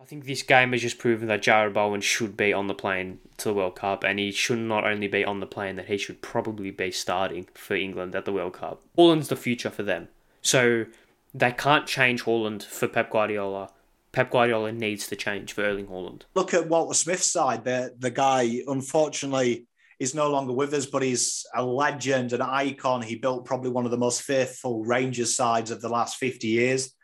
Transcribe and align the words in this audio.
I 0.00 0.06
think 0.06 0.24
this 0.24 0.42
game 0.42 0.72
has 0.72 0.80
just 0.80 0.98
proven 0.98 1.28
that 1.28 1.42
Jarrod 1.42 1.74
Bowen 1.74 2.00
should 2.00 2.34
be 2.34 2.54
on 2.54 2.68
the 2.68 2.74
plane 2.74 3.18
to 3.36 3.48
the 3.48 3.54
World 3.54 3.76
Cup, 3.76 4.02
and 4.02 4.18
he 4.18 4.32
should 4.32 4.58
not 4.58 4.84
only 4.84 5.08
be 5.08 5.26
on 5.26 5.40
the 5.40 5.46
plane, 5.46 5.76
that 5.76 5.88
he 5.88 5.98
should 5.98 6.22
probably 6.22 6.70
be 6.70 6.90
starting 6.90 7.46
for 7.52 7.74
England 7.74 8.14
at 8.14 8.24
the 8.24 8.32
World 8.32 8.54
Cup. 8.54 8.80
Haaland's 8.96 9.28
the 9.28 9.36
future 9.36 9.68
for 9.68 9.82
them. 9.82 10.08
So 10.40 10.86
they 11.34 11.52
can't 11.52 11.86
change 11.86 12.24
Haaland 12.24 12.62
for 12.62 12.88
Pep 12.88 13.10
Guardiola. 13.10 13.70
Pep 14.12 14.30
Guardiola 14.30 14.72
needs 14.72 15.06
to 15.08 15.16
change 15.16 15.52
for 15.52 15.62
Erling 15.64 15.88
Haaland. 15.88 16.22
Look 16.34 16.54
at 16.54 16.68
Walter 16.68 16.94
Smith's 16.94 17.30
side. 17.30 17.64
The, 17.64 17.94
the 17.98 18.10
guy, 18.10 18.62
unfortunately, 18.66 19.66
is 19.98 20.14
no 20.14 20.30
longer 20.30 20.54
with 20.54 20.72
us, 20.72 20.86
but 20.86 21.02
he's 21.02 21.44
a 21.54 21.62
legend, 21.62 22.32
an 22.32 22.40
icon. 22.40 23.02
He 23.02 23.16
built 23.16 23.44
probably 23.44 23.70
one 23.70 23.84
of 23.84 23.90
the 23.90 23.98
most 23.98 24.22
faithful 24.22 24.82
Rangers 24.82 25.36
sides 25.36 25.70
of 25.70 25.82
the 25.82 25.90
last 25.90 26.16
50 26.16 26.48
years. 26.48 26.94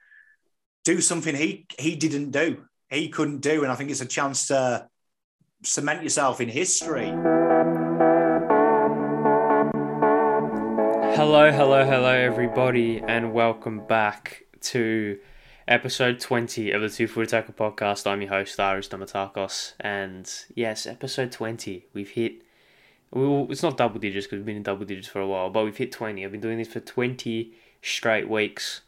Do 0.83 1.03
something 1.03 1.35
he 1.35 1.67
he 1.79 1.95
didn't 1.97 2.31
do 2.31 2.65
he 2.97 3.09
couldn't 3.09 3.41
do. 3.41 3.63
And 3.63 3.71
I 3.71 3.75
think 3.75 3.91
it's 3.91 4.01
a 4.01 4.07
chance 4.07 4.47
to 4.49 4.89
cement 5.63 6.03
yourself 6.03 6.41
in 6.41 6.49
history. 6.49 7.07
Hello, 11.17 11.51
hello, 11.51 11.85
hello, 11.85 12.11
everybody, 12.11 13.03
and 13.07 13.33
welcome 13.33 13.87
back 13.87 14.45
to 14.61 15.19
episode 15.67 16.21
20 16.21 16.71
of 16.73 16.83
the 16.83 16.89
Two 16.89 17.07
Foot 17.07 17.29
Attacker 17.29 17.53
podcast. 17.53 18.07
I'm 18.07 18.21
your 18.21 18.31
host, 18.31 18.61
Ari 18.61 18.83
Stamatakos, 18.83 19.75
and 19.81 20.31
yes, 20.55 20.87
episode 20.87 21.33
20. 21.33 21.87
We've 21.95 22.11
hit, 22.11 22.43
well, 23.11 23.47
it's 23.51 23.63
not 23.63 23.79
double 23.79 23.99
digits 23.99 24.27
because 24.27 24.39
we've 24.39 24.47
been 24.47 24.57
in 24.57 24.63
double 24.63 24.85
digits 24.85 25.09
for 25.09 25.21
a 25.21 25.27
while, 25.27 25.49
but 25.49 25.65
we've 25.65 25.77
hit 25.77 25.91
20. 25.91 26.25
I've 26.25 26.33
been 26.33 26.41
doing 26.41 26.59
this 26.59 26.69
for 26.69 26.81
20 26.81 27.53
straight 27.81 28.29
weeks. 28.29 28.83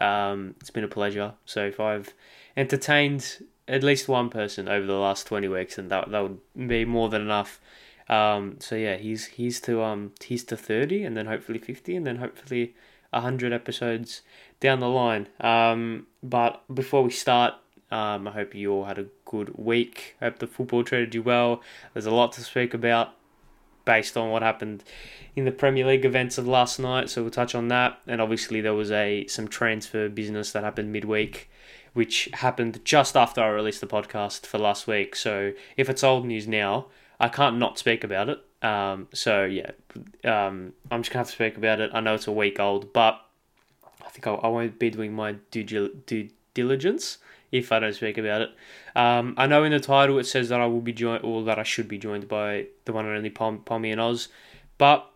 Um, 0.00 0.54
it's 0.60 0.70
been 0.70 0.84
a 0.84 0.88
pleasure. 0.88 1.34
So 1.44 1.66
if 1.66 1.78
I've 1.78 2.14
entertained 2.56 3.44
at 3.66 3.82
least 3.82 4.08
one 4.08 4.28
person 4.28 4.68
over 4.68 4.86
the 4.86 4.94
last 4.94 5.26
20 5.26 5.48
weeks, 5.48 5.78
and 5.78 5.90
that, 5.90 6.10
that 6.10 6.22
would 6.22 6.40
be 6.68 6.84
more 6.84 7.08
than 7.08 7.22
enough. 7.22 7.60
Um, 8.08 8.56
so 8.60 8.76
yeah, 8.76 8.96
he's 8.96 9.26
he's 9.26 9.60
to 9.62 9.82
um 9.82 10.12
he's 10.22 10.44
to 10.44 10.56
30, 10.56 11.04
and 11.04 11.16
then 11.16 11.26
hopefully 11.26 11.58
50, 11.58 11.96
and 11.96 12.06
then 12.06 12.16
hopefully 12.16 12.74
100 13.10 13.52
episodes 13.52 14.20
down 14.60 14.80
the 14.80 14.88
line. 14.88 15.28
Um, 15.40 16.06
but 16.22 16.62
before 16.72 17.02
we 17.02 17.10
start, 17.10 17.54
um, 17.90 18.28
I 18.28 18.32
hope 18.32 18.54
you 18.54 18.72
all 18.72 18.84
had 18.84 18.98
a 18.98 19.06
good 19.24 19.56
week. 19.56 20.16
I 20.20 20.26
hope 20.26 20.38
the 20.38 20.46
football 20.46 20.84
treated 20.84 21.14
you 21.14 21.22
well. 21.22 21.62
There's 21.92 22.06
a 22.06 22.10
lot 22.10 22.32
to 22.32 22.42
speak 22.42 22.74
about 22.74 23.14
based 23.84 24.16
on 24.16 24.30
what 24.30 24.42
happened 24.42 24.82
in 25.36 25.44
the 25.44 25.52
Premier 25.52 25.86
League 25.86 26.04
events 26.04 26.38
of 26.38 26.46
last 26.46 26.78
night, 26.78 27.08
so 27.10 27.22
we'll 27.22 27.30
touch 27.30 27.54
on 27.54 27.68
that. 27.68 28.00
And 28.06 28.20
obviously 28.20 28.60
there 28.60 28.74
was 28.74 28.90
a 28.90 29.26
some 29.28 29.48
transfer 29.48 30.08
business 30.08 30.52
that 30.52 30.64
happened 30.64 30.92
midweek 30.92 31.48
which 31.94 32.28
happened 32.34 32.84
just 32.84 33.16
after 33.16 33.40
I 33.40 33.48
released 33.48 33.80
the 33.80 33.86
podcast 33.86 34.46
for 34.46 34.58
last 34.58 34.86
week. 34.86 35.16
So 35.16 35.52
if 35.76 35.88
it's 35.88 36.04
old 36.04 36.26
news 36.26 36.46
now, 36.46 36.86
I 37.18 37.28
can't 37.28 37.56
not 37.56 37.78
speak 37.78 38.04
about 38.04 38.28
it. 38.28 38.40
Um, 38.62 39.08
so 39.14 39.44
yeah, 39.44 39.70
um, 40.24 40.72
I'm 40.90 41.02
just 41.02 41.10
gonna 41.10 41.20
have 41.20 41.28
to 41.28 41.32
speak 41.32 41.56
about 41.56 41.80
it. 41.80 41.90
I 41.94 42.00
know 42.00 42.14
it's 42.14 42.26
a 42.26 42.32
week 42.32 42.58
old, 42.58 42.92
but 42.92 43.20
I 44.04 44.08
think 44.10 44.26
I, 44.26 44.32
I 44.34 44.48
won't 44.48 44.78
be 44.78 44.90
doing 44.90 45.14
my 45.14 45.32
due, 45.50 45.64
due 45.64 46.28
diligence 46.52 47.18
if 47.52 47.70
I 47.70 47.78
don't 47.78 47.94
speak 47.94 48.18
about 48.18 48.42
it. 48.42 48.50
Um, 48.96 49.34
I 49.36 49.46
know 49.46 49.62
in 49.64 49.72
the 49.72 49.80
title 49.80 50.18
it 50.18 50.26
says 50.26 50.48
that 50.48 50.60
I 50.60 50.66
will 50.66 50.80
be 50.80 50.92
joined, 50.92 51.24
or 51.24 51.44
that 51.44 51.58
I 51.58 51.62
should 51.62 51.88
be 51.88 51.98
joined 51.98 52.26
by 52.26 52.66
the 52.84 52.92
one 52.92 53.06
and 53.06 53.16
only 53.16 53.30
Pom, 53.30 53.60
PommyinOz, 53.60 54.28
but 54.76 55.10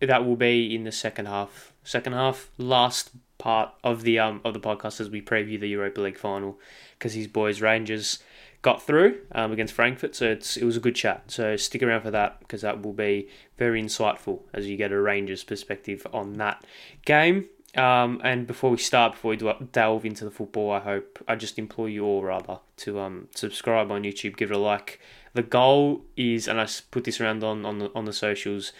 that 0.00 0.26
will 0.26 0.36
be 0.36 0.74
in 0.74 0.84
the 0.84 0.92
second 0.92 1.26
half. 1.26 1.72
Second 1.84 2.12
half, 2.12 2.50
last 2.58 3.10
part 3.40 3.72
of 3.82 4.02
the 4.02 4.18
um 4.18 4.40
of 4.44 4.54
the 4.54 4.60
podcast 4.60 5.00
as 5.00 5.10
we 5.10 5.20
preview 5.20 5.58
the 5.58 5.68
Europa 5.68 6.00
League 6.00 6.18
final 6.18 6.58
because 6.98 7.14
his 7.14 7.26
boys 7.26 7.60
Rangers 7.60 8.18
got 8.62 8.82
through 8.82 9.18
um, 9.32 9.52
against 9.52 9.72
Frankfurt. 9.72 10.14
So 10.14 10.26
it's 10.26 10.56
it 10.56 10.64
was 10.64 10.76
a 10.76 10.80
good 10.80 10.94
chat. 10.94 11.24
So 11.28 11.56
stick 11.56 11.82
around 11.82 12.02
for 12.02 12.10
that 12.10 12.38
because 12.40 12.60
that 12.60 12.82
will 12.82 12.92
be 12.92 13.28
very 13.56 13.82
insightful 13.82 14.42
as 14.52 14.66
you 14.66 14.76
get 14.76 14.92
a 14.92 15.00
Rangers 15.00 15.42
perspective 15.42 16.06
on 16.12 16.34
that 16.34 16.64
game. 17.04 17.48
Um, 17.76 18.20
and 18.24 18.46
before 18.46 18.70
we 18.70 18.78
start, 18.78 19.12
before 19.12 19.30
we 19.30 19.36
delve 19.72 20.04
into 20.04 20.24
the 20.24 20.30
football, 20.30 20.72
I 20.72 20.80
hope 20.80 21.22
I 21.28 21.36
just 21.36 21.56
implore 21.58 21.88
you 21.88 22.04
all 22.04 22.22
rather 22.22 22.58
to 22.78 23.00
um 23.00 23.28
subscribe 23.34 23.90
on 23.90 24.02
YouTube, 24.02 24.36
give 24.36 24.50
it 24.50 24.56
a 24.56 24.58
like. 24.58 25.00
The 25.32 25.42
goal 25.42 26.02
is, 26.16 26.48
and 26.48 26.60
I 26.60 26.68
put 26.90 27.04
this 27.04 27.20
around 27.20 27.42
on 27.42 27.64
on 27.64 27.78
the 27.78 27.90
on 27.94 28.04
the 28.04 28.12
socials. 28.12 28.72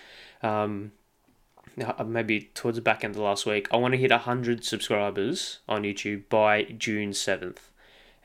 Um, 0.43 0.93
Uh, 1.81 2.05
maybe 2.05 2.51
towards 2.55 2.77
the 2.77 2.83
back 2.83 3.05
end 3.05 3.15
of 3.15 3.23
last 3.23 3.47
week, 3.47 3.69
I 3.73 3.77
want 3.77 3.93
to 3.93 3.99
hit 3.99 4.11
100 4.11 4.65
subscribers 4.65 5.61
on 5.69 5.83
YouTube 5.83 6.29
by 6.29 6.65
June 6.65 7.11
7th. 7.11 7.59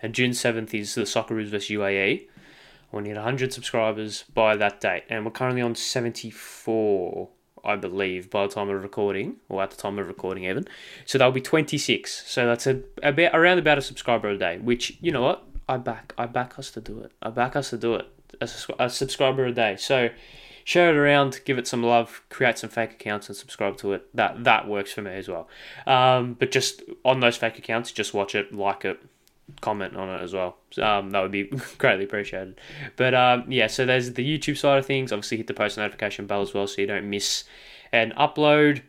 And 0.01 0.13
June 0.13 0.31
7th 0.31 0.73
is 0.73 0.95
the 0.95 1.03
Socceroos 1.03 1.47
vs 1.47 1.69
UAE. 1.69 2.27
I 2.27 2.95
want 2.95 3.05
to 3.05 3.09
hit 3.09 3.17
100 3.17 3.53
subscribers 3.53 4.23
by 4.33 4.55
that 4.57 4.81
date. 4.81 5.03
And 5.09 5.25
we're 5.25 5.31
currently 5.31 5.61
on 5.61 5.75
74, 5.75 7.29
I 7.63 7.75
believe, 7.75 8.29
by 8.29 8.47
the 8.47 8.53
time 8.53 8.69
of 8.69 8.83
recording, 8.83 9.37
or 9.47 9.63
at 9.63 9.71
the 9.71 9.77
time 9.77 9.99
of 9.99 10.07
recording 10.07 10.43
even. 10.45 10.67
So 11.05 11.17
that'll 11.17 11.31
be 11.31 11.41
26. 11.41 12.25
So 12.27 12.45
that's 12.45 12.67
a, 12.67 12.81
a 13.01 13.11
bit, 13.11 13.33
around 13.33 13.59
about 13.59 13.77
a 13.77 13.81
subscriber 13.81 14.29
a 14.29 14.37
day, 14.37 14.57
which, 14.57 14.97
you 15.01 15.11
know 15.11 15.21
what? 15.21 15.47
I 15.67 15.77
back 15.77 16.13
I 16.17 16.25
back 16.25 16.59
us 16.59 16.71
to 16.71 16.81
do 16.81 16.99
it. 16.99 17.11
I 17.21 17.29
back 17.29 17.55
us 17.55 17.71
to 17.71 17.77
do 17.77 17.95
it. 17.95 18.07
A, 18.41 18.49
a 18.79 18.89
subscriber 18.89 19.45
a 19.45 19.51
day. 19.51 19.77
So 19.77 20.09
share 20.65 20.89
it 20.89 20.97
around, 20.97 21.39
give 21.45 21.57
it 21.59 21.67
some 21.67 21.83
love, 21.83 22.23
create 22.29 22.57
some 22.57 22.69
fake 22.69 22.91
accounts 22.91 23.29
and 23.29 23.37
subscribe 23.37 23.77
to 23.77 23.93
it. 23.93 24.13
That 24.13 24.43
that 24.43 24.67
works 24.67 24.91
for 24.91 25.01
me 25.03 25.11
as 25.11 25.29
well. 25.29 25.47
Um, 25.87 26.33
but 26.33 26.51
just 26.51 26.81
on 27.05 27.21
those 27.21 27.37
fake 27.37 27.57
accounts, 27.57 27.91
just 27.93 28.13
watch 28.13 28.35
it, 28.35 28.51
like 28.51 28.83
it, 28.83 28.99
comment 29.61 29.95
on 29.95 30.09
it 30.09 30.21
as 30.21 30.33
well. 30.33 30.57
Um, 30.81 31.11
that 31.11 31.21
would 31.21 31.31
be 31.31 31.43
greatly 31.77 32.03
appreciated. 32.03 32.59
But 32.97 33.13
um, 33.13 33.45
yeah, 33.49 33.67
so 33.67 33.85
there's 33.85 34.13
the 34.13 34.37
YouTube 34.37 34.57
side 34.57 34.79
of 34.79 34.85
things. 34.85 35.13
Obviously, 35.13 35.37
hit 35.37 35.47
the 35.47 35.53
post 35.53 35.77
notification 35.77 36.25
bell 36.25 36.41
as 36.41 36.53
well, 36.53 36.67
so 36.67 36.81
you 36.81 36.87
don't 36.87 37.09
miss 37.09 37.45
an 37.93 38.11
upload. 38.17 38.81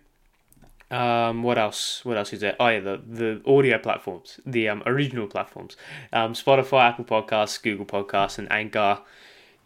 Um, 0.90 1.42
what 1.42 1.58
else? 1.58 2.04
What 2.04 2.16
else 2.16 2.32
is 2.32 2.40
there? 2.40 2.56
Oh 2.58 2.68
yeah, 2.68 2.80
the 2.80 3.02
the 3.06 3.42
audio 3.46 3.76
platforms, 3.76 4.40
the 4.46 4.70
um, 4.70 4.82
original 4.86 5.26
platforms, 5.26 5.76
um, 6.14 6.32
Spotify, 6.32 6.88
Apple 6.88 7.04
Podcasts, 7.04 7.62
Google 7.62 7.84
Podcasts, 7.84 8.38
and 8.38 8.50
Anchor 8.50 9.00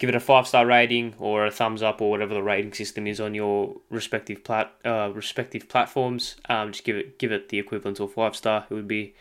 give 0.01 0.09
it 0.09 0.15
a 0.15 0.19
five 0.19 0.47
star 0.47 0.65
rating 0.65 1.13
or 1.19 1.45
a 1.45 1.51
thumbs 1.51 1.83
up 1.83 2.01
or 2.01 2.09
whatever 2.09 2.33
the 2.33 2.41
rating 2.41 2.73
system 2.73 3.05
is 3.05 3.21
on 3.21 3.35
your 3.35 3.75
respective 3.91 4.43
plat 4.43 4.73
uh, 4.83 5.11
respective 5.13 5.69
platforms. 5.69 6.37
Um, 6.49 6.71
just 6.71 6.83
give 6.83 6.97
it 6.97 7.19
give 7.19 7.31
it 7.31 7.49
the 7.49 7.59
equivalent 7.59 7.99
of 7.99 8.11
five 8.11 8.35
star. 8.35 8.65
It 8.67 8.73
would 8.73 8.87
be 8.87 9.13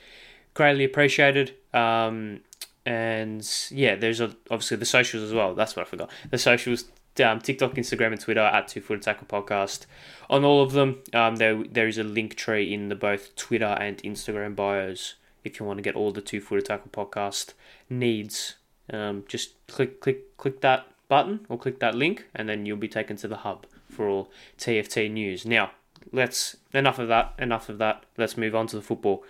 greatly 0.55 0.85
appreciated. 0.85 1.55
Um, 1.75 2.41
and 2.87 3.47
yeah, 3.71 3.95
there's 3.95 4.21
a, 4.21 4.35
obviously 4.51 4.79
the 4.79 4.87
socials 4.87 5.23
as 5.23 5.35
well. 5.35 5.55
That's 5.55 5.77
what 5.77 5.87
I 5.87 5.91
forgot. 5.91 6.11
The 6.31 6.39
socials. 6.39 6.87
Um, 7.23 7.41
TikTok, 7.41 7.75
Instagram, 7.75 8.13
and 8.13 8.21
Twitter 8.21 8.41
at 8.41 8.69
Two 8.69 8.81
Foot 8.81 9.01
Attacker 9.01 9.27
Podcast. 9.27 9.85
On 10.31 10.45
all 10.45 10.63
of 10.63 10.73
them, 10.73 11.03
um, 11.13 11.37
there 11.37 11.63
there 11.65 11.89
is 11.89 11.99
a 11.99 12.05
link 12.05 12.37
tree 12.37 12.73
in 12.73 12.89
the 12.89 12.95
both 12.95 13.37
Twitter 13.37 13.67
and 13.67 13.99
Instagram 13.99 14.57
bios 14.57 15.17
if 15.45 15.61
you 15.61 15.67
want 15.67 15.77
to 15.77 15.83
get 15.83 15.95
all 15.95 16.13
the 16.13 16.23
Two 16.23 16.41
Foot 16.41 16.61
Attacker 16.61 16.89
Podcast 16.89 17.53
needs 17.91 18.55
um, 18.93 19.25
just 19.29 19.55
click 19.67 20.01
click 20.01 20.37
click 20.37 20.61
that 20.61 20.87
button 21.09 21.47
or 21.49 21.59
click 21.59 21.81
that 21.81 21.95
link, 21.95 22.27
and 22.35 22.49
then 22.49 22.67
you'll 22.67 22.77
be 22.77 22.89
taken 22.89 23.17
to 23.17 23.29
the 23.29 23.39
hub 23.39 23.67
for 23.91 24.09
all 24.09 24.31
TFT 24.59 25.11
news. 25.11 25.45
Now, 25.45 25.73
let's 26.13 26.57
enough 26.73 26.99
of 26.99 27.09
that. 27.09 27.35
Enough 27.39 27.69
of 27.69 27.79
that. 27.79 28.05
Let's 28.17 28.37
move 28.37 28.55
on 28.55 28.67
to 28.69 28.77
the 28.77 28.83
football, 28.83 29.25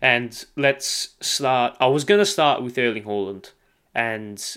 and 0.00 0.44
let's 0.56 1.14
start. 1.20 1.76
I 1.80 1.86
was 1.86 2.04
gonna 2.04 2.26
start 2.26 2.62
with 2.62 2.78
Erling 2.78 3.04
Haaland, 3.04 3.50
and 3.94 4.56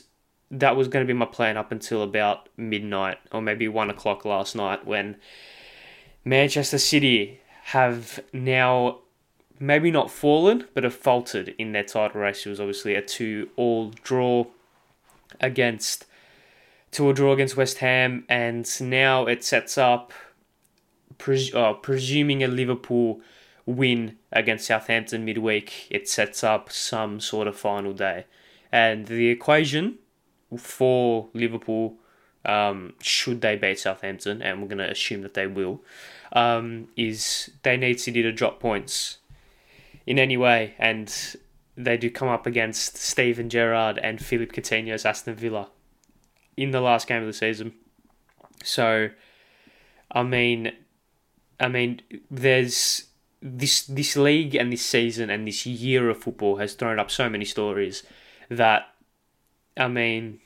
that 0.50 0.76
was 0.76 0.88
going 0.88 1.06
to 1.06 1.14
be 1.14 1.18
my 1.18 1.26
plan 1.26 1.58
up 1.58 1.72
until 1.72 2.02
about 2.02 2.50
midnight 2.56 3.18
or 3.32 3.42
maybe 3.42 3.68
one 3.68 3.90
o'clock 3.90 4.24
last 4.24 4.56
night 4.56 4.86
when 4.86 5.18
Manchester 6.24 6.78
City 6.78 7.42
have 7.64 8.20
now 8.32 9.00
maybe 9.60 9.92
not 9.92 10.12
fallen, 10.12 10.66
but 10.74 10.84
have 10.84 10.94
faltered 10.96 11.56
in 11.58 11.72
their 11.72 11.84
title 11.84 12.22
race. 12.22 12.46
It 12.46 12.50
was 12.50 12.60
obviously 12.60 12.96
a 12.96 13.02
two-all 13.02 13.92
draw 14.04 14.46
against 15.42 16.06
two-all 16.92 17.14
draw 17.14 17.34
against 17.34 17.58
West 17.58 17.80
Ham, 17.80 18.26
and 18.30 18.70
now 18.82 19.26
it 19.26 19.44
sets 19.44 19.78
up, 19.78 20.14
pres- 21.18 21.54
uh, 21.54 21.74
presuming 21.74 22.44
a 22.44 22.48
Liverpool 22.48 23.22
win 23.66 24.18
against 24.32 24.68
Southampton 24.68 25.26
midweek, 25.26 25.88
it 25.90 26.08
sets 26.08 26.44
up 26.44 26.72
some 26.72 27.20
sort 27.20 27.48
of 27.48 27.58
final 27.58 27.94
day, 27.94 28.26
and 28.72 29.08
the 29.08 29.30
equation 29.30 30.00
for 30.58 31.28
Liverpool. 31.34 31.96
Um, 32.46 32.94
should 33.02 33.42
they 33.42 33.58
beat 33.58 33.78
Southampton, 33.78 34.42
and 34.42 34.62
we're 34.62 34.70
going 34.70 34.78
to 34.78 34.90
assume 34.90 35.22
that 35.24 35.34
they 35.34 35.48
will, 35.48 35.82
um, 36.32 36.88
is 36.96 37.50
they 37.64 37.76
need 37.76 38.00
City 38.00 38.22
to 38.22 38.32
drop 38.32 38.62
points 38.62 39.18
in 40.08 40.18
any 40.18 40.38
way, 40.38 40.74
and 40.80 41.36
they 41.76 41.98
do 41.98 42.10
come 42.10 42.30
up 42.30 42.48
against 42.48 42.98
Steven 42.98 43.50
Gerrard 43.50 44.00
and 44.00 44.24
Philippe 44.24 44.60
Coutinho's 44.60 45.06
Aston 45.06 45.36
Villa 45.36 45.70
in 46.56 46.72
the 46.72 46.82
last 46.82 47.08
game 47.08 47.22
of 47.22 47.28
the 47.28 47.34
season. 47.34 47.74
So, 48.64 49.10
I 50.10 50.24
mean, 50.24 50.72
I 51.60 51.68
mean, 51.68 52.02
there's 52.32 53.04
this 53.42 53.86
this 53.86 54.16
league 54.16 54.56
and 54.56 54.74
this 54.74 54.84
season 54.84 55.30
and 55.30 55.48
this 55.48 55.66
year 55.68 56.10
of 56.10 56.18
football 56.18 56.58
has 56.58 56.74
thrown 56.74 57.00
up 57.00 57.12
so 57.12 57.30
many 57.30 57.46
stories 57.46 58.02
that 58.50 58.88
I 59.76 59.88
mean, 59.88 60.40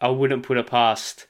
I 0.00 0.08
wouldn't 0.08 0.42
put 0.42 0.58
it 0.58 0.66
past 0.66 1.26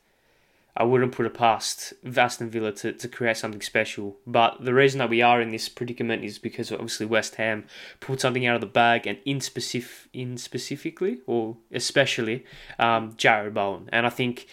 I 0.76 0.82
wouldn't 0.82 1.12
put 1.12 1.26
it 1.26 1.35
past 1.35 1.93
Aston 2.17 2.50
Villa 2.50 2.73
to, 2.73 2.93
to 2.93 3.09
create 3.09 3.37
something 3.37 3.61
special. 3.61 4.17
But 4.26 4.65
the 4.65 4.75
reason 4.75 4.99
that 4.99 5.09
we 5.09 5.23
are 5.23 5.41
in 5.41 5.50
this 5.50 5.69
predicament 5.69 6.25
is 6.25 6.38
because 6.38 6.73
obviously 6.73 7.06
West 7.06 7.37
Ham 7.37 7.65
pulled 8.00 8.21
something 8.21 8.44
out 8.44 8.56
of 8.56 8.61
the 8.61 8.67
bag, 8.67 9.06
and 9.06 9.19
in 9.25 9.41
specific, 9.41 10.11
in 10.12 10.37
specifically 10.37 11.19
or 11.26 11.56
especially 11.73 12.44
um, 12.79 13.12
Jarrod 13.12 13.55
Bowen. 13.55 13.88
And 13.93 14.05
I 14.05 14.11
think 14.11 14.47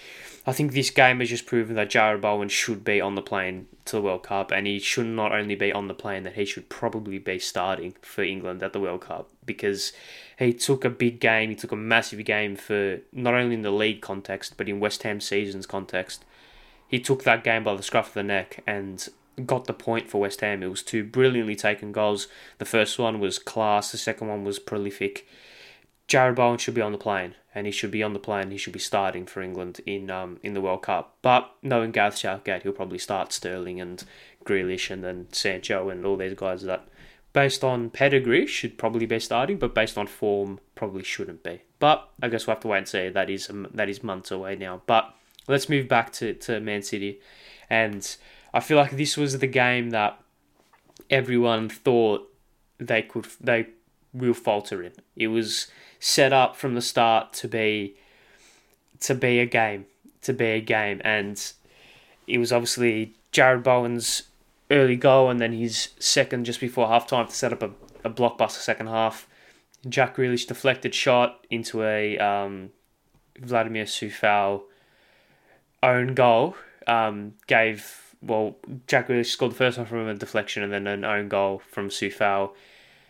I 0.45 0.53
think 0.53 0.73
this 0.73 0.89
game 0.89 1.19
has 1.19 1.29
just 1.29 1.45
proven 1.45 1.75
that 1.75 1.89
Jarrod 1.89 2.21
Bowen 2.21 2.49
should 2.49 2.83
be 2.83 3.01
on 3.01 3.15
the 3.15 3.21
plane 3.21 3.67
to 3.91 3.97
the 3.97 4.01
World 4.01 4.23
Cup, 4.23 4.51
and 4.51 4.65
he 4.65 4.79
should 4.79 5.05
not 5.05 5.31
only 5.31 5.55
be 5.55 5.71
on 5.71 5.87
the 5.87 5.93
plane, 5.93 6.23
that 6.23 6.33
he 6.33 6.45
should 6.45 6.69
probably 6.69 7.19
be 7.19 7.39
starting 7.39 7.93
for 8.01 8.23
England 8.23 8.63
at 8.63 8.73
the 8.73 8.79
World 8.79 9.01
Cup 9.01 9.29
because 9.45 9.93
he 10.39 10.53
took 10.53 10.83
a 10.83 10.89
big 10.89 11.19
game, 11.19 11.49
he 11.49 11.55
took 11.55 11.71
a 11.71 11.75
massive 11.75 12.23
game 12.25 12.55
for 12.55 12.99
not 13.13 13.33
only 13.33 13.55
in 13.55 13.61
the 13.61 13.71
league 13.71 14.01
context, 14.01 14.57
but 14.57 14.67
in 14.67 14.79
West 14.79 15.03
Ham 15.03 15.21
season's 15.21 15.67
context. 15.67 16.25
He 16.87 16.99
took 16.99 17.23
that 17.23 17.43
game 17.43 17.63
by 17.63 17.75
the 17.75 17.83
scruff 17.83 18.09
of 18.09 18.13
the 18.15 18.23
neck 18.23 18.63
and 18.65 19.07
got 19.45 19.65
the 19.65 19.73
point 19.73 20.09
for 20.09 20.21
West 20.21 20.41
Ham. 20.41 20.63
It 20.63 20.67
was 20.67 20.83
two 20.83 21.03
brilliantly 21.03 21.55
taken 21.55 21.91
goals. 21.91 22.27
The 22.57 22.65
first 22.65 22.97
one 22.97 23.19
was 23.19 23.39
class, 23.39 23.91
the 23.91 23.97
second 23.97 24.27
one 24.27 24.43
was 24.43 24.59
prolific. 24.59 25.27
Jarrod 26.07 26.35
Bowen 26.35 26.57
should 26.57 26.73
be 26.73 26.81
on 26.81 26.91
the 26.91 26.97
plane, 26.97 27.35
and 27.53 27.65
he 27.65 27.71
should 27.71 27.91
be 27.91 28.03
on 28.03 28.13
the 28.13 28.19
plane. 28.19 28.51
He 28.51 28.57
should 28.57 28.73
be 28.73 28.79
starting 28.79 29.25
for 29.25 29.41
England 29.41 29.81
in 29.85 30.09
um 30.09 30.39
in 30.43 30.53
the 30.53 30.61
World 30.61 30.83
Cup. 30.83 31.17
But 31.21 31.51
knowing 31.61 31.91
Gareth 31.91 32.17
Southgate, 32.17 32.63
he'll 32.63 32.71
probably 32.71 32.97
start 32.97 33.33
Sterling 33.33 33.81
and 33.81 34.03
Grealish 34.45 34.89
and 34.89 35.03
then 35.03 35.27
Sancho 35.31 35.89
and 35.89 36.05
all 36.05 36.17
these 36.17 36.33
guys 36.33 36.63
that, 36.63 36.87
based 37.33 37.63
on 37.63 37.89
pedigree, 37.89 38.47
should 38.47 38.77
probably 38.77 39.05
be 39.05 39.19
starting, 39.19 39.57
but 39.57 39.75
based 39.75 39.97
on 39.97 40.07
form, 40.07 40.59
probably 40.75 41.03
shouldn't 41.03 41.43
be. 41.43 41.61
But 41.79 42.07
I 42.21 42.29
guess 42.29 42.47
we'll 42.47 42.55
have 42.55 42.61
to 42.63 42.67
wait 42.67 42.79
and 42.79 42.87
see. 42.87 43.09
That 43.09 43.29
is 43.29 43.49
um, 43.49 43.67
that 43.73 43.89
is 43.89 44.03
months 44.03 44.31
away 44.31 44.55
now. 44.55 44.81
But 44.85 45.13
let's 45.47 45.69
move 45.69 45.87
back 45.87 46.13
to 46.13 46.33
to 46.33 46.59
Man 46.59 46.81
City, 46.81 47.19
and 47.69 48.15
I 48.53 48.59
feel 48.59 48.77
like 48.77 48.91
this 48.91 49.17
was 49.17 49.39
the 49.39 49.47
game 49.47 49.89
that 49.91 50.19
everyone 51.09 51.69
thought 51.69 52.27
they 52.77 53.01
could 53.01 53.27
they 53.39 53.67
will 54.13 54.33
falter 54.33 54.81
in. 54.83 54.93
It 55.15 55.27
was 55.27 55.67
set 56.01 56.33
up 56.33 56.57
from 56.57 56.73
the 56.73 56.81
start 56.81 57.31
to 57.31 57.47
be 57.47 57.95
to 58.99 59.15
be 59.15 59.39
a 59.39 59.45
game, 59.45 59.85
to 60.23 60.33
be 60.33 60.45
a 60.45 60.59
game, 60.59 60.99
and 61.05 61.53
it 62.27 62.39
was 62.39 62.51
obviously 62.51 63.13
Jarrod 63.31 63.63
Bowen's 63.63 64.23
early 64.69 64.95
goal 64.95 65.29
and 65.29 65.39
then 65.39 65.53
his 65.53 65.89
second 65.99 66.45
just 66.45 66.59
before 66.59 66.87
half 66.87 67.07
time 67.07 67.27
to 67.27 67.33
set 67.33 67.53
up 67.53 67.61
a, 67.61 67.71
a 68.03 68.09
blockbuster 68.09 68.59
second 68.59 68.87
half. 68.87 69.27
Jack 69.87 70.15
Grealish 70.15 70.47
deflected 70.47 70.93
shot 70.93 71.45
into 71.49 71.83
a 71.83 72.17
um, 72.17 72.69
Vladimir 73.39 73.85
Coufal 73.85 74.61
own 75.83 76.13
goal 76.13 76.55
um, 76.87 77.33
gave 77.47 78.15
well 78.21 78.55
Jack 78.87 79.07
Grealish 79.07 79.27
scored 79.27 79.51
the 79.51 79.55
first 79.55 79.77
one 79.77 79.87
from 79.87 80.07
a 80.07 80.13
deflection 80.13 80.63
and 80.63 80.71
then 80.71 80.87
an 80.87 81.03
own 81.03 81.27
goal 81.27 81.61
from 81.69 81.89
Coufal 81.89 82.51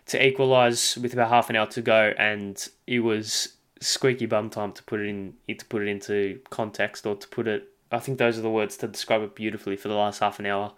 to 0.07 0.25
equalise 0.25 0.98
with 0.98 1.13
about 1.13 1.30
half 1.30 1.50
an 1.50 1.56
hour 1.56 1.68
to 1.68 1.81
go, 1.81 2.13
and 2.18 2.68
it 2.88 3.00
was 3.00 3.53
squeaky 3.80 4.27
bum 4.27 4.50
time 4.50 4.71
to 4.74 4.83
put 4.83 5.00
it 5.00 5.07
in 5.07 5.33
to 5.48 5.65
put 5.65 5.81
it 5.81 5.88
into 5.88 6.39
context 6.50 7.06
or 7.06 7.15
to 7.15 7.27
put 7.27 7.48
it. 7.48 7.69
I 7.92 8.00
think 8.00 8.18
those 8.18 8.38
are 8.38 8.42
the 8.42 8.50
words 8.50 8.77
to 8.77 8.88
describe 8.88 9.21
it 9.21 9.36
beautifully 9.36 9.75
for 9.75 9.89
the 9.89 9.95
last 9.95 10.19
half 10.19 10.39
an 10.39 10.45
hour. 10.45 10.74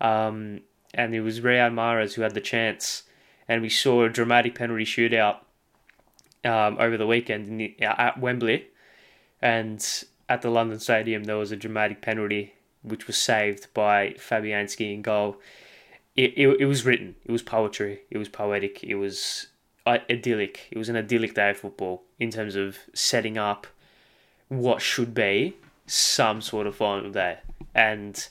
Um, 0.00 0.62
and 0.92 1.14
it 1.14 1.20
was 1.20 1.40
Riyad 1.40 1.72
Mahrez 1.72 2.14
who 2.14 2.22
had 2.22 2.34
the 2.34 2.40
chance, 2.40 3.04
and 3.48 3.62
we 3.62 3.68
saw 3.68 4.04
a 4.04 4.08
dramatic 4.08 4.54
penalty 4.54 4.84
shootout 4.84 5.38
um, 6.44 6.76
over 6.78 6.96
the 6.96 7.06
weekend 7.06 7.60
the, 7.60 7.76
at 7.80 8.18
Wembley, 8.18 8.68
and 9.40 10.04
at 10.28 10.42
the 10.42 10.50
London 10.50 10.80
Stadium 10.80 11.24
there 11.24 11.36
was 11.36 11.52
a 11.52 11.56
dramatic 11.56 12.02
penalty 12.02 12.54
which 12.82 13.06
was 13.06 13.16
saved 13.16 13.66
by 13.74 14.10
Fabianski 14.10 14.94
in 14.94 15.02
goal 15.02 15.36
it, 16.16 16.38
it, 16.38 16.66
was 16.66 16.84
written. 16.84 17.14
It 17.24 17.32
was 17.32 17.42
poetry. 17.42 18.00
It 18.10 18.18
was 18.18 18.28
poetic. 18.28 18.82
It 18.82 18.94
was 18.94 19.48
uh, 19.84 19.98
idyllic. 20.10 20.68
It 20.70 20.78
was 20.78 20.88
an 20.88 20.96
idyllic 20.96 21.34
day 21.34 21.50
of 21.50 21.58
football 21.58 22.04
in 22.18 22.30
terms 22.30 22.56
of 22.56 22.78
setting 22.94 23.36
up 23.36 23.66
what 24.48 24.80
should 24.80 25.12
be 25.12 25.56
some 25.86 26.40
sort 26.40 26.66
of 26.66 26.74
final 26.74 27.10
day. 27.10 27.38
And 27.74 28.26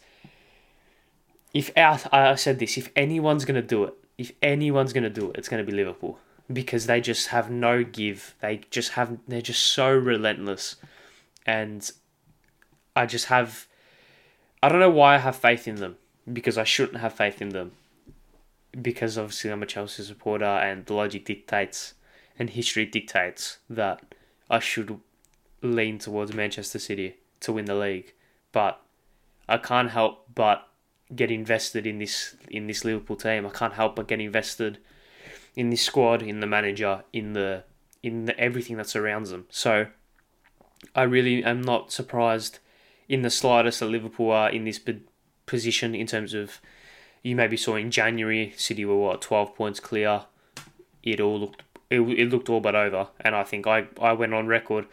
if 1.54 1.72
I 1.78 2.36
said 2.36 2.60
this, 2.60 2.78
if 2.78 2.92
anyone's 2.96 3.46
gonna 3.46 3.62
do 3.62 3.84
it, 3.84 3.94
if 4.18 4.32
anyone's 4.42 4.92
gonna 4.92 5.10
do 5.10 5.30
it, 5.30 5.38
it's 5.38 5.48
gonna 5.48 5.64
be 5.64 5.72
Liverpool 5.72 6.20
because 6.52 6.88
they 6.88 7.02
just 7.02 7.28
have 7.28 7.52
no 7.52 7.84
give. 7.84 8.36
They 8.42 8.62
just 8.72 8.94
have. 8.94 9.18
They're 9.28 9.42
just 9.42 9.62
so 9.62 9.94
relentless, 9.94 10.78
and 11.46 11.90
I 12.96 13.06
just 13.06 13.28
have. 13.28 13.68
I 14.64 14.70
don't 14.70 14.80
know 14.80 14.90
why 14.90 15.16
I 15.16 15.18
have 15.20 15.36
faith 15.36 15.68
in 15.68 15.76
them 15.76 15.98
because 16.32 16.58
I 16.58 16.64
shouldn't 16.64 17.00
have 17.00 17.14
faith 17.14 17.42
in 17.42 17.50
them. 17.50 17.72
Because 18.80 19.18
obviously 19.18 19.52
I'm 19.52 19.64
a 19.64 19.66
Chelsea 19.66 20.04
supporter 20.04 20.46
and 20.46 20.86
the 20.86 20.94
logic 20.94 21.26
dictates 21.26 21.94
and 22.38 22.50
history 22.50 22.86
dictates 22.86 23.60
that 23.70 24.02
I 24.50 24.60
should 24.60 25.00
lean 25.62 26.00
towards 26.00 26.34
Manchester 26.34 26.80
City 26.80 27.16
to 27.42 27.54
win 27.54 27.66
the 27.66 27.76
league. 27.76 28.14
But 28.52 28.82
I 29.48 29.58
can't 29.58 29.92
help 29.92 30.28
but 30.34 30.68
get 31.16 31.32
invested 31.32 31.86
in 31.86 32.00
this 32.00 32.36
in 32.50 32.68
this 32.68 32.84
Liverpool 32.84 33.16
team. 33.16 33.46
I 33.46 33.50
can't 33.50 33.74
help 33.74 33.96
but 33.96 34.08
get 34.08 34.20
invested 34.20 34.80
in 35.56 35.70
this 35.70 35.82
squad, 35.82 36.22
in 36.22 36.40
the 36.40 36.48
manager, 36.48 37.04
in 37.14 37.34
the 37.34 37.64
in 38.04 38.26
the, 38.26 38.40
everything 38.40 38.78
that 38.78 38.90
surrounds 38.90 39.30
them. 39.30 39.46
So 39.50 39.88
I 40.94 41.04
really 41.04 41.44
am 41.44 41.62
not 41.62 41.92
surprised 41.92 42.60
in 43.08 43.22
the 43.22 43.30
slightest 43.30 43.80
that 43.80 43.88
Liverpool 43.88 44.32
are 44.32 44.50
in 44.50 44.66
this 44.66 44.80
position 45.46 45.96
in 45.96 46.08
terms 46.08 46.34
of 46.34 46.60
you 47.24 47.36
maybe 47.36 47.58
saw 47.58 47.76
in 47.76 47.92
January 47.92 48.54
City 48.58 48.86
were 48.86 48.98
what 48.98 49.22
twelve 49.22 49.56
points 49.56 49.80
clear. 49.80 50.24
It 51.04 51.20
all 51.20 51.40
looked 51.40 51.64
it, 51.90 52.00
it 52.00 52.30
looked 52.30 52.50
all 52.50 52.60
but 52.60 52.76
over, 52.76 53.08
and 53.22 53.36
I 53.36 53.44
think 53.44 53.68
I 53.68 53.88
I 54.02 54.14
went 54.14 54.34
on 54.34 54.48
record 54.48 54.88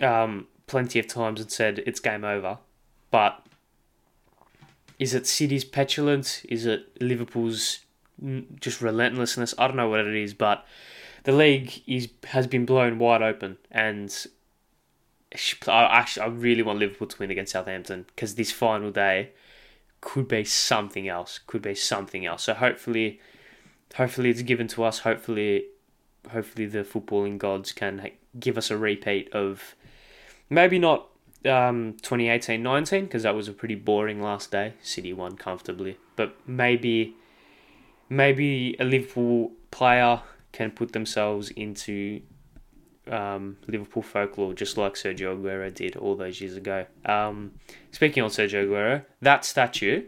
um, 0.00 0.46
plenty 0.66 0.98
of 0.98 1.06
times 1.06 1.40
and 1.40 1.50
said 1.50 1.82
it's 1.86 2.00
game 2.00 2.24
over, 2.24 2.58
but 3.10 3.44
is 4.98 5.14
it 5.14 5.26
City's 5.26 5.64
petulance? 5.64 6.44
Is 6.46 6.66
it 6.66 7.00
Liverpool's 7.00 7.80
just 8.60 8.80
relentlessness? 8.80 9.54
I 9.58 9.68
don't 9.68 9.76
know 9.76 9.88
what 9.88 10.00
it 10.00 10.14
is, 10.14 10.34
but 10.34 10.66
the 11.24 11.32
league 11.32 11.82
is 11.86 12.08
has 12.28 12.46
been 12.46 12.66
blown 12.66 12.98
wide 12.98 13.22
open, 13.22 13.58
and 13.70 14.26
I 15.66 15.82
actually 15.84 16.22
I 16.22 16.26
really 16.28 16.62
want 16.62 16.78
Liverpool 16.78 17.06
to 17.06 17.18
win 17.18 17.30
against 17.30 17.52
Southampton 17.52 18.06
because 18.14 18.34
this 18.34 18.50
final 18.50 18.90
day 18.90 19.30
could 20.00 20.28
be 20.28 20.44
something 20.44 21.08
else. 21.08 21.40
Could 21.46 21.62
be 21.62 21.74
something 21.74 22.26
else. 22.26 22.44
So 22.44 22.54
hopefully, 22.54 23.20
hopefully 23.94 24.30
it's 24.30 24.42
given 24.42 24.68
to 24.68 24.84
us. 24.84 25.00
Hopefully, 25.00 25.66
hopefully 26.30 26.66
the 26.66 26.84
footballing 26.84 27.38
gods 27.38 27.72
can 27.72 28.10
give 28.38 28.58
us 28.58 28.70
a 28.70 28.76
repeat 28.76 29.32
of 29.32 29.74
maybe 30.50 30.78
not 30.78 31.08
um, 31.44 31.94
2018-19 32.02 33.02
because 33.02 33.22
that 33.22 33.34
was 33.34 33.48
a 33.48 33.52
pretty 33.52 33.74
boring 33.74 34.22
last 34.22 34.50
day. 34.50 34.74
City 34.82 35.12
won 35.12 35.36
comfortably, 35.36 35.96
but 36.16 36.36
maybe 36.46 37.14
maybe 38.08 38.74
a 38.80 38.84
Liverpool 38.84 39.52
player 39.70 40.22
can 40.52 40.70
put 40.70 40.92
themselves 40.92 41.50
into 41.50 42.22
um, 43.10 43.56
Liverpool 43.66 44.02
folklore, 44.02 44.54
just 44.54 44.76
like 44.76 44.94
Sergio 44.94 45.36
Aguero 45.36 45.72
did 45.72 45.96
all 45.96 46.14
those 46.16 46.40
years 46.40 46.56
ago. 46.56 46.86
Um, 47.04 47.52
speaking 47.90 48.22
on 48.22 48.30
Sergio 48.30 48.66
Aguero, 48.66 49.04
that 49.22 49.44
statue 49.44 50.04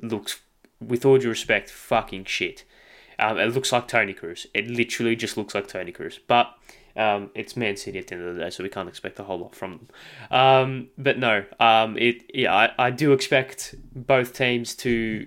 looks, 0.00 0.40
with 0.80 1.04
all 1.04 1.18
due 1.18 1.28
respect, 1.28 1.70
fucking 1.70 2.24
shit. 2.24 2.64
Um, 3.18 3.38
it 3.38 3.54
looks 3.54 3.72
like 3.72 3.88
Toni 3.88 4.14
Kroos. 4.14 4.46
It 4.54 4.68
literally 4.68 5.16
just 5.16 5.36
looks 5.36 5.54
like 5.54 5.68
Toni 5.68 5.92
Kroos. 5.92 6.18
But 6.26 6.54
um, 6.96 7.30
it's 7.34 7.56
Man 7.56 7.76
City 7.76 7.98
at 7.98 8.08
the 8.08 8.16
end 8.16 8.24
of 8.24 8.34
the 8.34 8.42
day, 8.42 8.50
so 8.50 8.62
we 8.62 8.68
can't 8.68 8.88
expect 8.88 9.18
a 9.18 9.24
whole 9.24 9.38
lot 9.38 9.54
from 9.54 9.72
them. 9.72 9.88
Um, 10.30 10.88
but 10.98 11.18
no, 11.18 11.44
um, 11.60 11.96
it 11.98 12.22
yeah, 12.32 12.54
I, 12.54 12.86
I 12.86 12.90
do 12.90 13.12
expect 13.12 13.74
both 13.94 14.32
teams 14.32 14.74
to 14.76 15.26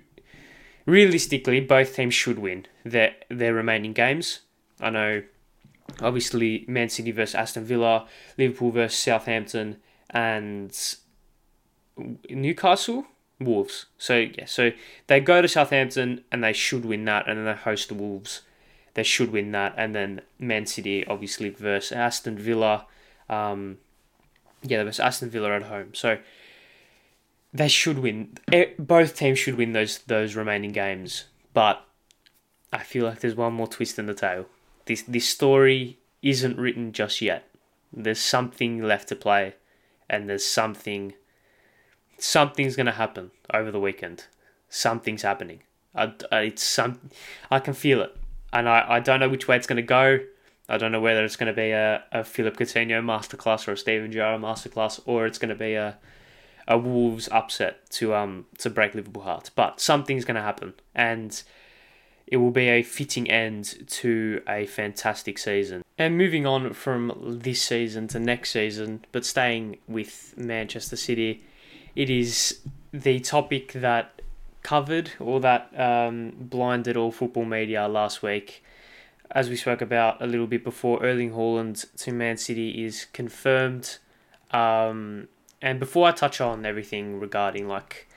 realistically, 0.86 1.60
both 1.60 1.94
teams 1.94 2.14
should 2.14 2.38
win 2.38 2.66
their 2.84 3.14
their 3.28 3.54
remaining 3.54 3.92
games. 3.92 4.40
I 4.80 4.90
know 4.90 5.22
obviously 6.00 6.64
Man 6.68 6.88
City 6.88 7.10
versus 7.10 7.34
Aston 7.34 7.64
Villa, 7.64 8.06
Liverpool 8.36 8.70
versus 8.70 8.98
Southampton, 8.98 9.76
and 10.10 10.76
Newcastle, 12.28 13.06
Wolves. 13.40 13.86
So 13.98 14.16
yeah, 14.16 14.46
so 14.46 14.70
they 15.06 15.20
go 15.20 15.42
to 15.42 15.48
Southampton 15.48 16.24
and 16.30 16.42
they 16.42 16.52
should 16.52 16.84
win 16.84 17.04
that, 17.06 17.28
and 17.28 17.38
then 17.38 17.44
they 17.44 17.60
host 17.60 17.88
the 17.88 17.94
Wolves. 17.94 18.42
They 18.94 19.02
should 19.02 19.32
win 19.32 19.52
that, 19.52 19.74
and 19.76 19.94
then 19.94 20.22
Man 20.38 20.66
City 20.66 21.06
obviously 21.06 21.50
versus 21.50 21.92
Aston 21.92 22.38
Villa. 22.38 22.86
Um, 23.28 23.78
yeah, 24.62 24.82
versus 24.82 25.00
Aston 25.00 25.30
Villa 25.30 25.54
at 25.54 25.64
home. 25.64 25.94
So 25.94 26.18
they 27.52 27.68
should 27.68 27.98
win. 28.00 28.36
Both 28.78 29.16
teams 29.16 29.38
should 29.38 29.56
win 29.56 29.72
those 29.72 29.98
those 29.98 30.34
remaining 30.34 30.72
games, 30.72 31.24
but 31.52 31.84
I 32.72 32.78
feel 32.78 33.06
like 33.06 33.20
there's 33.20 33.34
one 33.34 33.54
more 33.54 33.68
twist 33.68 33.98
in 33.98 34.06
the 34.06 34.14
tail 34.14 34.46
this 34.88 35.02
this 35.02 35.28
story 35.28 35.98
isn't 36.22 36.58
written 36.58 36.92
just 36.92 37.20
yet. 37.20 37.44
There's 37.92 38.18
something 38.18 38.82
left 38.82 39.08
to 39.08 39.16
play, 39.16 39.54
and 40.10 40.28
there's 40.28 40.44
something. 40.44 41.14
Something's 42.18 42.74
gonna 42.74 42.92
happen 42.92 43.30
over 43.54 43.70
the 43.70 43.78
weekend. 43.78 44.24
Something's 44.68 45.22
happening. 45.22 45.62
I, 45.94 46.12
it's 46.32 46.62
some. 46.62 47.10
I 47.50 47.60
can 47.60 47.74
feel 47.74 48.00
it, 48.02 48.16
and 48.52 48.68
I, 48.68 48.84
I 48.88 49.00
don't 49.00 49.20
know 49.20 49.28
which 49.28 49.46
way 49.46 49.56
it's 49.56 49.66
gonna 49.66 49.82
go. 49.82 50.18
I 50.68 50.76
don't 50.76 50.92
know 50.92 51.00
whether 51.00 51.24
it's 51.24 51.36
to 51.54 51.60
be 51.62 51.70
a, 51.70 52.04
a 52.12 52.24
Philippe 52.24 52.56
Coutinho 52.56 53.02
masterclass 53.02 53.68
or 53.68 53.72
a 53.72 53.76
Steven 53.76 54.10
Gerrard 54.10 54.40
masterclass, 54.40 55.00
or 55.06 55.26
it's 55.26 55.38
to 55.50 55.54
be 55.54 55.74
a 55.74 55.98
a 56.66 56.76
Wolves 56.76 57.28
upset 57.32 57.90
to 57.90 58.14
um 58.14 58.46
to 58.58 58.70
break 58.70 58.94
Liverpool 58.94 59.22
hearts. 59.22 59.50
But 59.50 59.80
something's 59.80 60.24
to 60.36 60.42
happen, 60.42 60.74
and 60.94 61.42
it 62.30 62.36
will 62.36 62.50
be 62.50 62.68
a 62.68 62.82
fitting 62.82 63.30
end 63.30 63.86
to 63.88 64.42
a 64.48 64.66
fantastic 64.66 65.38
season. 65.38 65.82
And 65.96 66.16
moving 66.16 66.46
on 66.46 66.72
from 66.72 67.38
this 67.42 67.60
season 67.62 68.06
to 68.08 68.20
next 68.20 68.50
season, 68.50 69.04
but 69.12 69.24
staying 69.24 69.78
with 69.88 70.34
Manchester 70.36 70.96
City, 70.96 71.42
it 71.96 72.10
is 72.10 72.60
the 72.92 73.18
topic 73.20 73.72
that 73.72 74.22
covered 74.62 75.10
or 75.18 75.40
that 75.40 75.72
um, 75.78 76.32
blinded 76.38 76.96
all 76.96 77.10
football 77.10 77.44
media 77.44 77.88
last 77.88 78.22
week 78.22 78.62
as 79.30 79.50
we 79.50 79.56
spoke 79.56 79.80
about 79.80 80.22
a 80.22 80.26
little 80.26 80.46
bit 80.46 80.64
before, 80.64 81.02
Erling 81.02 81.32
Haaland 81.32 81.84
to 81.98 82.12
Man 82.12 82.36
City 82.36 82.84
is 82.84 83.06
confirmed. 83.12 83.98
Um, 84.50 85.28
and 85.60 85.78
before 85.78 86.08
I 86.08 86.12
touch 86.12 86.40
on 86.40 86.64
everything 86.64 87.20
regarding 87.20 87.68
like 87.68 88.07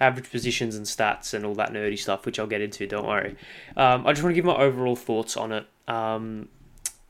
average 0.00 0.30
positions 0.30 0.76
and 0.76 0.86
stats 0.86 1.34
and 1.34 1.44
all 1.44 1.54
that 1.56 1.72
nerdy 1.72 1.98
stuff, 1.98 2.24
which 2.26 2.38
I'll 2.38 2.46
get 2.46 2.60
into, 2.60 2.86
don't 2.86 3.06
worry, 3.06 3.36
um, 3.76 4.06
I 4.06 4.12
just 4.12 4.22
want 4.22 4.32
to 4.32 4.34
give 4.34 4.44
my 4.44 4.56
overall 4.56 4.96
thoughts 4.96 5.36
on 5.36 5.52
it. 5.52 5.66
Um, 5.86 6.48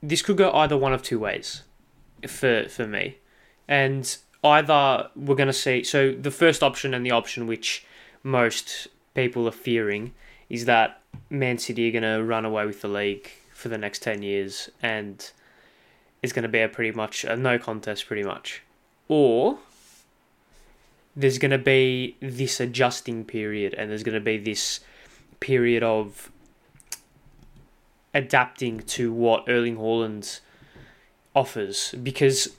this 0.02 0.22
could 0.22 0.36
go 0.36 0.52
either 0.52 0.76
one 0.76 0.92
of 0.92 1.02
two 1.02 1.18
ways 1.18 1.62
for 2.26 2.68
for 2.68 2.86
me, 2.86 3.18
and 3.66 4.16
either 4.44 5.10
we're 5.16 5.34
going 5.34 5.48
to 5.48 5.52
see. 5.52 5.82
So 5.82 6.12
the 6.12 6.30
first 6.30 6.62
option 6.62 6.94
and 6.94 7.04
the 7.04 7.10
option 7.10 7.46
which 7.46 7.84
most 8.22 8.88
people 9.14 9.48
are 9.48 9.52
fearing 9.52 10.12
is 10.48 10.64
that 10.64 11.00
Man 11.30 11.58
City 11.58 11.88
are 11.88 12.00
going 12.00 12.18
to 12.18 12.22
run 12.22 12.44
away 12.44 12.66
with 12.66 12.80
the 12.80 12.88
league 12.88 13.30
for 13.52 13.68
the 13.68 13.78
next 13.78 14.02
10 14.02 14.22
years 14.22 14.70
and 14.82 15.32
it's 16.22 16.32
going 16.32 16.44
to 16.44 16.48
be 16.48 16.60
a 16.60 16.68
pretty 16.68 16.92
much 16.92 17.24
a 17.24 17.36
no 17.36 17.58
contest, 17.58 18.06
pretty 18.06 18.22
much. 18.22 18.62
Or 19.08 19.58
there's 21.18 21.38
going 21.38 21.50
to 21.50 21.58
be 21.58 22.16
this 22.20 22.60
adjusting 22.60 23.24
period 23.24 23.74
and 23.74 23.90
there's 23.90 24.04
going 24.04 24.14
to 24.14 24.20
be 24.20 24.38
this 24.38 24.78
period 25.40 25.82
of 25.82 26.30
adapting 28.14 28.78
to 28.78 29.12
what 29.12 29.44
Erling 29.48 29.78
Haaland 29.78 30.38
offers. 31.34 31.92
Because 32.00 32.56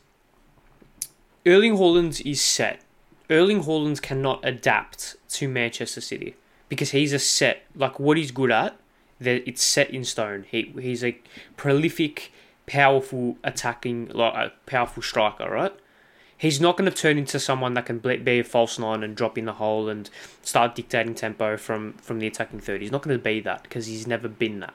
Erling 1.46 1.78
Haaland 1.78 2.22
is 2.30 2.42
set. 2.42 2.82
Erling 3.30 3.64
Haaland 3.64 4.02
cannot 4.02 4.42
adapt 4.44 5.16
to 5.30 5.48
Manchester 5.48 6.02
City 6.02 6.36
because 6.68 6.92
he's 6.92 7.14
a 7.14 7.20
set 7.20 7.64
like 7.76 7.98
what 7.98 8.18
he's 8.18 8.32
good 8.32 8.52
at 8.52 8.78
that 9.22 9.48
it's 9.48 9.64
set 9.64 9.90
in 9.92 10.04
stone. 10.04 10.46
He 10.50 10.74
he's 10.82 11.04
a 11.04 11.18
prolific 11.56 12.34
powerful 12.68 13.38
attacking 13.42 14.10
like 14.10 14.34
a 14.34 14.52
powerful 14.66 15.02
striker 15.02 15.50
right 15.50 15.74
he's 16.40 16.60
not 16.60 16.78
going 16.78 16.90
to 16.90 16.96
turn 16.96 17.18
into 17.18 17.38
someone 17.38 17.74
that 17.76 17.86
can 17.86 18.00
be 18.00 18.40
a 18.40 18.44
false 18.44 18.80
nine 18.80 19.04
and 19.04 19.16
drop 19.16 19.38
in 19.38 19.46
the 19.46 19.54
hole 19.54 19.90
and 19.90 20.10
start 20.42 20.74
dictating 20.74 21.14
tempo 21.14 21.56
from 21.58 21.94
from 21.94 22.20
the 22.20 22.26
attacking 22.26 22.60
third 22.60 22.82
he's 22.82 22.92
not 22.92 23.04
going 23.04 23.16
to 23.16 23.24
be 23.24 23.40
that 23.40 23.62
because 23.64 23.86
he's 23.86 24.08
never 24.08 24.28
been 24.28 24.60
that 24.60 24.74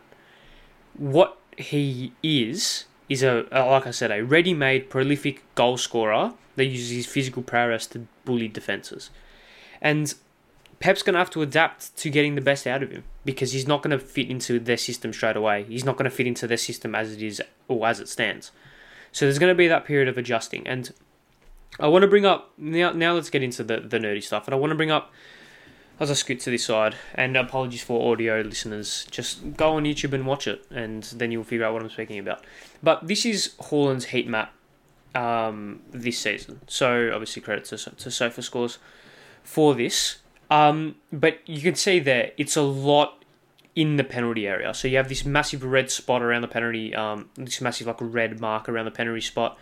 what 0.97 1.39
he 1.57 2.13
is 2.23 2.85
is 3.09 3.23
a 3.23 3.47
like 3.51 3.87
I 3.87 3.91
said 3.91 4.13
a 4.13 4.23
ready-made 4.23 4.91
prolific 4.91 5.43
goal 5.57 5.77
scorer 5.77 6.35
that 6.57 6.67
uses 6.67 6.91
his 6.91 7.07
physical 7.07 7.43
prowess 7.43 7.87
to 7.89 8.07
bully 8.25 8.49
defenses 8.49 9.11
and 9.81 10.15
Pep's 10.81 11.03
going 11.03 11.15
to 11.15 11.19
have 11.19 11.31
to 11.31 11.41
adapt 11.41 11.97
to 11.97 12.11
getting 12.11 12.35
the 12.35 12.41
best 12.41 12.67
out 12.67 12.83
of 12.83 12.91
him 12.91 13.05
because 13.25 13.53
he's 13.53 13.67
not 13.67 13.83
going 13.83 13.99
to 13.99 14.05
fit 14.05 14.29
into 14.29 14.59
their 14.59 14.77
system 14.77 15.13
straight 15.13 15.37
away. 15.37 15.65
He's 15.65 15.85
not 15.85 15.97
going 15.97 16.11
to 16.11 16.15
fit 16.15 16.27
into 16.27 16.47
their 16.47 16.59
system 16.59 16.95
as 16.95 17.13
it 17.13 17.23
is 17.23 17.41
or 17.69 17.87
as 17.87 18.01
it 18.01 18.09
stands. 18.09 18.51
So 19.13 19.25
there's 19.25 19.39
going 19.39 19.51
to 19.51 19.57
be 19.57 19.69
that 19.69 19.85
period 19.85 20.09
of 20.09 20.19
adjusting. 20.19 20.67
And 20.67 20.93
I 21.81 21.89
want 21.89 22.03
to 22.03 22.09
bring 22.09 22.27
up 22.27 22.53
now. 22.57 22.93
Now 22.93 23.15
let's 23.15 23.31
get 23.31 23.43
into 23.43 23.65
the 23.65 23.81
the 23.81 23.99
nerdy 23.99 24.23
stuff. 24.23 24.47
And 24.47 24.55
I 24.55 24.59
want 24.59 24.71
to 24.71 24.77
bring 24.77 24.91
up 24.91 25.13
as 26.01 26.11
I 26.11 26.15
scoot 26.15 26.41
to 26.41 26.51
this 26.51 26.65
side. 26.65 26.95
And 27.15 27.37
apologies 27.37 27.83
for 27.83 28.13
audio 28.13 28.41
listeners. 28.41 29.07
Just 29.11 29.57
go 29.57 29.75
on 29.75 29.85
YouTube 29.85 30.13
and 30.13 30.27
watch 30.27 30.47
it, 30.47 30.65
and 30.71 31.03
then 31.05 31.31
you'll 31.31 31.45
figure 31.45 31.65
out 31.65 31.73
what 31.73 31.83
I'm 31.83 31.91
speaking 31.91 32.19
about. 32.19 32.45
But 32.83 33.07
this 33.07 33.25
is 33.27 33.55
Haaland's 33.61 34.07
heat 34.07 34.29
map 34.29 34.53
um, 35.15 35.81
this 35.91 36.19
season. 36.19 36.61
So 36.67 37.11
obviously 37.13 37.43
credit 37.43 37.65
to 37.67 37.77
to 37.77 38.11
Sofa 38.11 38.43
Scores 38.43 38.79
for 39.43 39.75
this. 39.75 40.19
Um, 40.51 40.97
but 41.13 41.41
you 41.47 41.61
can 41.61 41.75
see 41.75 41.99
there, 42.01 42.33
it's 42.37 42.57
a 42.57 42.63
lot 42.63 43.25
in 43.75 43.97
the 43.97 44.05
penalty 44.05 44.47
area. 44.47 44.73
So 44.75 44.89
you 44.89 44.97
have 44.99 45.09
this 45.09 45.25
massive 45.25 45.65
red 45.65 45.91
spot 45.91 46.23
around 46.23 46.43
the 46.43 46.49
penalty, 46.49 46.95
um, 46.95 47.31
this 47.35 47.61
massive 47.61 47.87
like 47.87 47.97
red 48.01 48.41
mark 48.41 48.69
around 48.69 48.85
the 48.85 48.91
penalty 48.91 49.21
spot, 49.21 49.59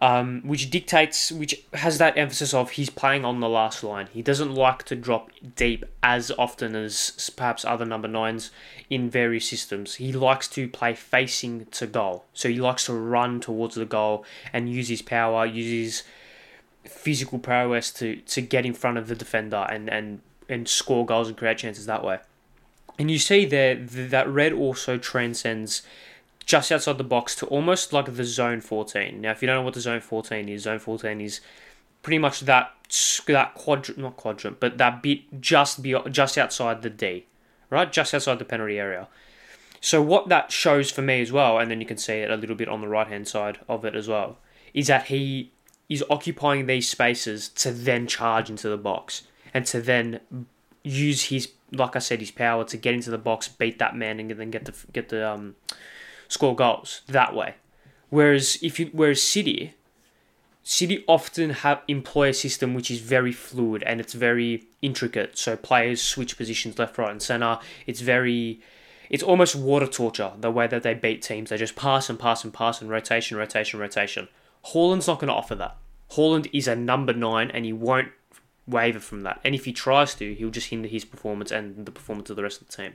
um, 0.00 0.42
which 0.44 0.70
dictates, 0.70 1.32
which 1.32 1.64
has 1.74 1.98
that 1.98 2.16
emphasis 2.16 2.54
of 2.54 2.70
he's 2.70 2.90
playing 2.90 3.24
on 3.24 3.40
the 3.40 3.48
last 3.48 3.82
line. 3.82 4.08
He 4.12 4.22
doesn't 4.22 4.54
like 4.54 4.84
to 4.84 4.96
drop 4.96 5.30
deep 5.56 5.84
as 6.02 6.30
often 6.38 6.76
as 6.76 7.30
perhaps 7.36 7.64
other 7.64 7.84
number 7.84 8.06
nines 8.06 8.50
in 8.88 9.10
various 9.10 9.48
systems. 9.48 9.96
He 9.96 10.12
likes 10.12 10.46
to 10.48 10.68
play 10.68 10.94
facing 10.94 11.66
to 11.66 11.86
goal. 11.86 12.24
So 12.32 12.48
he 12.48 12.56
likes 12.56 12.86
to 12.86 12.94
run 12.94 13.40
towards 13.40 13.74
the 13.74 13.84
goal 13.84 14.24
and 14.52 14.72
use 14.72 14.88
his 14.88 15.02
power, 15.02 15.44
use 15.44 15.66
his 15.66 16.02
physical 16.84 17.38
prowess 17.38 17.90
to 17.92 18.16
to 18.16 18.40
get 18.40 18.64
in 18.64 18.72
front 18.72 18.96
of 18.96 19.08
the 19.08 19.14
defender 19.14 19.66
and 19.68 19.90
and 19.90 20.20
and 20.48 20.68
score 20.68 21.04
goals 21.04 21.28
and 21.28 21.36
create 21.36 21.58
chances 21.58 21.86
that 21.86 22.04
way. 22.04 22.18
And 22.98 23.10
you 23.10 23.18
see 23.18 23.44
there 23.44 23.74
that 23.76 24.28
red 24.28 24.52
also 24.52 24.96
transcends 24.96 25.82
just 26.48 26.72
outside 26.72 26.96
the 26.96 27.04
box 27.04 27.34
to 27.34 27.46
almost 27.46 27.92
like 27.92 28.16
the 28.16 28.24
zone 28.24 28.62
14. 28.62 29.20
Now, 29.20 29.32
if 29.32 29.42
you 29.42 29.46
don't 29.46 29.56
know 29.56 29.62
what 29.62 29.74
the 29.74 29.82
zone 29.82 30.00
14 30.00 30.48
is, 30.48 30.62
zone 30.62 30.78
14 30.78 31.20
is 31.20 31.40
pretty 32.02 32.18
much 32.18 32.40
that 32.40 32.72
that 33.26 33.52
quadrant, 33.54 33.98
not 33.98 34.16
quadrant, 34.16 34.58
but 34.58 34.78
that 34.78 35.02
bit 35.02 35.42
just 35.42 35.82
be 35.82 35.94
just 36.10 36.38
outside 36.38 36.80
the 36.80 36.88
D, 36.88 37.26
right? 37.68 37.92
Just 37.92 38.14
outside 38.14 38.38
the 38.38 38.46
penalty 38.46 38.78
area. 38.78 39.08
So 39.82 40.00
what 40.00 40.30
that 40.30 40.50
shows 40.50 40.90
for 40.90 41.02
me 41.02 41.20
as 41.20 41.30
well, 41.30 41.58
and 41.58 41.70
then 41.70 41.82
you 41.82 41.86
can 41.86 41.98
see 41.98 42.14
it 42.14 42.30
a 42.30 42.36
little 42.36 42.56
bit 42.56 42.68
on 42.68 42.80
the 42.80 42.88
right 42.88 43.06
hand 43.06 43.28
side 43.28 43.58
of 43.68 43.84
it 43.84 43.94
as 43.94 44.08
well, 44.08 44.38
is 44.72 44.86
that 44.86 45.08
he 45.08 45.52
is 45.90 46.02
occupying 46.08 46.64
these 46.64 46.88
spaces 46.88 47.50
to 47.50 47.72
then 47.72 48.06
charge 48.06 48.48
into 48.48 48.70
the 48.70 48.78
box 48.78 49.24
and 49.52 49.66
to 49.66 49.82
then 49.82 50.20
use 50.82 51.24
his, 51.24 51.52
like 51.72 51.94
I 51.94 51.98
said, 51.98 52.20
his 52.20 52.30
power 52.30 52.64
to 52.64 52.76
get 52.78 52.94
into 52.94 53.10
the 53.10 53.18
box, 53.18 53.48
beat 53.48 53.78
that 53.80 53.94
man, 53.94 54.18
and 54.18 54.30
then 54.30 54.50
get 54.50 54.64
the 54.64 54.74
get 54.94 55.10
the 55.10 55.30
um, 55.30 55.56
score 56.28 56.54
goals 56.54 57.02
that 57.08 57.34
way. 57.34 57.54
Whereas 58.10 58.58
if 58.62 58.78
you 58.78 58.90
whereas 58.92 59.20
City, 59.20 59.74
City 60.62 61.04
often 61.08 61.50
have 61.50 61.82
employ 61.88 62.28
a 62.28 62.34
system 62.34 62.74
which 62.74 62.90
is 62.90 63.00
very 63.00 63.32
fluid 63.32 63.82
and 63.84 64.00
it's 64.00 64.12
very 64.12 64.64
intricate. 64.82 65.36
So 65.38 65.56
players 65.56 66.02
switch 66.02 66.36
positions 66.36 66.78
left, 66.78 66.98
right, 66.98 67.10
and 67.10 67.22
center. 67.22 67.58
It's 67.86 68.00
very 68.00 68.60
it's 69.10 69.22
almost 69.22 69.56
water 69.56 69.86
torture 69.86 70.32
the 70.38 70.50
way 70.50 70.66
that 70.66 70.82
they 70.82 70.94
beat 70.94 71.22
teams. 71.22 71.50
They 71.50 71.56
just 71.56 71.76
pass 71.76 72.10
and 72.10 72.18
pass 72.18 72.44
and 72.44 72.52
pass 72.52 72.80
and 72.80 72.90
rotation, 72.90 73.36
rotation, 73.36 73.80
rotation. 73.80 74.28
Haaland's 74.66 75.06
not 75.06 75.18
going 75.18 75.28
to 75.28 75.34
offer 75.34 75.54
that. 75.54 75.76
Haaland 76.12 76.48
is 76.52 76.68
a 76.68 76.76
number 76.76 77.12
nine 77.12 77.50
and 77.50 77.64
he 77.64 77.72
won't 77.72 78.08
waver 78.66 79.00
from 79.00 79.22
that. 79.22 79.40
And 79.44 79.54
if 79.54 79.64
he 79.64 79.72
tries 79.72 80.14
to, 80.16 80.34
he'll 80.34 80.50
just 80.50 80.68
hinder 80.68 80.88
his 80.88 81.04
performance 81.04 81.50
and 81.50 81.86
the 81.86 81.92
performance 81.92 82.30
of 82.30 82.36
the 82.36 82.42
rest 82.42 82.60
of 82.60 82.68
the 82.68 82.76
team. 82.76 82.94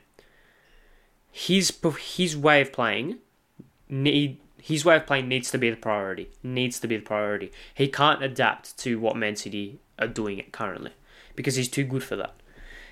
His 1.36 1.75
his 2.00 2.38
way 2.38 2.62
of 2.62 2.72
playing 2.72 3.18
need 3.90 4.38
his 4.62 4.86
way 4.86 4.96
of 4.96 5.06
playing 5.06 5.28
needs 5.28 5.52
to 5.52 5.58
be 5.58 5.70
the 5.70 5.75
priority. 5.75 6.30
Needs 6.42 6.80
to 6.80 6.88
be 6.88 6.96
the 6.96 7.04
priority. 7.04 7.52
He 7.74 7.88
can't 7.90 8.24
adapt 8.24 8.78
to 8.78 8.98
what 9.00 9.18
Man 9.18 9.36
City 9.36 9.80
are 10.00 10.08
doing 10.08 10.38
it 10.38 10.54
currently 10.54 10.92
because 11.36 11.56
he's 11.56 11.68
too 11.68 11.84
good 11.84 12.04
for 12.04 12.16
that. 12.16 12.34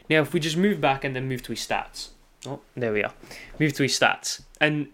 Now, 0.10 0.22
if 0.22 0.34
we 0.34 0.42
just 0.42 0.58
move 0.58 0.82
back 0.82 1.06
and 1.06 1.16
then 1.16 1.30
move 1.30 1.44
to 1.44 1.54
his 1.54 1.66
stats. 1.66 2.10
Oh, 2.46 2.60
there 2.76 2.92
we 2.92 3.04
are. 3.04 3.14
Move 3.60 3.74
to 3.74 3.84
his 3.84 3.98
stats. 3.98 4.42
And 4.60 4.88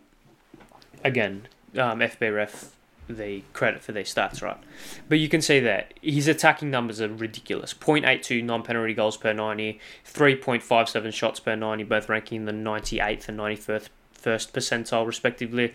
again, 1.03 1.47
um, 1.75 1.99
FBref 1.99 2.71
the 3.07 3.43
credit 3.53 3.81
for 3.81 3.91
their 3.91 4.03
stats, 4.03 4.41
right? 4.41 4.57
But 5.07 5.19
you 5.19 5.29
can 5.29 5.41
see 5.41 5.59
that 5.61 5.93
his 6.01 6.27
attacking 6.27 6.69
numbers 6.69 7.01
are 7.01 7.09
ridiculous 7.09 7.73
0.82 7.73 8.43
non 8.43 8.63
penalty 8.63 8.93
goals 8.93 9.17
per 9.17 9.33
90, 9.33 9.79
3.57 10.05 11.13
shots 11.13 11.39
per 11.39 11.55
90, 11.55 11.83
both 11.83 12.09
ranking 12.09 12.37
in 12.37 12.45
the 12.45 12.51
98th 12.51 13.29
and 13.29 13.39
91st 13.39 13.89
first 14.11 14.53
percentile, 14.53 15.05
respectively. 15.05 15.73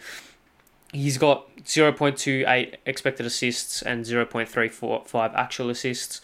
He's 0.92 1.16
got 1.16 1.56
0.28 1.64 2.74
expected 2.84 3.24
assists 3.24 3.80
and 3.80 4.04
0.345 4.04 5.34
actual 5.34 5.70
assists. 5.70 6.20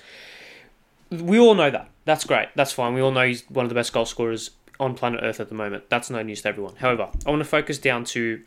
We 1.11 1.39
all 1.39 1.55
know 1.55 1.71
that. 1.71 1.89
That's 2.05 2.25
great. 2.25 2.49
That's 2.55 2.73
fine. 2.73 2.93
We 2.93 3.01
all 3.01 3.13
know 3.13 3.27
he's 3.27 3.49
one 3.49 3.65
of 3.65 3.71
the 3.71 3.75
best 3.75 3.95
goal 3.95 4.05
scorers 4.05 4.51
on 4.79 4.95
planet 4.95 5.21
Earth 5.23 5.41
at 5.41 5.49
the 5.49 5.55
moment. 5.55 5.89
That's 5.89 6.11
no 6.11 6.23
news 6.23 6.43
to 6.43 6.49
everyone. 6.49 6.77
However, 6.77 7.09
I 7.25 7.31
want 7.31 7.41
to 7.41 7.49
focus 7.49 7.79
down 7.79 8.05
to 8.07 8.43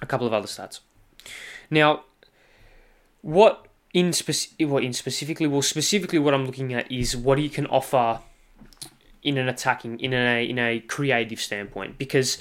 a 0.00 0.06
couple 0.06 0.26
of 0.26 0.32
other 0.32 0.46
stats. 0.46 0.80
Now, 1.72 2.04
what 3.22 3.66
in 3.94 4.12
spec- 4.12 4.60
what 4.60 4.84
in 4.84 4.92
specifically 4.92 5.46
well 5.46 5.62
specifically 5.62 6.18
what 6.18 6.34
I'm 6.34 6.44
looking 6.44 6.74
at 6.74 6.92
is 6.92 7.16
what 7.16 7.38
he 7.38 7.48
can 7.48 7.66
offer 7.66 8.20
in 9.22 9.38
an 9.38 9.48
attacking 9.48 9.98
in 9.98 10.12
a 10.12 10.46
in 10.46 10.58
a 10.58 10.80
creative 10.80 11.40
standpoint 11.40 11.96
because 11.96 12.38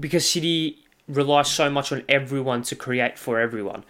because 0.00 0.28
City 0.28 0.84
relies 1.06 1.48
so 1.48 1.70
much 1.70 1.92
on 1.92 2.02
everyone 2.08 2.62
to 2.62 2.74
create 2.74 3.16
for 3.16 3.38
everyone. 3.38 3.84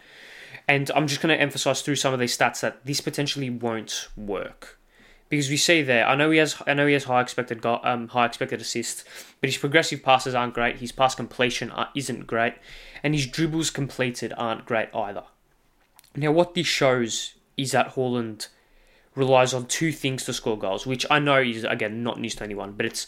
And 0.69 0.91
I'm 0.95 1.07
just 1.07 1.21
going 1.21 1.35
to 1.35 1.41
emphasize 1.41 1.83
through 1.83 1.97
some 1.97 2.13
of 2.15 2.21
these 2.21 2.37
stats 2.37 2.61
that 2.61 2.85
this 2.85 3.01
potentially 3.01 3.51
won't 3.51 4.09
work 4.17 4.79
because 5.31 5.49
we 5.49 5.57
see 5.57 5.83
there. 5.83 6.07
I 6.07 6.15
know 6.15 6.31
he 6.31 6.39
has. 6.39 6.57
I 6.67 6.75
know 6.75 6.87
he 6.87 6.93
has 6.93 7.05
high 7.05 7.23
expected 7.23 7.65
um, 7.65 8.09
high 8.09 8.27
expected 8.27 8.61
assists, 8.61 9.05
but 9.41 9.49
his 9.49 9.57
progressive 9.57 10.03
passes 10.03 10.35
aren't 10.35 10.53
great. 10.53 10.77
His 10.77 10.93
pass 10.93 11.15
completion 11.15 11.73
isn't 11.95 12.27
great, 12.27 12.55
and 13.03 13.15
his 13.15 13.27
dribbles 13.27 13.71
completed 13.71 14.33
aren't 14.37 14.67
great 14.67 14.89
either. 14.95 15.25
Now, 16.17 16.33
what 16.33 16.55
this 16.55 16.67
shows 16.67 17.35
is 17.57 17.73
that 17.73 17.95
Haaland 17.95 18.49
relies 19.15 19.53
on 19.55 19.67
two 19.67 19.93
things 19.93 20.25
to 20.25 20.33
score 20.33 20.59
goals, 20.59 20.87
which 20.87 21.07
I 21.11 21.19
know 21.19 21.41
is 21.41 21.65
again 21.65 22.03
not 22.03 22.21
news 22.21 22.35
to 22.37 22.45
anyone, 22.45 22.73
but 22.73 22.87
it's 22.87 23.07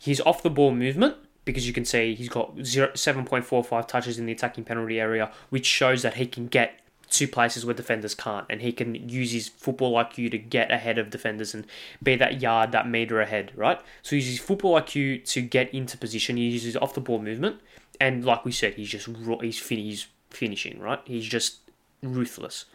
his 0.00 0.20
off 0.22 0.42
the 0.42 0.50
ball 0.50 0.72
movement 0.72 1.16
because 1.44 1.66
you 1.66 1.72
can 1.72 1.84
see 1.84 2.14
he's 2.14 2.28
got 2.28 2.54
0, 2.62 2.88
7.45 2.92 3.88
touches 3.88 4.18
in 4.18 4.26
the 4.26 4.32
attacking 4.32 4.64
penalty 4.64 5.00
area, 5.00 5.32
which 5.48 5.64
shows 5.64 6.02
that 6.02 6.14
he 6.14 6.26
can 6.26 6.46
get 6.46 6.80
to 7.10 7.26
places 7.26 7.64
where 7.64 7.74
defenders 7.74 8.14
can't, 8.14 8.46
and 8.50 8.60
he 8.60 8.70
can 8.70 8.94
use 9.08 9.32
his 9.32 9.48
football 9.48 9.94
IQ 9.94 10.30
to 10.30 10.38
get 10.38 10.70
ahead 10.70 10.98
of 10.98 11.08
defenders 11.08 11.54
and 11.54 11.66
be 12.02 12.16
that 12.16 12.42
yard, 12.42 12.70
that 12.72 12.86
meter 12.86 13.20
ahead, 13.20 13.50
right? 13.56 13.80
So 14.02 14.10
he 14.10 14.16
uses 14.16 14.38
football 14.38 14.78
IQ 14.78 15.24
to 15.32 15.40
get 15.40 15.72
into 15.72 15.96
position. 15.96 16.36
He 16.36 16.48
uses 16.48 16.76
off 16.76 16.92
the 16.92 17.00
ball 17.00 17.18
movement, 17.18 17.60
and 18.00 18.24
like 18.24 18.44
we 18.44 18.52
said, 18.52 18.74
he's 18.74 18.88
just 18.88 19.08
he's, 19.40 19.68
he's 19.68 20.06
finishing, 20.30 20.78
right? 20.80 21.00
He's 21.04 21.26
just 21.26 21.58
ruthless. 22.02 22.66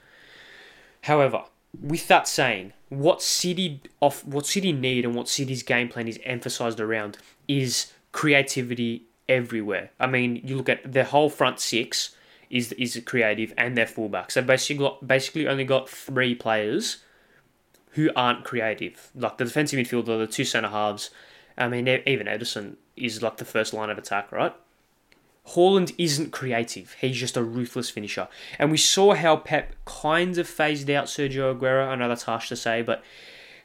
However, 1.02 1.44
with 1.82 2.08
that 2.08 2.28
saying, 2.28 2.74
what 2.90 3.22
City 3.22 3.82
off 4.00 4.26
what 4.26 4.46
City 4.46 4.72
need 4.72 5.06
and 5.06 5.16
what 5.16 5.28
City's 5.28 5.64
game 5.64 5.90
plan 5.90 6.08
is 6.08 6.20
emphasized 6.24 6.80
around 6.80 7.18
is 7.48 7.92
creativity 8.12 9.06
everywhere. 9.28 9.92
I 10.00 10.08
mean, 10.08 10.42
you 10.44 10.56
look 10.56 10.70
at 10.70 10.92
their 10.92 11.04
whole 11.04 11.30
front 11.30 11.60
six 11.60 12.16
is 12.50 12.72
is 12.74 13.02
creative 13.06 13.54
and 13.58 13.78
their 13.78 13.86
fullbacks. 13.86 14.34
They 14.34 14.42
basically 14.42 14.86
got, 14.86 15.08
basically 15.08 15.48
only 15.48 15.66
got 15.66 15.90
three 15.90 16.36
players 16.36 16.98
who 17.92 18.12
aren't 18.16 18.44
creative. 18.44 19.12
Like 19.16 19.38
the 19.38 19.46
defensive 19.46 19.80
midfielder, 19.80 20.20
the 20.20 20.28
two 20.28 20.46
centre 20.46 20.70
halves. 20.70 21.10
I 21.58 21.68
mean, 21.68 21.88
even 21.88 22.28
Ederson 22.28 22.76
is 22.96 23.22
like 23.22 23.38
the 23.38 23.46
first 23.46 23.74
line 23.74 23.90
of 23.90 23.98
attack, 23.98 24.32
right? 24.32 24.54
Haaland 25.50 25.94
isn't 25.98 26.32
creative. 26.32 26.96
He's 27.02 27.18
just 27.18 27.36
a 27.36 27.44
ruthless 27.44 27.90
finisher. 27.90 28.28
And 28.58 28.72
we 28.72 28.78
saw 28.78 29.14
how 29.14 29.38
Pep 29.38 29.76
kind 29.86 30.38
of 30.38 30.48
phased 30.48 30.90
out 30.90 31.06
Sergio 31.06 31.54
Aguero. 31.54 31.88
I 31.88 31.96
know 31.96 32.08
that's 32.08 32.24
harsh 32.24 32.50
to 32.50 32.56
say, 32.56 32.82
but 32.82 33.04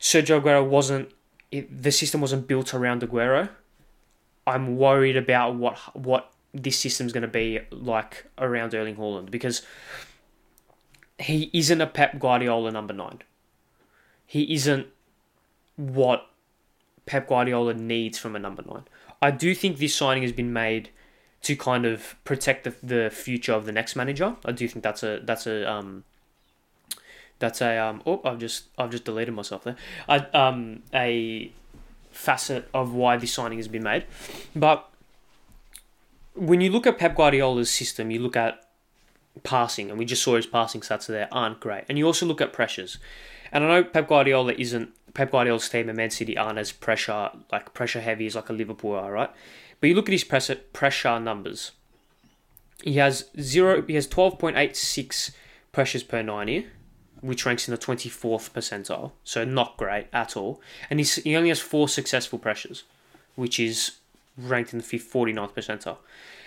Sergio 0.00 0.40
Aguero 0.40 0.66
wasn't. 0.66 1.10
It, 1.50 1.82
the 1.82 1.92
system 1.92 2.20
wasn't 2.20 2.48
built 2.48 2.74
around 2.74 3.02
Aguero. 3.02 3.48
I'm 4.46 4.76
worried 4.76 5.16
about 5.16 5.54
what 5.54 5.76
what 5.94 6.32
this 6.52 6.78
system's 6.78 7.12
going 7.12 7.22
to 7.22 7.28
be 7.28 7.60
like 7.70 8.26
around 8.38 8.74
Erling 8.74 8.96
Haaland 8.96 9.30
because 9.30 9.62
he 11.18 11.50
isn't 11.52 11.80
a 11.80 11.86
Pep 11.86 12.18
Guardiola 12.18 12.70
number 12.70 12.94
nine. 12.94 13.22
He 14.26 14.52
isn't 14.54 14.86
what 15.76 16.26
Pep 17.06 17.28
Guardiola 17.28 17.74
needs 17.74 18.18
from 18.18 18.34
a 18.34 18.38
number 18.38 18.62
nine. 18.66 18.84
I 19.22 19.30
do 19.30 19.54
think 19.54 19.78
this 19.78 19.94
signing 19.94 20.22
has 20.22 20.32
been 20.32 20.52
made 20.52 20.90
to 21.42 21.56
kind 21.56 21.86
of 21.86 22.16
protect 22.24 22.64
the, 22.64 22.74
the 22.82 23.10
future 23.10 23.52
of 23.52 23.66
the 23.66 23.72
next 23.72 23.96
manager. 23.96 24.36
I 24.44 24.52
do 24.52 24.68
think 24.68 24.82
that's 24.82 25.02
a 25.02 25.20
that's 25.22 25.46
a 25.46 25.70
um 25.70 26.04
that's 27.38 27.60
a 27.60 27.78
um 27.78 28.02
oh 28.06 28.20
I've 28.24 28.38
just 28.38 28.64
I've 28.76 28.90
just 28.90 29.04
deleted 29.04 29.34
myself 29.34 29.64
there. 29.64 29.76
I 30.08 30.18
um 30.18 30.82
a 30.92 31.52
facet 32.10 32.68
of 32.74 32.92
why 32.92 33.16
this 33.16 33.32
signing 33.32 33.58
has 33.58 33.68
been 33.68 33.84
made. 33.84 34.04
But 34.54 34.88
when 36.34 36.60
you 36.60 36.70
look 36.70 36.86
at 36.86 36.98
Pep 36.98 37.16
Guardiola's 37.16 37.70
system, 37.70 38.10
you 38.10 38.20
look 38.20 38.36
at 38.36 38.64
passing, 39.42 39.90
and 39.90 39.98
we 39.98 40.04
just 40.04 40.22
saw 40.22 40.36
his 40.36 40.46
passing 40.46 40.80
stats 40.80 41.06
there 41.06 41.28
aren't 41.32 41.60
great. 41.60 41.84
And 41.88 41.98
you 41.98 42.06
also 42.06 42.26
look 42.26 42.40
at 42.40 42.52
pressures. 42.52 42.98
And 43.52 43.64
I 43.64 43.68
know 43.68 43.84
Pep 43.84 44.08
Guardiola 44.08 44.52
isn't 44.52 44.90
Pep 45.14 45.30
Guardiola's 45.30 45.68
team 45.68 45.88
and 45.88 45.96
Man 45.96 46.10
City 46.10 46.36
aren't 46.36 46.58
as 46.58 46.72
pressure 46.72 47.30
like 47.50 47.72
pressure 47.74 48.00
heavy 48.00 48.26
as 48.26 48.34
like 48.34 48.48
a 48.48 48.52
Liverpool 48.52 48.94
are, 48.94 49.10
right? 49.10 49.30
But 49.80 49.88
you 49.88 49.94
look 49.94 50.08
at 50.08 50.12
his 50.12 50.24
pressure 50.24 51.20
numbers. 51.20 51.72
He 52.82 52.94
has 52.94 53.30
zero. 53.40 53.82
He 53.82 53.94
has 53.94 54.06
twelve 54.06 54.38
point 54.38 54.56
eight 54.56 54.76
six 54.76 55.32
pressures 55.72 56.02
per 56.02 56.22
ninety, 56.22 56.66
which 57.20 57.44
ranks 57.44 57.68
in 57.68 57.72
the 57.72 57.78
twenty 57.78 58.08
fourth 58.08 58.52
percentile. 58.52 59.12
So 59.24 59.44
not 59.44 59.76
great 59.76 60.06
at 60.12 60.36
all. 60.36 60.60
And 60.88 61.00
he's, 61.00 61.16
he 61.16 61.36
only 61.36 61.48
has 61.48 61.60
four 61.60 61.88
successful 61.88 62.38
pressures, 62.38 62.84
which 63.34 63.58
is 63.58 63.98
ranked 64.36 64.72
in 64.72 64.78
the 64.78 64.84
49th 64.84 65.52
percentile. 65.54 65.98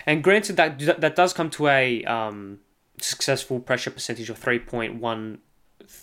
And 0.05 0.23
granted, 0.23 0.55
that 0.55 0.79
that 1.01 1.15
does 1.15 1.33
come 1.33 1.49
to 1.51 1.67
a 1.67 2.03
um, 2.05 2.59
successful 2.99 3.59
pressure 3.59 3.91
percentage 3.91 4.29
of 4.29 4.37
three 4.37 4.59
point 4.59 4.95
one 4.95 5.39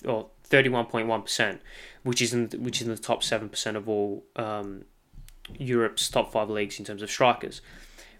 or 0.04 0.28
thirty 0.44 0.68
one 0.68 0.86
point 0.86 1.08
one 1.08 1.22
percent, 1.22 1.60
which 2.02 2.22
is 2.22 2.32
in 2.32 2.48
which 2.58 2.80
is 2.80 2.86
in 2.86 2.94
the 2.94 3.00
top 3.00 3.22
seven 3.22 3.48
percent 3.48 3.76
of 3.76 3.88
all 3.88 4.24
um, 4.36 4.84
Europe's 5.56 6.08
top 6.08 6.32
five 6.32 6.50
leagues 6.50 6.78
in 6.78 6.84
terms 6.84 7.02
of 7.02 7.10
strikers. 7.10 7.60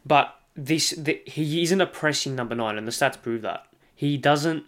But 0.06 0.34
this 0.54 0.90
the, 0.90 1.20
he 1.26 1.62
isn't 1.62 1.80
a 1.80 1.86
pressing 1.86 2.34
number 2.34 2.54
nine, 2.54 2.78
and 2.78 2.86
the 2.86 2.92
stats 2.92 3.20
prove 3.20 3.42
that 3.42 3.66
he 3.94 4.16
doesn't 4.16 4.64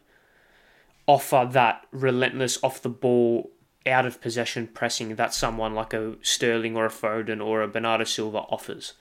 offer 1.07 1.49
that 1.51 1.87
relentless 1.91 2.59
off 2.63 2.83
the 2.83 2.89
ball, 2.89 3.51
out 3.87 4.07
of 4.07 4.21
possession 4.21 4.69
pressing 4.69 5.17
that 5.17 5.35
someone 5.35 5.75
like 5.75 5.93
a 5.93 6.15
Sterling 6.23 6.77
or 6.77 6.87
a 6.87 6.91
Foden 6.91 7.45
or 7.45 7.63
a 7.63 7.69
Bernardo 7.69 8.05
Silva 8.05 8.39
offers. 8.39 8.95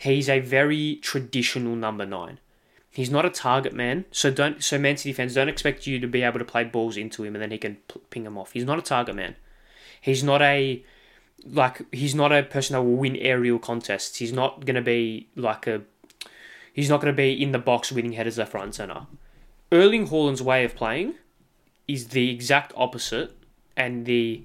He's 0.00 0.28
a 0.28 0.40
very 0.40 0.96
traditional 0.96 1.76
number 1.76 2.06
nine. 2.06 2.38
He's 2.90 3.10
not 3.10 3.24
a 3.24 3.30
target 3.30 3.72
man, 3.72 4.04
so 4.10 4.30
don't 4.30 4.62
so 4.62 4.78
Man 4.78 4.96
City 4.96 5.12
fans 5.12 5.34
don't 5.34 5.48
expect 5.48 5.86
you 5.86 5.98
to 5.98 6.06
be 6.06 6.22
able 6.22 6.38
to 6.38 6.44
play 6.44 6.64
balls 6.64 6.96
into 6.96 7.24
him 7.24 7.34
and 7.34 7.42
then 7.42 7.50
he 7.50 7.58
can 7.58 7.78
ping 8.10 8.24
them 8.24 8.38
off. 8.38 8.52
He's 8.52 8.64
not 8.64 8.78
a 8.78 8.82
target 8.82 9.16
man. 9.16 9.36
He's 10.00 10.22
not 10.22 10.42
a 10.42 10.84
like 11.44 11.82
he's 11.92 12.14
not 12.14 12.32
a 12.32 12.42
person 12.42 12.74
that 12.74 12.82
will 12.82 12.96
win 12.96 13.16
aerial 13.16 13.58
contests. 13.58 14.18
He's 14.18 14.32
not 14.32 14.64
going 14.64 14.76
to 14.76 14.82
be 14.82 15.28
like 15.36 15.66
a 15.66 15.82
he's 16.72 16.88
not 16.88 17.00
to 17.00 17.12
be 17.12 17.40
in 17.40 17.52
the 17.52 17.58
box 17.58 17.92
winning 17.92 18.12
headers 18.12 18.38
left, 18.38 18.54
and 18.54 18.74
center. 18.74 19.06
Erling 19.70 20.08
Haaland's 20.08 20.42
way 20.42 20.64
of 20.64 20.74
playing 20.74 21.14
is 21.88 22.08
the 22.08 22.30
exact 22.30 22.72
opposite, 22.76 23.32
and 23.76 24.06
the 24.06 24.44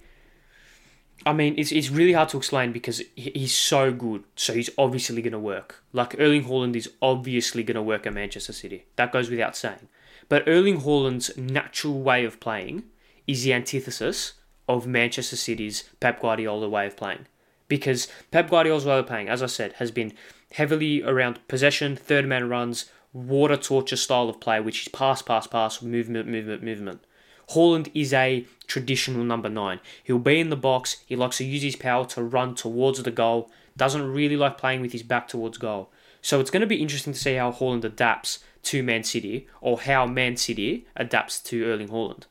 I 1.26 1.34
mean, 1.34 1.56
it's, 1.58 1.72
it's 1.72 1.90
really 1.90 2.14
hard 2.14 2.30
to 2.30 2.38
explain 2.38 2.72
because 2.72 3.02
he's 3.16 3.54
so 3.54 3.92
good. 3.92 4.24
So 4.36 4.54
he's 4.54 4.70
obviously 4.78 5.22
going 5.22 5.34
to 5.34 5.40
work. 5.40 5.84
Like 5.92 6.16
Erling 6.20 6.46
Haaland 6.46 6.76
is 6.76 6.90
obviously 7.02 7.64
going 7.64 7.76
to 7.76 7.82
work 7.82 8.06
at 8.08 8.14
Manchester 8.14 8.54
City. 8.54 8.86
That 8.96 9.12
goes 9.12 9.30
without 9.30 9.58
saying. 9.58 9.90
But 10.30 10.48
Erling 10.48 10.82
Haaland's 10.82 11.36
natural 11.38 12.00
way 12.02 12.24
of 12.24 12.40
playing 12.40 12.84
is 13.26 13.44
the 13.44 13.54
antithesis 13.54 14.34
of 14.68 14.88
Manchester 14.88 15.36
City's 15.36 15.84
Pep 16.00 16.22
Guardiola 16.22 16.68
way 16.70 16.88
of 16.88 16.98
playing. 16.98 17.26
Because 17.68 18.08
Pep 18.32 18.50
Guardiola's 18.50 18.86
way 18.86 19.00
of 19.00 19.08
playing, 19.08 19.30
as 19.30 19.44
I 19.44 19.48
said, 19.48 19.74
has 19.74 19.92
been 19.92 20.14
heavily 20.54 21.04
around 21.04 21.46
possession, 21.48 21.96
third 21.96 22.26
man 22.26 22.50
runs, 22.50 22.90
water 23.14 23.58
torture 23.58 23.96
style 23.96 24.30
of 24.30 24.40
play, 24.40 24.60
which 24.60 24.84
is 24.84 24.88
pass, 24.88 25.22
pass, 25.22 25.48
pass, 25.48 25.82
movement, 25.82 26.28
movement, 26.28 26.64
movement. 26.64 27.04
Haaland 27.52 27.90
is 27.94 28.14
a 28.14 28.46
traditional 28.68 29.24
number 29.24 29.50
nine. 29.50 29.80
He'll 30.04 30.20
be 30.20 30.40
in 30.40 30.50
the 30.50 30.58
box, 30.58 30.98
he 31.06 31.16
likes 31.16 31.38
to 31.38 31.46
use 31.46 31.64
his 31.64 31.78
power 31.78 32.06
to 32.08 32.24
run 32.24 32.56
towards 32.56 33.02
the 33.02 33.12
goal, 33.12 33.50
doesn't 33.76 34.12
really 34.12 34.36
like 34.36 34.58
playing 34.58 34.82
with 34.82 34.92
his 34.92 35.04
back 35.04 35.28
towards 35.28 35.58
goal. 35.58 35.90
So 36.22 36.40
it's 36.40 36.52
going 36.52 36.62
to 36.62 36.68
be 36.68 36.82
interesting 36.82 37.14
to 37.14 37.20
see 37.20 37.36
how 37.36 37.52
Haaland 37.52 37.86
adapts 37.86 38.40
to 38.64 38.84
Man 38.84 39.04
City 39.04 39.48
or 39.62 39.80
how 39.80 40.06
Man 40.06 40.36
City 40.36 40.88
adapts 40.96 41.40
to 41.44 41.66
Erling 41.66 41.90
Haaland 41.90 42.24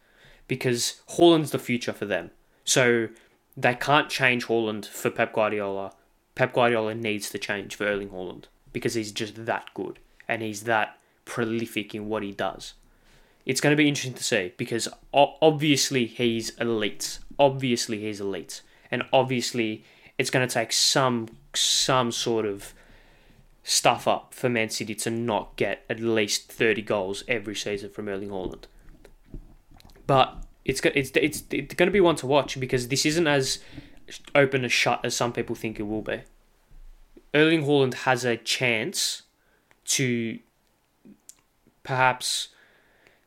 because 0.49 1.01
Haaland's 1.11 1.51
the 1.51 1.59
future 1.59 1.93
for 1.93 2.07
them. 2.07 2.31
So 2.65 3.09
they 3.57 3.75
can't 3.75 4.09
change 4.09 4.47
Haaland 4.47 4.87
for 4.87 5.11
Pep 5.11 5.33
Guardiola. 5.33 5.93
Pep 6.35 6.53
Guardiola 6.53 6.95
needs 6.95 7.31
to 7.31 7.39
change 7.39 7.75
for 7.75 7.87
Erling 7.87 8.11
Haaland 8.11 8.45
because 8.73 8.95
he's 8.95 9.13
just 9.13 9.47
that 9.47 9.69
good 9.75 9.99
and 10.29 10.43
he's 10.43 10.65
that 10.65 10.99
prolific 11.25 11.95
in 11.95 12.09
what 12.09 12.23
he 12.23 12.33
does. 12.33 12.75
It's 13.45 13.61
going 13.61 13.73
to 13.73 13.77
be 13.77 13.89
interesting 13.89 14.15
to 14.15 14.25
see 14.25 14.53
because 14.57 14.89
obviously 15.15 16.07
he's 16.07 16.51
elite. 16.59 17.21
Obviously 17.39 18.01
he's 18.01 18.21
elite, 18.21 18.63
and 18.91 19.05
obviously 19.13 19.85
it's 20.19 20.31
going 20.31 20.47
to 20.47 20.53
take 20.53 20.73
some 20.73 21.29
some 21.55 22.11
sort 22.11 22.45
of 22.45 22.75
stuff 23.63 24.09
up 24.09 24.35
for 24.35 24.49
Man 24.49 24.71
City 24.71 24.95
to 24.95 25.11
not 25.11 25.57
get 25.57 25.85
at 25.89 26.01
least 26.01 26.51
30 26.51 26.83
goals 26.83 27.25
every 27.29 27.55
season 27.55 27.91
from 27.91 28.09
Erling 28.09 28.31
Haaland. 28.31 28.65
But 30.07 30.37
it's 30.65 30.81
it's 30.81 31.11
it's, 31.15 31.45
it's 31.51 31.75
going 31.75 31.89
to 31.89 31.93
be 31.93 32.01
one 32.01 32.17
to 32.17 32.27
watch 32.27 32.59
because 32.59 32.89
this 32.89 33.07
isn't 33.07 33.27
as 33.27 33.59
open 34.35 34.65
as 34.65 34.73
shut 34.73 35.01
as 35.05 35.17
some 35.17 35.33
people 35.33 35.55
think 35.55 35.79
it 35.79 35.85
will 35.85 36.03
be. 36.03 36.23
Erling 37.35 37.65
Haaland 37.65 37.95
has 37.95 38.25
a 38.25 38.37
chance 38.37 39.23
to 39.87 40.39
perhaps 41.83 42.49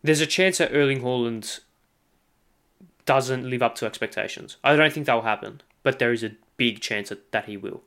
there's 0.03 0.21
a 0.21 0.25
chance 0.25 0.57
that 0.57 0.73
Erling 0.73 1.01
Haaland 1.01 1.59
doesn't 3.05 3.49
live 3.49 3.61
up 3.61 3.75
to 3.75 3.85
expectations. 3.85 4.57
I 4.63 4.75
don't 4.75 4.93
think 4.93 5.05
that 5.05 5.13
will 5.13 5.21
happen, 5.23 5.61
but 5.83 5.99
there 5.99 6.13
is 6.13 6.23
a 6.23 6.31
big 6.57 6.79
chance 6.79 7.09
that, 7.09 7.31
that 7.31 7.45
he 7.45 7.57
will. 7.57 7.81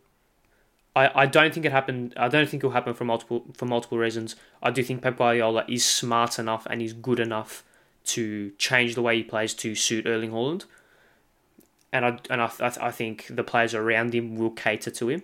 I, 0.94 1.22
I 1.22 1.26
don't 1.26 1.54
think 1.54 1.64
it 1.64 1.72
happened. 1.72 2.14
I 2.16 2.28
don't 2.28 2.48
think 2.48 2.62
it 2.62 2.66
will 2.66 2.74
happen 2.74 2.94
for 2.94 3.04
multiple 3.04 3.44
for 3.54 3.66
multiple 3.66 3.98
reasons. 3.98 4.36
I 4.62 4.70
do 4.70 4.82
think 4.82 5.02
Pep 5.02 5.16
Guardiola 5.18 5.64
is 5.68 5.84
smart 5.84 6.38
enough 6.38 6.66
and 6.68 6.80
he's 6.80 6.92
good 6.92 7.20
enough 7.20 7.64
to 8.04 8.50
change 8.58 8.94
the 8.94 9.02
way 9.02 9.16
he 9.16 9.22
plays 9.22 9.54
to 9.54 9.74
suit 9.74 10.06
Erling 10.06 10.30
Haaland, 10.30 10.64
and 11.92 12.04
I 12.04 12.18
and 12.30 12.42
I, 12.42 12.50
I 12.60 12.90
think 12.90 13.26
the 13.28 13.44
players 13.44 13.74
around 13.74 14.14
him 14.14 14.36
will 14.36 14.50
cater 14.50 14.90
to 14.90 15.08
him. 15.08 15.22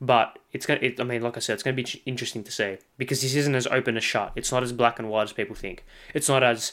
But 0.00 0.38
it's 0.52 0.66
gonna. 0.66 0.80
It, 0.82 1.00
I 1.00 1.04
mean, 1.04 1.22
like 1.22 1.36
I 1.36 1.40
said, 1.40 1.54
it's 1.54 1.62
gonna 1.62 1.74
be 1.74 2.02
interesting 2.04 2.44
to 2.44 2.52
see 2.52 2.78
because 2.98 3.22
this 3.22 3.34
isn't 3.34 3.54
as 3.54 3.66
open 3.68 3.96
as 3.96 4.04
shut. 4.04 4.32
It's 4.36 4.52
not 4.52 4.62
as 4.62 4.72
black 4.72 4.98
and 4.98 5.08
white 5.08 5.22
as 5.22 5.32
people 5.32 5.54
think. 5.54 5.84
It's 6.12 6.28
not 6.28 6.42
as 6.42 6.72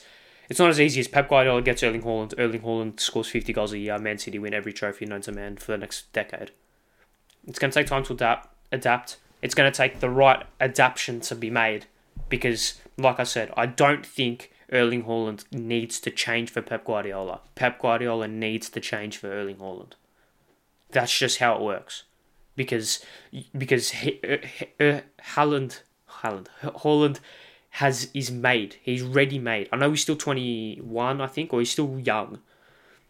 it's 0.50 0.60
not 0.60 0.70
as 0.70 0.82
easy 0.82 1.00
as 1.00 1.08
Pep 1.08 1.30
Guardiola 1.30 1.62
gets 1.62 1.82
Erling 1.82 2.02
Haaland. 2.02 2.34
Erling 2.38 2.62
Haaland 2.62 3.00
scores 3.00 3.30
fifty 3.30 3.54
goals 3.54 3.72
a 3.72 3.78
year. 3.78 3.98
Man 3.98 4.18
City 4.18 4.38
win 4.38 4.54
every 4.54 4.74
trophy 4.74 5.06
known 5.06 5.22
to 5.22 5.32
man 5.32 5.56
for 5.56 5.72
the 5.72 5.78
next 5.78 6.12
decade. 6.12 6.52
It's 7.48 7.58
going 7.58 7.72
to 7.72 7.80
take 7.80 7.88
time 7.88 8.04
to 8.04 8.14
adapt. 8.14 8.50
Adapt. 8.72 9.18
It's 9.42 9.56
going 9.56 9.72
to 9.72 9.76
take 9.76 10.00
the 10.00 10.10
right 10.10 10.46
adaptation 10.60 11.22
to 11.22 11.36
be 11.36 11.50
made 11.50 11.86
because, 12.30 12.82
like 12.98 13.20
I 13.20 13.24
said, 13.24 13.52
I 13.58 13.66
don't 13.66 14.06
think 14.06 14.51
Erling 14.72 15.04
Haaland 15.04 15.44
needs 15.52 16.00
to 16.00 16.12
change 16.12 16.50
for 16.50 16.62
Pep 16.62 16.86
Guardiola. 16.86 17.42
Pep 17.56 17.80
Guardiola 17.82 18.28
needs 18.28 18.70
to 18.70 18.80
change 18.80 19.18
for 19.18 19.32
Erling 19.32 19.58
Haaland. 19.58 19.94
That's 20.92 21.18
just 21.18 21.40
how 21.40 21.56
it 21.56 21.62
works. 21.62 22.04
Because 22.56 23.04
because 23.58 23.92
he, 23.92 24.20
uh, 24.24 24.84
uh, 24.84 25.02
Haaland 25.36 25.82
Haaland 26.10 26.48
Haaland 26.62 27.20
has 27.72 28.10
is 28.14 28.30
made. 28.30 28.76
He's 28.82 29.02
ready 29.02 29.40
made. 29.40 29.70
I 29.72 29.78
know 29.78 29.90
he's 29.92 30.02
still 30.02 30.18
twenty 30.18 30.78
one, 30.78 31.22
I 31.22 31.28
think, 31.28 31.54
or 31.54 31.60
he's 31.60 31.72
still 31.72 32.00
young, 32.00 32.40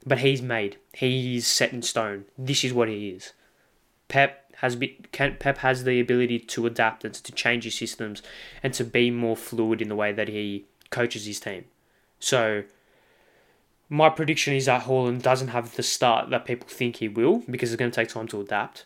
but 0.06 0.20
he's 0.20 0.42
made. 0.42 0.78
He's 0.94 1.48
set 1.48 1.74
in 1.74 1.82
stone. 1.82 2.26
This 2.38 2.64
is 2.64 2.74
what 2.74 2.88
he 2.88 3.10
is. 3.10 3.34
Pep 4.08 4.54
has 4.58 4.76
been 4.76 4.96
Pep 5.12 5.58
has 5.58 5.84
the 5.84 6.00
ability 6.00 6.38
to 6.38 6.68
adapt 6.68 7.04
and 7.04 7.16
to 7.16 7.32
change 7.32 7.64
his 7.64 7.76
systems 7.76 8.22
and 8.62 8.74
to 8.76 8.84
be 8.84 9.10
more 9.10 9.36
fluid 9.36 9.82
in 9.82 9.90
the 9.90 9.96
way 9.96 10.12
that 10.12 10.28
he 10.28 10.66
coaches 10.92 11.26
his 11.26 11.40
team. 11.40 11.66
So 12.20 12.64
my 13.90 14.10
prediction 14.10 14.54
is 14.54 14.68
that 14.68 14.84
Haaland 14.84 15.22
doesn't 15.22 15.50
have 15.50 15.76
the 15.76 15.84
start 15.84 16.30
that 16.30 16.46
people 16.46 16.68
think 16.70 16.98
he 16.98 17.08
will 17.08 17.44
because 17.50 17.74
it's 17.74 17.80
going 17.80 17.92
to 17.92 17.96
take 17.96 18.10
time 18.10 18.28
to 18.30 18.40
adapt. 18.40 18.86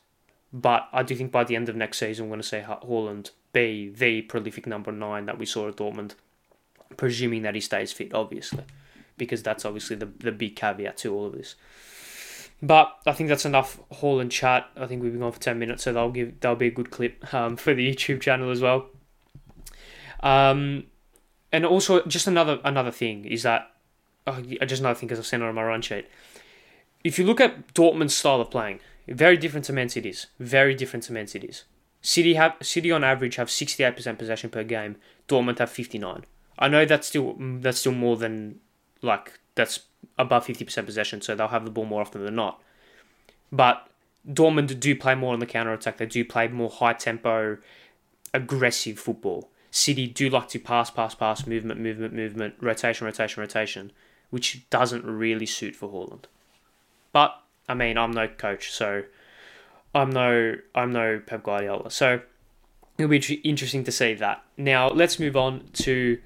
But 0.53 0.87
I 0.93 1.03
do 1.03 1.15
think 1.15 1.31
by 1.31 1.43
the 1.43 1.55
end 1.55 1.67
of 1.67 1.75
next 1.75 1.97
season, 1.97 2.25
we're 2.25 2.37
going 2.37 2.41
to 2.41 2.47
see 2.47 2.57
Haaland 2.61 3.31
be 3.51 3.89
the 3.89 4.21
prolific 4.23 4.65
number 4.65 4.91
nine 4.91 5.25
that 5.25 5.37
we 5.37 5.45
saw 5.45 5.67
at 5.67 5.75
Dortmund, 5.75 6.13
presuming 6.97 7.41
that 7.41 7.55
he 7.55 7.61
stays 7.61 7.91
fit, 7.91 8.13
obviously, 8.13 8.63
because 9.17 9.43
that's 9.43 9.65
obviously 9.65 9.95
the, 9.95 10.05
the 10.05 10.31
big 10.31 10.55
caveat 10.55 10.97
to 10.97 11.13
all 11.13 11.25
of 11.25 11.33
this. 11.33 11.55
But 12.61 12.97
I 13.05 13.11
think 13.11 13.29
that's 13.29 13.45
enough 13.45 13.79
Haaland 13.91 14.31
chat. 14.31 14.69
I 14.75 14.87
think 14.87 15.03
we've 15.03 15.11
been 15.11 15.23
on 15.23 15.33
for 15.33 15.39
ten 15.39 15.59
minutes, 15.59 15.83
so 15.83 15.93
that'll 15.93 16.11
give 16.11 16.39
that'll 16.39 16.55
be 16.55 16.67
a 16.67 16.71
good 16.71 16.89
clip 16.89 17.33
um, 17.33 17.55
for 17.57 17.73
the 17.73 17.93
YouTube 17.93 18.21
channel 18.21 18.49
as 18.49 18.61
well. 18.61 18.87
Um, 20.21 20.85
and 21.55 21.65
also 21.65 22.03
just 22.05 22.27
another 22.27 22.59
another 22.65 22.91
thing 22.91 23.23
is 23.23 23.43
that 23.43 23.71
oh, 24.27 24.41
just 24.41 24.81
another 24.81 24.99
thing 24.99 25.07
because 25.07 25.19
I've 25.19 25.25
seen 25.25 25.41
it 25.41 25.45
on 25.45 25.55
my 25.55 25.63
run 25.63 25.81
sheet. 25.81 26.05
If 27.01 27.17
you 27.17 27.25
look 27.25 27.39
at 27.39 27.73
Dortmund's 27.73 28.13
style 28.13 28.41
of 28.41 28.51
playing, 28.51 28.81
very 29.07 29.37
different 29.37 29.65
to 29.67 29.73
Man 29.73 29.87
City's. 29.87 30.27
Very 30.37 30.75
different 30.75 31.03
to 31.03 31.13
Man 31.13 31.27
City's. 31.27 31.63
City 32.01 32.33
have 32.33 32.57
City 32.61 32.91
on 32.91 33.05
average 33.05 33.37
have 33.37 33.49
sixty 33.49 33.85
eight 33.85 33.95
percent 33.95 34.19
possession 34.19 34.49
per 34.49 34.65
game. 34.65 34.97
Dortmund 35.29 35.59
have 35.59 35.69
fifty 35.69 35.97
nine. 35.97 36.25
I 36.59 36.67
know 36.67 36.83
that's 36.83 37.07
still 37.07 37.35
mm, 37.35 37.61
that's 37.61 37.79
still 37.79 37.93
more 37.93 38.17
than 38.17 38.59
like 39.01 39.39
that's 39.55 39.79
above 40.17 40.45
50% 40.45 40.85
possession, 40.85 41.21
so 41.21 41.35
they'll 41.35 41.47
have 41.47 41.65
the 41.65 41.71
ball 41.71 41.85
more 41.85 42.01
often 42.01 42.23
than 42.23 42.35
not. 42.35 42.61
But 43.51 43.87
Dortmund 44.27 44.77
do 44.79 44.95
play 44.95 45.15
more 45.15 45.33
on 45.33 45.39
the 45.39 45.45
counter 45.45 45.71
attack. 45.71 45.97
They 45.97 46.05
do 46.05 46.25
play 46.25 46.49
more 46.49 46.69
high 46.69 46.93
tempo, 46.93 47.57
aggressive 48.33 48.99
football. 48.99 49.49
City 49.75 50.07
do 50.07 50.29
like 50.29 50.47
to 50.47 50.57
pass, 50.57 50.89
pass, 50.89 51.13
pass, 51.15 51.45
movement, 51.45 51.81
movement, 51.81 52.13
movement, 52.13 52.55
rotation, 52.61 53.03
rotation, 53.03 53.41
rotation, 53.41 53.91
which 54.29 54.69
doesn't 54.69 55.03
really 55.03 55.45
suit 55.45 55.75
for 55.75 55.89
Haaland. 55.89 56.23
But 57.11 57.37
I 57.67 57.73
mean, 57.73 57.97
I'm 57.97 58.11
no 58.11 58.29
coach, 58.29 58.71
so 58.71 59.03
I'm 59.93 60.11
no 60.11 60.55
I'm 60.73 60.93
no 60.93 61.19
Pep 61.19 61.43
Guardiola. 61.43 61.91
So 61.91 62.21
it'll 62.97 63.09
be 63.09 63.17
interesting 63.43 63.83
to 63.83 63.91
see 63.91 64.13
that. 64.13 64.45
Now 64.55 64.87
let's 64.87 65.19
move 65.19 65.35
on 65.35 65.67
to 65.73 66.19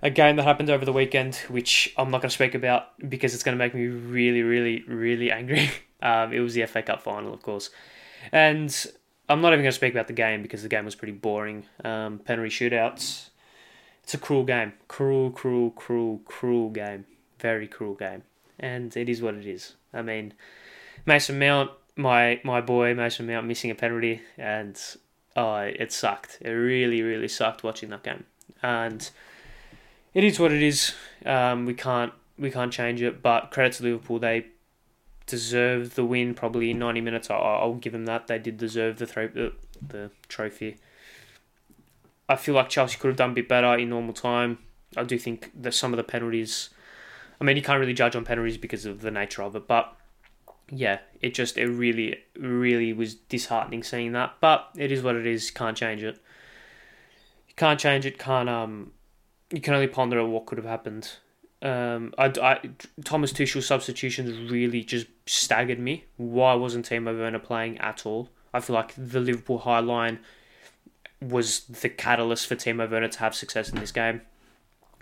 a 0.00 0.08
game 0.08 0.36
that 0.36 0.44
happened 0.44 0.70
over 0.70 0.86
the 0.86 0.94
weekend, 0.94 1.36
which 1.50 1.92
I'm 1.98 2.10
not 2.10 2.22
going 2.22 2.30
to 2.30 2.34
speak 2.34 2.54
about 2.54 2.98
because 3.06 3.34
it's 3.34 3.42
going 3.42 3.56
to 3.56 3.62
make 3.62 3.74
me 3.74 3.86
really, 3.86 4.42
really, 4.42 4.82
really 4.88 5.30
angry. 5.30 5.70
Um, 6.04 6.32
it 6.32 6.40
was 6.40 6.54
the 6.54 6.66
FA 6.66 6.82
Cup 6.82 7.00
final, 7.00 7.32
of 7.32 7.42
course, 7.42 7.70
and 8.32 8.74
I'm 9.28 9.40
not 9.40 9.52
even 9.52 9.60
going 9.60 9.70
to 9.70 9.76
speak 9.76 9.92
about 9.92 10.08
the 10.08 10.12
game 10.12 10.42
because 10.42 10.62
the 10.62 10.68
game 10.68 10.84
was 10.84 10.94
pretty 10.94 11.12
boring. 11.12 11.64
Um, 11.84 12.18
penalty 12.18 12.50
shootouts. 12.50 13.30
It's 14.02 14.14
a 14.14 14.18
cruel 14.18 14.44
game, 14.44 14.72
cruel, 14.88 15.30
cruel, 15.30 15.70
cruel, 15.70 16.20
cruel 16.24 16.70
game, 16.70 17.06
very 17.38 17.68
cruel 17.68 17.94
game, 17.94 18.24
and 18.58 18.94
it 18.96 19.08
is 19.08 19.22
what 19.22 19.34
it 19.34 19.46
is. 19.46 19.74
I 19.94 20.02
mean, 20.02 20.34
Mason 21.06 21.38
Mount, 21.38 21.70
my 21.96 22.40
my 22.42 22.60
boy 22.60 22.94
Mason 22.94 23.26
Mount, 23.26 23.46
missing 23.46 23.70
a 23.70 23.76
penalty, 23.76 24.20
and 24.36 24.78
oh, 25.36 25.56
it 25.58 25.92
sucked. 25.92 26.38
It 26.40 26.50
really, 26.50 27.02
really 27.02 27.28
sucked 27.28 27.62
watching 27.62 27.90
that 27.90 28.02
game, 28.02 28.24
and 28.60 29.08
it 30.14 30.24
is 30.24 30.40
what 30.40 30.50
it 30.50 30.62
is. 30.62 30.94
Um, 31.24 31.64
we 31.64 31.74
can't 31.74 32.12
we 32.38 32.50
can't 32.50 32.72
change 32.72 33.02
it. 33.02 33.22
But 33.22 33.52
credit 33.52 33.74
to 33.74 33.84
Liverpool, 33.84 34.18
they 34.18 34.46
deserve 35.32 35.94
the 35.94 36.04
win. 36.04 36.34
Probably 36.34 36.70
in 36.70 36.78
ninety 36.78 37.00
minutes. 37.00 37.30
I'll, 37.30 37.42
I'll 37.42 37.74
give 37.74 37.94
them 37.94 38.04
that. 38.04 38.26
They 38.26 38.38
did 38.38 38.58
deserve 38.58 38.98
the 38.98 39.06
thro- 39.06 39.52
the 39.88 40.10
trophy. 40.28 40.76
I 42.28 42.36
feel 42.36 42.54
like 42.54 42.68
Chelsea 42.68 42.98
could 42.98 43.08
have 43.08 43.16
done 43.16 43.30
a 43.30 43.34
bit 43.34 43.48
better 43.48 43.74
in 43.74 43.88
normal 43.88 44.12
time. 44.12 44.58
I 44.96 45.04
do 45.04 45.18
think 45.18 45.50
that 45.62 45.74
some 45.74 45.92
of 45.92 45.96
the 45.96 46.04
penalties. 46.04 46.70
I 47.40 47.44
mean, 47.44 47.56
you 47.56 47.62
can't 47.62 47.80
really 47.80 47.94
judge 47.94 48.14
on 48.14 48.24
penalties 48.24 48.58
because 48.58 48.84
of 48.86 49.00
the 49.00 49.10
nature 49.10 49.42
of 49.42 49.56
it, 49.56 49.66
but 49.66 49.96
yeah, 50.70 50.98
it 51.20 51.34
just 51.34 51.56
it 51.56 51.66
really 51.66 52.18
really 52.36 52.92
was 52.92 53.14
disheartening 53.14 53.82
seeing 53.82 54.12
that. 54.12 54.34
But 54.40 54.68
it 54.76 54.92
is 54.92 55.02
what 55.02 55.16
it 55.16 55.26
is. 55.26 55.50
Can't 55.50 55.76
change 55.76 56.02
it. 56.02 56.18
You 57.48 57.54
can't 57.56 57.80
change 57.80 58.04
it. 58.06 58.18
Can't 58.18 58.48
um 58.48 58.92
you 59.50 59.60
can 59.60 59.74
only 59.74 59.88
ponder 59.88 60.24
what 60.24 60.46
could 60.46 60.58
have 60.58 60.66
happened. 60.66 61.16
Um, 61.62 62.12
I, 62.18 62.26
I, 62.42 62.70
Thomas 63.04 63.32
Tuchel's 63.32 63.66
substitutions 63.66 64.50
really 64.50 64.82
just 64.82 65.06
staggered 65.26 65.78
me. 65.78 66.04
Why 66.16 66.54
wasn't 66.54 66.88
Timo 66.88 67.16
Werner 67.16 67.38
playing 67.38 67.78
at 67.78 68.04
all? 68.04 68.30
I 68.52 68.60
feel 68.60 68.74
like 68.74 68.92
the 68.96 69.20
Liverpool 69.20 69.58
high 69.58 69.78
line 69.78 70.18
was 71.20 71.60
the 71.60 71.88
catalyst 71.88 72.48
for 72.48 72.56
Timo 72.56 72.90
Werner 72.90 73.08
to 73.08 73.18
have 73.20 73.34
success 73.34 73.70
in 73.70 73.78
this 73.78 73.92
game. 73.92 74.22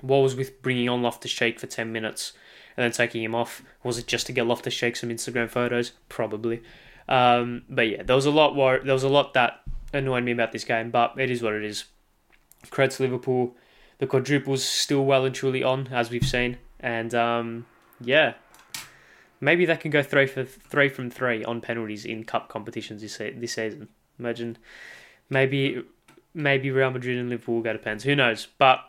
What 0.03 0.19
was 0.19 0.37
with 0.37 0.61
bringing 0.63 0.89
on 0.89 1.03
Loftus 1.03 1.33
Cheek 1.33 1.59
for 1.59 1.67
10 1.67 1.91
minutes 1.91 2.35
and 2.77 2.85
then 2.85 2.93
taking 2.93 3.23
him 3.23 3.35
off? 3.35 3.63
Was 3.83 3.97
it 3.97 4.07
just 4.07 4.27
to 4.27 4.33
get 4.33 4.47
Loftus 4.47 4.75
Cheek 4.75 4.97
some 4.97 5.09
Instagram 5.09 5.49
photos? 5.49 5.93
Probably. 6.11 6.63
Um, 7.09 7.63
but 7.71 7.89
yeah, 7.89 8.03
there 8.03 8.17
was 8.17 8.27
a 8.27 8.31
lot 8.31 8.55
there 8.85 8.95
was 8.95 9.03
a 9.03 9.09
lot 9.09 9.35
that 9.35 9.63
annoyed 9.93 10.25
me 10.25 10.33
about 10.33 10.53
this 10.53 10.65
game, 10.65 10.91
but 10.91 11.15
it 11.19 11.31
is 11.31 11.43
what 11.43 11.55
it 11.55 11.65
is. 11.65 11.85
Credit 12.71 12.95
to 12.97 13.03
Liverpool 13.03 13.57
the 14.01 14.07
quadruple's 14.07 14.65
still 14.65 15.05
well 15.05 15.25
and 15.25 15.35
truly 15.35 15.63
on, 15.63 15.89
as 15.89 16.11
we've 16.11 16.27
seen. 16.27 16.57
And 16.81 17.15
um, 17.15 17.67
yeah, 18.01 18.35
maybe 19.41 19.67
they 19.67 19.77
can 19.77 19.91
go 19.91 20.03
three 20.03 20.27
for 20.27 20.45
three 20.45 20.89
from 20.89 21.11
three 21.11 21.45
on 21.45 21.61
penalties 21.61 22.05
in 22.05 22.25
cup 22.25 22.49
competitions 22.49 23.03
this 23.03 23.19
this 23.19 23.53
season. 23.53 23.89
Imagine, 24.19 24.57
maybe 25.29 25.85
maybe 26.35 26.71
Real 26.71 26.91
Madrid 26.91 27.19
and 27.19 27.29
Liverpool 27.29 27.57
will 27.57 27.63
go 27.63 27.75
to 27.75 27.79
pens. 27.79 28.03
Who 28.03 28.17
knows? 28.17 28.49
But 28.59 28.81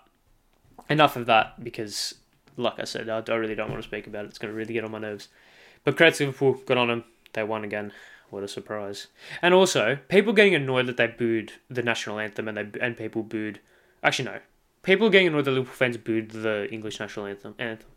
enough 0.89 1.17
of 1.17 1.25
that 1.25 1.61
because, 1.61 2.15
like 2.55 2.79
I 2.79 2.85
said, 2.85 3.09
I, 3.09 3.21
I 3.27 3.35
really 3.35 3.55
don't 3.55 3.69
want 3.69 3.81
to 3.81 3.87
speak 3.87 4.07
about 4.07 4.25
it. 4.25 4.29
It's 4.29 4.39
going 4.39 4.51
to 4.51 4.57
really 4.57 4.73
get 4.73 4.85
on 4.85 4.91
my 4.91 4.99
nerves. 4.99 5.27
But 5.83 5.97
credit 5.97 6.15
to 6.15 6.27
Liverpool, 6.27 6.53
got 6.65 6.77
on 6.77 6.87
them. 6.87 7.03
They 7.33 7.43
won 7.43 7.63
again. 7.63 7.91
What 8.29 8.43
a 8.43 8.47
surprise! 8.47 9.07
And 9.41 9.53
also, 9.53 9.97
people 10.07 10.31
getting 10.31 10.55
annoyed 10.55 10.87
that 10.87 10.95
they 10.95 11.07
booed 11.07 11.51
the 11.69 11.83
national 11.83 12.17
anthem 12.17 12.47
and 12.47 12.57
they 12.57 12.79
and 12.79 12.95
people 12.95 13.23
booed. 13.23 13.59
Actually, 14.03 14.25
no, 14.25 14.39
people 14.83 15.09
getting 15.09 15.27
annoyed 15.27 15.45
that 15.45 15.51
Liverpool 15.51 15.73
fans 15.73 15.97
booed 15.97 16.31
the 16.31 16.67
English 16.71 16.99
national 16.99 17.25
anthem. 17.25 17.55
anthem. 17.59 17.89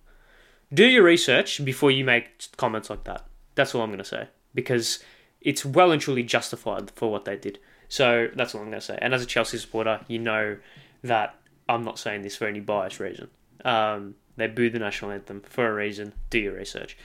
Do 0.72 0.86
your 0.86 1.04
research 1.04 1.64
before 1.64 1.90
you 1.90 2.04
make 2.04 2.48
comments 2.56 2.90
like 2.90 3.04
that. 3.04 3.24
That's 3.54 3.74
all 3.74 3.82
I'm 3.82 3.90
going 3.90 3.98
to 3.98 4.04
say. 4.04 4.28
Because 4.54 5.02
it's 5.40 5.64
well 5.64 5.92
and 5.92 6.00
truly 6.00 6.22
justified 6.22 6.90
for 6.90 7.10
what 7.10 7.24
they 7.24 7.36
did. 7.36 7.58
So 7.88 8.28
that's 8.34 8.54
all 8.54 8.62
I'm 8.62 8.68
going 8.68 8.80
to 8.80 8.86
say. 8.86 8.98
And 9.00 9.14
as 9.14 9.22
a 9.22 9.26
Chelsea 9.26 9.58
supporter, 9.58 10.00
you 10.08 10.18
know 10.18 10.56
that 11.02 11.36
I'm 11.68 11.82
not 11.82 11.98
saying 11.98 12.22
this 12.22 12.36
for 12.36 12.46
any 12.46 12.60
biased 12.60 12.98
reason. 12.98 13.28
Um, 13.64 14.16
they 14.36 14.46
booed 14.46 14.72
the 14.72 14.78
national 14.78 15.12
anthem 15.12 15.42
for 15.42 15.68
a 15.68 15.74
reason. 15.74 16.12
Do 16.30 16.38
your 16.38 16.54
research. 16.54 16.96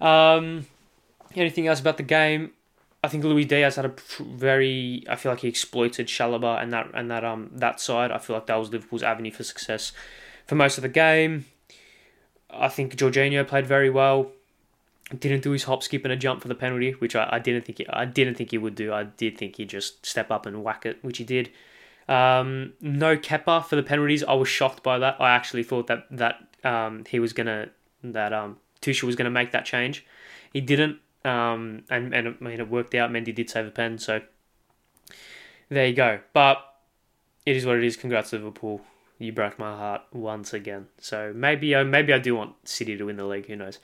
Um, 0.00 0.66
anything 1.34 1.66
else 1.68 1.80
about 1.80 1.96
the 1.96 2.02
game? 2.02 2.52
I 3.06 3.08
think 3.08 3.22
Luis 3.22 3.46
Diaz 3.46 3.76
had 3.76 3.84
a 3.84 3.94
very. 4.20 5.04
I 5.08 5.14
feel 5.14 5.30
like 5.30 5.42
he 5.42 5.48
exploited 5.48 6.08
Chalobah 6.08 6.60
and 6.60 6.72
that 6.72 6.90
and 6.92 7.08
that 7.08 7.24
um 7.24 7.50
that 7.52 7.80
side. 7.80 8.10
I 8.10 8.18
feel 8.18 8.34
like 8.34 8.46
that 8.46 8.56
was 8.56 8.70
Liverpool's 8.70 9.04
avenue 9.04 9.30
for 9.30 9.44
success 9.44 9.92
for 10.44 10.56
most 10.56 10.76
of 10.76 10.82
the 10.82 10.88
game. 10.88 11.46
I 12.50 12.66
think 12.66 12.96
Jorginho 12.96 13.46
played 13.46 13.64
very 13.64 13.90
well. 13.90 14.32
Didn't 15.16 15.44
do 15.44 15.52
his 15.52 15.62
hop, 15.62 15.84
skip, 15.84 16.04
and 16.04 16.12
a 16.12 16.16
jump 16.16 16.42
for 16.42 16.48
the 16.48 16.56
penalty, 16.56 16.90
which 16.98 17.14
I, 17.14 17.28
I 17.30 17.38
didn't 17.38 17.64
think 17.64 17.78
he, 17.78 17.86
I 17.88 18.06
didn't 18.06 18.34
think 18.34 18.50
he 18.50 18.58
would 18.58 18.74
do. 18.74 18.92
I 18.92 19.04
did 19.04 19.38
think 19.38 19.54
he'd 19.54 19.68
just 19.68 20.04
step 20.04 20.32
up 20.32 20.44
and 20.44 20.64
whack 20.64 20.84
it, 20.84 20.98
which 21.02 21.18
he 21.18 21.24
did. 21.24 21.50
Um, 22.08 22.72
no 22.80 23.16
Kepa 23.16 23.64
for 23.66 23.76
the 23.76 23.84
penalties. 23.84 24.24
I 24.24 24.32
was 24.32 24.48
shocked 24.48 24.82
by 24.82 24.98
that. 24.98 25.20
I 25.20 25.30
actually 25.30 25.62
thought 25.62 25.86
that 25.86 26.06
that 26.10 26.40
um, 26.64 27.04
he 27.08 27.20
was 27.20 27.32
gonna 27.32 27.68
that 28.02 28.32
um, 28.32 28.56
Tuchel 28.82 29.04
was 29.04 29.14
gonna 29.14 29.30
make 29.30 29.52
that 29.52 29.64
change. 29.64 30.04
He 30.52 30.60
didn't, 30.60 30.98
um, 31.26 31.82
and 31.90 32.14
and 32.14 32.28
I 32.40 32.44
mean 32.44 32.60
it 32.60 32.70
worked 32.70 32.94
out. 32.94 33.10
Mendy 33.10 33.34
did 33.34 33.50
save 33.50 33.66
a 33.66 33.70
pen, 33.70 33.98
so 33.98 34.20
there 35.68 35.86
you 35.86 35.94
go. 35.94 36.20
But 36.32 36.58
it 37.44 37.56
is 37.56 37.66
what 37.66 37.76
it 37.76 37.84
is. 37.84 37.96
Congrats 37.96 38.32
Liverpool. 38.32 38.80
You 39.18 39.32
broke 39.32 39.58
my 39.58 39.74
heart 39.74 40.02
once 40.12 40.52
again. 40.52 40.88
So 40.98 41.32
maybe 41.34 41.74
I 41.74 41.82
maybe 41.82 42.12
I 42.12 42.18
do 42.18 42.36
want 42.36 42.54
City 42.68 42.96
to 42.96 43.04
win 43.04 43.16
the 43.16 43.24
league. 43.24 43.46
Who 43.46 43.56
knows? 43.56 43.78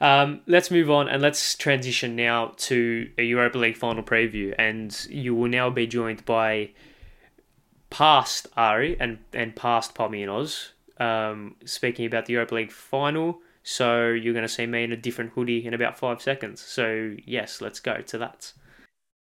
Um, 0.00 0.40
let's 0.46 0.70
move 0.70 0.90
on 0.90 1.08
and 1.08 1.20
let's 1.20 1.54
transition 1.54 2.16
now 2.16 2.54
to 2.56 3.10
a 3.18 3.22
Europa 3.22 3.58
League 3.58 3.76
final 3.76 4.02
preview. 4.02 4.54
And 4.58 4.96
you 5.10 5.34
will 5.34 5.50
now 5.50 5.68
be 5.70 5.86
joined 5.86 6.24
by 6.24 6.70
past 7.90 8.46
Ari 8.56 8.96
and 8.98 9.18
and 9.32 9.54
past 9.54 9.94
PommyinOz. 9.94 10.70
Um, 10.98 11.56
speaking 11.64 12.06
about 12.06 12.26
the 12.26 12.32
Europa 12.34 12.54
League 12.54 12.72
final. 12.72 13.40
So 13.62 14.08
you're 14.08 14.34
going 14.34 14.46
to 14.46 14.48
see 14.48 14.66
me 14.66 14.84
in 14.84 14.92
a 14.92 14.96
different 14.96 15.32
hoodie 15.32 15.66
in 15.66 15.74
about 15.74 15.98
five 15.98 16.22
seconds. 16.22 16.60
So 16.60 17.14
yes, 17.26 17.60
let's 17.60 17.80
go 17.80 18.00
to 18.00 18.18
that. 18.18 18.52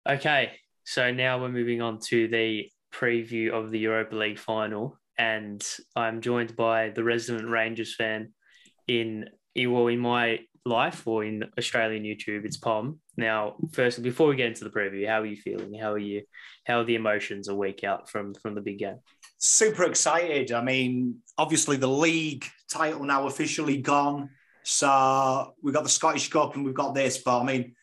Okay, 0.07 0.51
so 0.85 1.11
now 1.11 1.41
we're 1.41 1.49
moving 1.49 1.81
on 1.81 1.99
to 2.07 2.27
the 2.27 2.69
preview 2.93 3.51
of 3.51 3.71
the 3.71 3.79
Europa 3.79 4.15
League 4.15 4.39
final, 4.39 4.97
and 5.17 5.61
I'm 5.95 6.21
joined 6.21 6.55
by 6.55 6.89
the 6.89 7.03
resident 7.03 7.49
Rangers 7.49 7.95
fan 7.95 8.31
in 8.87 9.25
well 9.57 9.87
in 9.87 9.99
my 9.99 10.39
life 10.65 11.07
or 11.07 11.23
in 11.23 11.43
Australian 11.57 12.03
YouTube. 12.03 12.45
It's 12.45 12.57
Pom. 12.57 12.99
Now, 13.15 13.55
firstly, 13.71 14.03
before 14.03 14.27
we 14.27 14.35
get 14.35 14.47
into 14.47 14.63
the 14.63 14.69
preview, 14.69 15.07
how 15.07 15.21
are 15.21 15.25
you 15.25 15.35
feeling? 15.35 15.73
How 15.79 15.93
are 15.93 15.97
you? 15.97 16.23
How 16.65 16.81
are 16.81 16.85
the 16.85 16.95
emotions 16.95 17.47
a 17.47 17.55
week 17.55 17.83
out 17.83 18.09
from 18.09 18.33
from 18.35 18.55
the 18.55 18.61
big 18.61 18.79
game? 18.79 18.99
Super 19.37 19.83
excited. 19.83 20.51
I 20.51 20.61
mean, 20.61 21.19
obviously 21.37 21.77
the 21.77 21.87
league 21.87 22.45
title 22.69 23.03
now 23.03 23.27
officially 23.27 23.77
gone. 23.77 24.29
So 24.63 25.53
we've 25.61 25.73
got 25.73 25.83
the 25.83 25.89
Scottish 25.89 26.29
Cup 26.29 26.55
and 26.55 26.65
we've 26.65 26.73
got 26.73 26.95
this. 26.95 27.19
But 27.19 27.41
I 27.41 27.43
mean, 27.43 27.75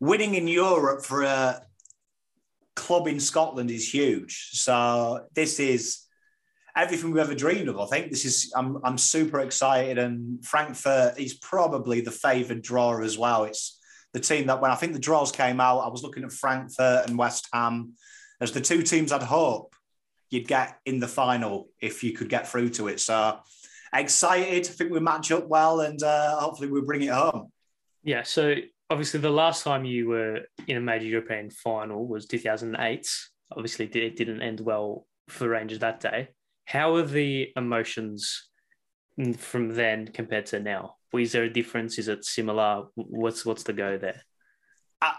winning 0.00 0.34
in 0.34 0.48
Europe 0.48 1.04
for 1.04 1.22
a 1.22 1.62
club 2.74 3.06
in 3.06 3.20
Scotland 3.20 3.70
is 3.70 3.92
huge. 3.92 4.50
So 4.52 5.26
this 5.34 5.60
is 5.60 6.00
everything 6.76 7.10
we've 7.10 7.22
ever 7.22 7.34
dreamed 7.34 7.68
of. 7.68 7.78
I 7.78 7.86
think 7.86 8.10
this 8.10 8.24
is 8.24 8.52
I'm 8.56 8.78
I'm 8.82 8.98
super 8.98 9.40
excited, 9.40 9.98
and 9.98 10.44
Frankfurt 10.44 11.18
is 11.18 11.34
probably 11.34 12.00
the 12.00 12.10
favoured 12.10 12.62
draw 12.62 13.00
as 13.00 13.16
well. 13.16 13.44
It's 13.44 13.78
the 14.12 14.20
team 14.20 14.46
that 14.46 14.60
when 14.60 14.70
I 14.70 14.76
think 14.76 14.92
the 14.92 14.98
draws 14.98 15.32
came 15.32 15.60
out, 15.60 15.80
I 15.80 15.88
was 15.88 16.02
looking 16.02 16.24
at 16.24 16.32
Frankfurt 16.32 17.08
and 17.08 17.18
West 17.18 17.48
Ham 17.52 17.92
as 18.40 18.52
the 18.52 18.60
two 18.60 18.82
teams 18.82 19.12
I'd 19.12 19.22
hope 19.22 19.73
you'd 20.34 20.48
get 20.48 20.78
in 20.84 20.98
the 20.98 21.08
final 21.08 21.68
if 21.80 22.02
you 22.02 22.12
could 22.12 22.28
get 22.28 22.48
through 22.48 22.68
to 22.70 22.88
it. 22.88 23.00
So 23.00 23.38
excited. 23.94 24.66
I 24.66 24.72
think 24.72 24.90
we 24.90 25.00
match 25.00 25.30
up 25.30 25.46
well, 25.46 25.80
and 25.80 26.02
uh, 26.02 26.36
hopefully 26.40 26.70
we 26.70 26.80
bring 26.80 27.02
it 27.02 27.12
home. 27.12 27.52
Yeah. 28.02 28.24
So 28.24 28.56
obviously, 28.90 29.20
the 29.20 29.30
last 29.30 29.64
time 29.64 29.84
you 29.84 30.08
were 30.08 30.40
in 30.66 30.76
a 30.76 30.80
major 30.80 31.06
European 31.06 31.50
final 31.50 32.06
was 32.06 32.26
2008. 32.26 33.08
Obviously, 33.52 33.86
it 33.86 34.16
didn't 34.16 34.42
end 34.42 34.60
well 34.60 35.06
for 35.28 35.48
Rangers 35.48 35.78
that 35.78 36.00
day. 36.00 36.28
How 36.66 36.96
are 36.96 37.02
the 37.02 37.52
emotions 37.56 38.48
from 39.38 39.74
then 39.74 40.08
compared 40.08 40.46
to 40.46 40.60
now? 40.60 40.96
Is 41.14 41.32
there 41.32 41.44
a 41.44 41.50
difference? 41.50 41.98
Is 41.98 42.08
it 42.08 42.24
similar? 42.24 42.86
What's 42.96 43.46
what's 43.46 43.62
the 43.62 43.72
go 43.72 43.96
there? 43.98 44.20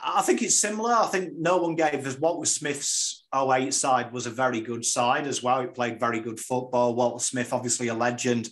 I, 0.03 0.21
think 0.21 0.41
it's 0.41 0.55
similar. 0.55 0.93
I 0.93 1.07
think 1.07 1.33
no 1.37 1.57
one 1.57 1.75
gave 1.75 2.05
us 2.05 2.17
Walter 2.17 2.45
Smith's 2.45 3.25
08 3.35 3.73
side 3.73 4.11
was 4.11 4.25
a 4.25 4.29
very 4.29 4.61
good 4.61 4.85
side 4.85 5.27
as 5.27 5.43
well. 5.43 5.61
He 5.61 5.67
played 5.67 5.99
very 5.99 6.19
good 6.19 6.39
football. 6.39 6.95
Walter 6.95 7.23
Smith, 7.23 7.53
obviously 7.53 7.89
a 7.89 7.93
legend 7.93 8.49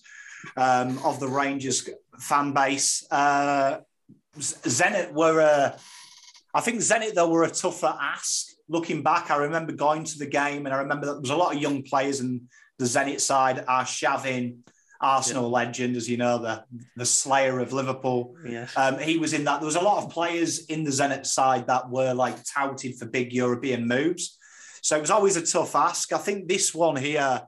um, 0.58 1.00
of 1.04 1.20
the 1.20 1.28
Rangers 1.28 1.90
fan 2.20 2.54
base. 2.54 3.06
Uh, 3.10 3.80
Zenit 4.38 5.14
were 5.14 5.40
a, 5.40 5.78
I 6.54 6.62
think 6.62 6.80
Zenit 6.80 7.14
though 7.14 7.30
were 7.30 7.44
a 7.44 7.50
tougher 7.52 7.96
ask. 8.00 8.48
Looking 8.70 9.04
back, 9.04 9.30
I 9.30 9.38
remember 9.38 9.74
going 9.74 10.04
to 10.06 10.18
the 10.18 10.26
game 10.26 10.66
and 10.66 10.74
I 10.74 10.80
remember 10.80 11.06
that 11.08 11.14
there 11.14 11.22
was 11.22 11.30
a 11.30 11.36
lot 11.36 11.56
of 11.56 11.62
young 11.62 11.84
players 11.84 12.20
and 12.22 12.42
the 12.80 12.86
Zenit 12.86 13.20
side, 13.20 13.66
Arshavin, 13.66 14.58
Arsenal 15.04 15.44
yeah. 15.44 15.66
legend, 15.66 15.96
as 15.98 16.10
you 16.10 16.18
know, 16.18 16.40
the 16.40 16.64
the 16.96 17.06
slayer 17.06 17.60
of 17.60 17.74
Liverpool. 17.74 18.36
Yes. 18.48 18.74
Um, 18.76 18.98
he 18.98 19.18
was 19.18 19.34
in 19.34 19.44
that. 19.44 19.60
There 19.60 19.66
was 19.66 19.76
a 19.76 19.82
lot 19.82 20.04
of 20.04 20.10
players 20.10 20.66
in 20.68 20.84
the 20.84 20.92
Zenit 20.92 21.26
side 21.26 21.68
that 21.68 21.90
were 21.90 22.14
like 22.14 22.38
touted 22.46 22.96
for 22.96 23.06
big 23.06 23.34
European 23.34 23.88
moves. 23.88 24.40
So 24.82 24.98
it 24.98 25.02
was 25.02 25.12
always 25.12 25.36
a 25.36 25.46
tough 25.46 25.76
ask. 25.76 26.12
I 26.14 26.18
think 26.18 26.48
this 26.48 26.74
one 26.74 26.96
here 26.96 27.42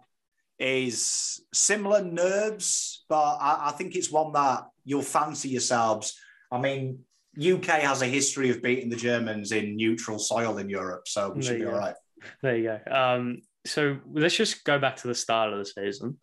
is 0.60 1.42
similar 1.54 2.04
nerves, 2.04 3.06
but 3.10 3.38
I, 3.42 3.70
I 3.70 3.72
think 3.72 3.96
it's 3.96 4.12
one 4.12 4.34
that 4.34 4.66
you'll 4.84 5.02
fancy 5.02 5.50
yourselves. 5.50 6.18
I 6.52 6.60
mean, 6.60 7.00
UK 7.40 7.66
has 7.82 8.02
a 8.02 8.06
history 8.06 8.50
of 8.50 8.62
beating 8.62 8.90
the 8.90 8.96
Germans 8.96 9.52
in 9.52 9.76
neutral 9.76 10.20
soil 10.20 10.58
in 10.58 10.70
Europe, 10.70 11.08
so 11.08 11.32
we 11.32 11.42
should 11.42 11.60
be 11.60 11.66
go. 11.66 11.72
all 11.72 11.80
right. 11.80 11.96
There 12.42 12.58
you 12.58 12.64
go. 12.64 12.94
Um, 12.94 13.42
so 13.66 13.98
let's 14.14 14.36
just 14.36 14.64
go 14.64 14.80
back 14.80 14.98
to 14.98 15.08
the 15.08 15.16
start 15.16 15.52
of 15.52 15.60
the 15.60 15.66
season. 15.66 16.18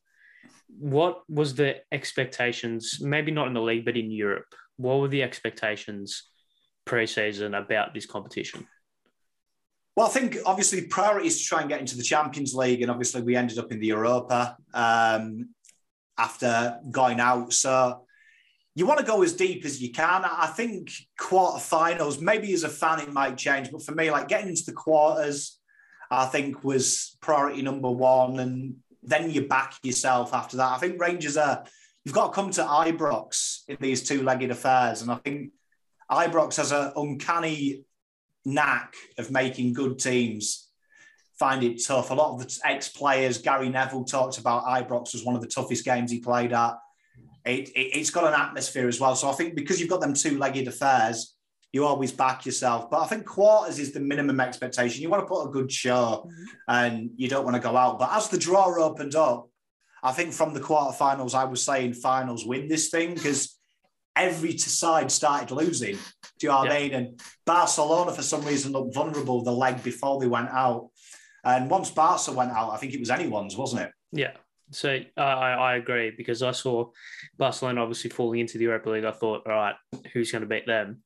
What 0.79 1.23
was 1.29 1.55
the 1.55 1.77
expectations? 1.93 2.99
Maybe 3.01 3.31
not 3.31 3.47
in 3.47 3.55
the 3.55 3.63
league, 3.63 3.85
but 3.85 3.97
in 3.97 4.11
Europe. 4.11 4.55
What 4.77 5.01
were 5.01 5.09
the 5.09 5.23
expectations 5.23 6.29
pre-season 6.85 7.55
about 7.55 7.95
this 7.95 8.07
competition? 8.07 8.67
Well, 9.95 10.07
I 10.07 10.11
think 10.11 10.39
obviously 10.47 10.87
priority 10.87 11.27
is 11.27 11.39
to 11.39 11.45
try 11.45 11.61
and 11.61 11.69
get 11.69 11.81
into 11.81 11.97
the 11.97 12.03
Champions 12.03 12.55
League, 12.55 12.81
and 12.81 12.91
obviously 12.91 13.23
we 13.23 13.37
ended 13.37 13.59
up 13.59 13.71
in 13.71 13.79
the 13.79 13.89
Europa 13.89 14.57
um, 14.73 15.51
after 16.17 16.79
going 16.91 17.21
out. 17.21 17.53
So 17.53 18.07
you 18.75 18.87
want 18.87 19.01
to 19.01 19.07
go 19.07 19.23
as 19.23 19.35
deep 19.35 19.67
as 19.67 19.83
you 19.83 19.93
can. 19.93 20.25
I 20.25 20.47
think 20.47 20.91
quarterfinals, 21.21 22.23
maybe 22.23 22.55
as 22.55 22.65
a 22.65 22.71
fan 22.71 23.01
it 23.01 23.13
might 23.13 23.37
change, 23.37 23.71
but 23.71 23.83
for 23.83 23.93
me, 23.93 24.11
like 24.11 24.29
getting 24.29 24.49
into 24.49 24.65
the 24.65 24.73
quarters, 24.73 25.59
I 26.11 26.25
think 26.25 26.65
was 26.65 27.17
priority 27.21 27.61
number 27.61 27.91
one. 27.91 28.39
And 28.39 28.77
then 29.03 29.31
you 29.31 29.47
back 29.49 29.75
yourself 29.83 30.35
after 30.35 30.57
that. 30.59 30.73
I 30.73 30.79
think 30.79 31.01
Rangers 31.01 31.37
are, 31.37 31.65
you've 32.05 32.15
got 32.15 32.29
to 32.29 32.33
come 32.33 32.51
to 32.53 32.63
Ibrox 32.63 33.61
in 33.69 33.77
these 33.81 34.03
two 34.03 34.23
legged 34.23 34.51
affairs. 34.51 35.03
And 35.03 35.11
I 35.11 35.17
think 35.17 35.51
Ibrox 36.11 36.57
has 36.57 36.73
an 36.73 36.93
uncanny 36.97 37.85
knack 38.45 38.95
of 39.19 39.31
making 39.31 39.73
good 39.73 39.99
teams 39.99 40.69
find 41.43 41.65
it 41.65 41.83
tough. 41.85 42.11
A 42.11 42.15
lot 42.15 42.35
of 42.35 42.39
the 42.39 42.61
ex 42.65 42.89
players, 42.89 43.39
Gary 43.39 43.69
Neville 43.69 44.05
talked 44.05 44.39
about 44.39 44.65
Ibrox 44.65 45.13
was 45.13 45.25
one 45.25 45.35
of 45.35 45.41
the 45.41 45.49
toughest 45.49 45.85
games 45.85 46.09
he 46.09 46.21
played 46.21 46.53
at. 46.53 46.75
It, 47.45 47.71
it, 47.75 47.97
has 47.97 48.11
got 48.11 48.33
an 48.33 48.41
atmosphere 48.41 48.87
as 48.87 49.01
well. 49.01 49.17
So 49.17 49.29
I 49.29 49.33
think 49.33 49.57
because 49.57 49.81
you've 49.81 49.91
got 49.91 50.01
them 50.01 50.15
two 50.15 50.39
legged 50.39 50.69
affairs, 50.69 51.35
you 51.73 51.87
always 51.87 52.13
back 52.13 52.45
yourself. 52.45 52.91
But 52.91 53.01
I 53.01 53.07
think 53.07 53.25
quarters 53.25 53.79
is 53.79 53.93
the 53.93 54.01
minimum 54.01 54.41
expectation. 54.41 55.03
You 55.03 55.09
want 55.09 55.23
to 55.23 55.27
put 55.27 55.49
a 55.49 55.51
good 55.51 55.73
show 55.73 56.27
mm-hmm. 56.27 56.45
and 56.69 57.11
you 57.17 57.29
don't 57.29 57.45
want 57.45 57.57
to 57.57 57.63
go 57.63 57.77
out. 57.77 57.99
But 57.99 58.13
as 58.13 58.29
the 58.29 58.39
draw 58.39 58.75
opened 58.77 59.15
up, 59.15 59.49
I 60.03 60.13
think 60.13 60.33
from 60.33 60.53
the 60.53 60.61
quarterfinals, 60.61 61.35
I 61.35 61.45
was 61.45 61.65
saying 61.65 61.95
finals 61.95 62.45
win 62.45 62.69
this 62.69 62.91
thing 62.91 63.15
because 63.15 63.59
every 64.15 64.59
side 64.59 65.11
started 65.11 65.55
losing. 65.55 65.95
Do 65.95 66.47
you 66.47 66.49
know 66.51 66.59
what 66.59 66.71
yeah. 66.71 66.77
I 66.77 66.81
mean? 66.81 66.95
And 66.95 67.21
Barcelona, 67.47 68.13
for 68.13 68.23
some 68.23 68.45
reason, 68.45 68.73
looked 68.73 68.95
vulnerable 68.95 69.43
the 69.43 69.53
leg 69.53 69.83
before 69.83 70.21
they 70.21 70.27
went 70.27 70.51
out. 70.51 70.91
And 71.45 71.71
once 71.71 71.91
Barca 71.91 72.33
went 72.33 72.53
out, 72.53 72.73
I 72.73 72.77
think 72.77 72.95
it 72.95 73.01
was 73.01 73.11
anyone's, 73.11 73.57
wasn't 73.57 73.83
it? 73.83 73.93
Yeah. 74.13 74.33
So 74.71 75.01
uh, 75.17 75.21
I, 75.21 75.53
I 75.53 75.77
agree 75.77 76.13
because 76.17 76.43
I 76.43 76.53
saw 76.53 76.91
Barcelona 77.37 77.83
obviously 77.83 78.11
falling 78.11 78.41
into 78.41 78.59
the 78.59 78.65
Europa 78.65 78.91
League. 78.91 79.05
I 79.05 79.11
thought, 79.11 79.47
all 79.47 79.53
right, 79.53 79.75
who's 80.13 80.33
going 80.33 80.43
to 80.43 80.49
beat 80.49 80.67
them? 80.67 81.03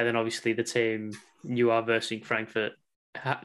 And 0.00 0.08
then 0.08 0.16
obviously 0.16 0.54
the 0.54 0.64
team 0.64 1.12
you 1.44 1.70
are 1.72 1.82
versing 1.82 2.22
Frankfurt 2.22 2.72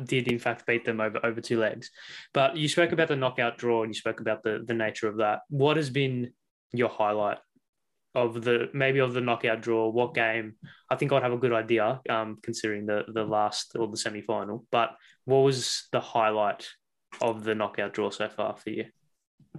did 0.06 0.30
in 0.30 0.40
fact 0.40 0.66
beat 0.66 0.86
them 0.86 1.02
over 1.02 1.20
over 1.26 1.42
two 1.42 1.60
legs. 1.60 1.92
But 2.34 2.56
you 2.56 2.70
spoke 2.70 2.94
about 2.94 3.10
the 3.10 3.18
knockout 3.18 3.58
draw 3.58 3.84
and 3.84 3.94
you 3.94 4.00
spoke 4.00 4.22
about 4.22 4.42
the 4.42 4.64
the 4.66 4.74
nature 4.74 5.10
of 5.10 5.18
that. 5.18 5.40
What 5.50 5.76
has 5.76 5.90
been 5.90 6.32
your 6.72 6.88
highlight 6.88 7.40
of 8.14 8.42
the 8.42 8.70
maybe 8.74 9.00
of 9.00 9.14
the 9.14 9.20
knockout 9.20 9.60
draw? 9.60 9.90
What 9.90 10.14
game? 10.14 10.56
I 10.90 10.96
think 10.96 11.12
I'd 11.12 11.24
have 11.24 11.34
a 11.34 11.38
good 11.38 11.52
idea, 11.52 12.00
um, 12.10 12.38
considering 12.42 12.86
the 12.86 13.04
the 13.14 13.26
last 13.26 13.76
or 13.78 13.90
the 13.90 13.98
semi 13.98 14.22
final. 14.22 14.66
But 14.72 14.92
what 15.26 15.40
was 15.40 15.90
the 15.92 16.00
highlight 16.00 16.70
of 17.22 17.44
the 17.44 17.54
knockout 17.54 17.94
draw 17.94 18.12
so 18.12 18.30
far 18.30 18.56
for 18.56 18.70
you? 18.70 18.86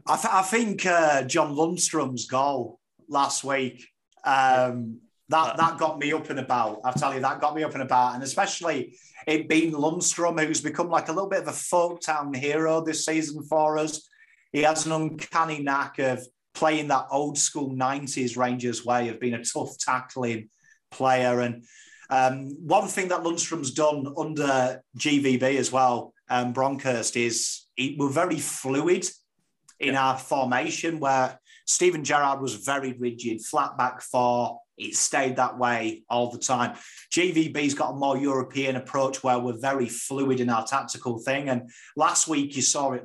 I, 0.06 0.16
th- 0.16 0.32
I 0.32 0.42
think 0.42 0.86
uh, 0.86 1.24
John 1.24 1.54
Lundstram's 1.54 2.26
goal 2.26 2.80
last 3.06 3.44
week. 3.44 3.86
Um, 4.24 5.00
that 5.28 5.56
that 5.56 5.78
got 5.78 5.98
me 5.98 6.12
up 6.12 6.30
and 6.30 6.38
about. 6.38 6.80
I 6.84 6.92
tell 6.92 7.14
you, 7.14 7.20
that 7.20 7.40
got 7.40 7.54
me 7.54 7.64
up 7.64 7.74
and 7.74 7.82
about, 7.82 8.14
and 8.14 8.22
especially 8.22 8.96
it 9.26 9.48
being 9.48 9.72
Lundstram, 9.72 10.44
who's 10.44 10.60
become 10.60 10.88
like 10.88 11.08
a 11.08 11.12
little 11.12 11.28
bit 11.28 11.42
of 11.42 11.48
a 11.48 11.52
folk 11.52 12.00
town 12.00 12.32
hero 12.32 12.80
this 12.80 13.04
season 13.04 13.42
for 13.42 13.78
us. 13.78 14.08
He 14.52 14.62
has 14.62 14.86
an 14.86 14.92
uncanny 14.92 15.62
knack 15.62 15.98
of 15.98 16.24
playing 16.54 16.88
that 16.88 17.06
old 17.10 17.36
school 17.36 17.74
90s 17.74 18.36
Rangers 18.36 18.84
way 18.84 19.08
of 19.08 19.20
being 19.20 19.34
a 19.34 19.44
tough 19.44 19.76
tackling 19.78 20.48
player. 20.90 21.40
And 21.40 21.64
um, 22.08 22.56
one 22.66 22.88
thing 22.88 23.08
that 23.08 23.22
Lundstram's 23.22 23.72
done 23.72 24.06
under 24.16 24.82
GVB 24.98 25.42
as 25.56 25.70
well, 25.70 26.14
um, 26.30 26.52
Bronckhorst, 26.52 27.16
is 27.16 27.66
he, 27.74 27.96
we're 27.98 28.08
very 28.08 28.38
fluid 28.38 29.06
in 29.78 29.94
yeah. 29.94 30.06
our 30.06 30.18
formation 30.18 30.98
where 31.00 31.38
Steven 31.66 32.04
Gerrard 32.04 32.40
was 32.40 32.54
very 32.54 32.92
rigid, 32.92 33.42
flat 33.42 33.76
back 33.76 34.00
four. 34.00 34.60
It 34.76 34.94
stayed 34.94 35.36
that 35.36 35.58
way 35.58 36.04
all 36.10 36.30
the 36.30 36.38
time. 36.38 36.76
GVB's 37.10 37.74
got 37.74 37.92
a 37.92 37.96
more 37.96 38.16
European 38.16 38.76
approach 38.76 39.22
where 39.22 39.38
we're 39.38 39.58
very 39.58 39.88
fluid 39.88 40.40
in 40.40 40.50
our 40.50 40.66
tactical 40.66 41.18
thing. 41.18 41.48
And 41.48 41.70
last 41.96 42.28
week 42.28 42.56
you 42.56 42.62
saw 42.62 42.92
it 42.92 43.04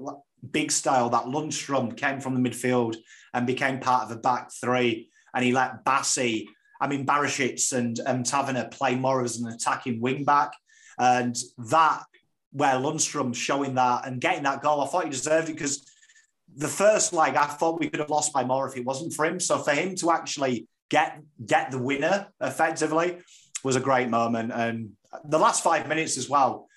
big 0.49 0.71
style 0.71 1.09
that 1.09 1.25
Lundstram 1.25 1.95
came 1.95 2.19
from 2.19 2.41
the 2.41 2.49
midfield 2.49 2.97
and 3.33 3.47
became 3.47 3.79
part 3.79 4.03
of 4.03 4.11
a 4.11 4.19
back 4.19 4.49
three. 4.51 5.09
And 5.33 5.45
he 5.45 5.51
let 5.51 5.85
Bassi, 5.85 6.49
I 6.79 6.87
mean, 6.87 7.05
Barisic 7.05 7.71
and, 7.73 7.99
and 8.05 8.25
Tavernier 8.25 8.69
play 8.71 8.95
more 8.95 9.23
as 9.23 9.37
an 9.37 9.47
attacking 9.47 10.01
wing 10.01 10.25
back. 10.25 10.51
And 10.97 11.35
that, 11.69 12.03
where 12.51 12.73
Lundstram 12.73 13.33
showing 13.33 13.75
that 13.75 14.05
and 14.05 14.19
getting 14.19 14.43
that 14.43 14.61
goal, 14.61 14.81
I 14.81 14.87
thought 14.87 15.05
he 15.05 15.09
deserved 15.09 15.49
it 15.49 15.53
because 15.53 15.85
the 16.53 16.67
first 16.67 17.13
leg, 17.13 17.35
I 17.35 17.45
thought 17.45 17.79
we 17.79 17.89
could 17.89 18.01
have 18.01 18.09
lost 18.09 18.33
by 18.33 18.43
more 18.43 18.67
if 18.67 18.75
it 18.75 18.85
wasn't 18.85 19.13
for 19.13 19.25
him. 19.25 19.39
So 19.39 19.57
for 19.59 19.71
him 19.71 19.95
to 19.97 20.11
actually 20.11 20.67
get 20.91 21.19
get 21.43 21.71
the 21.71 21.79
winner 21.79 22.27
effectively 22.39 23.17
was 23.63 23.75
a 23.75 23.79
great 23.79 24.09
moment. 24.09 24.51
And 24.53 24.91
the 25.25 25.39
last 25.39 25.63
five 25.63 25.87
minutes 25.87 26.17
as 26.17 26.29
well, 26.29 26.67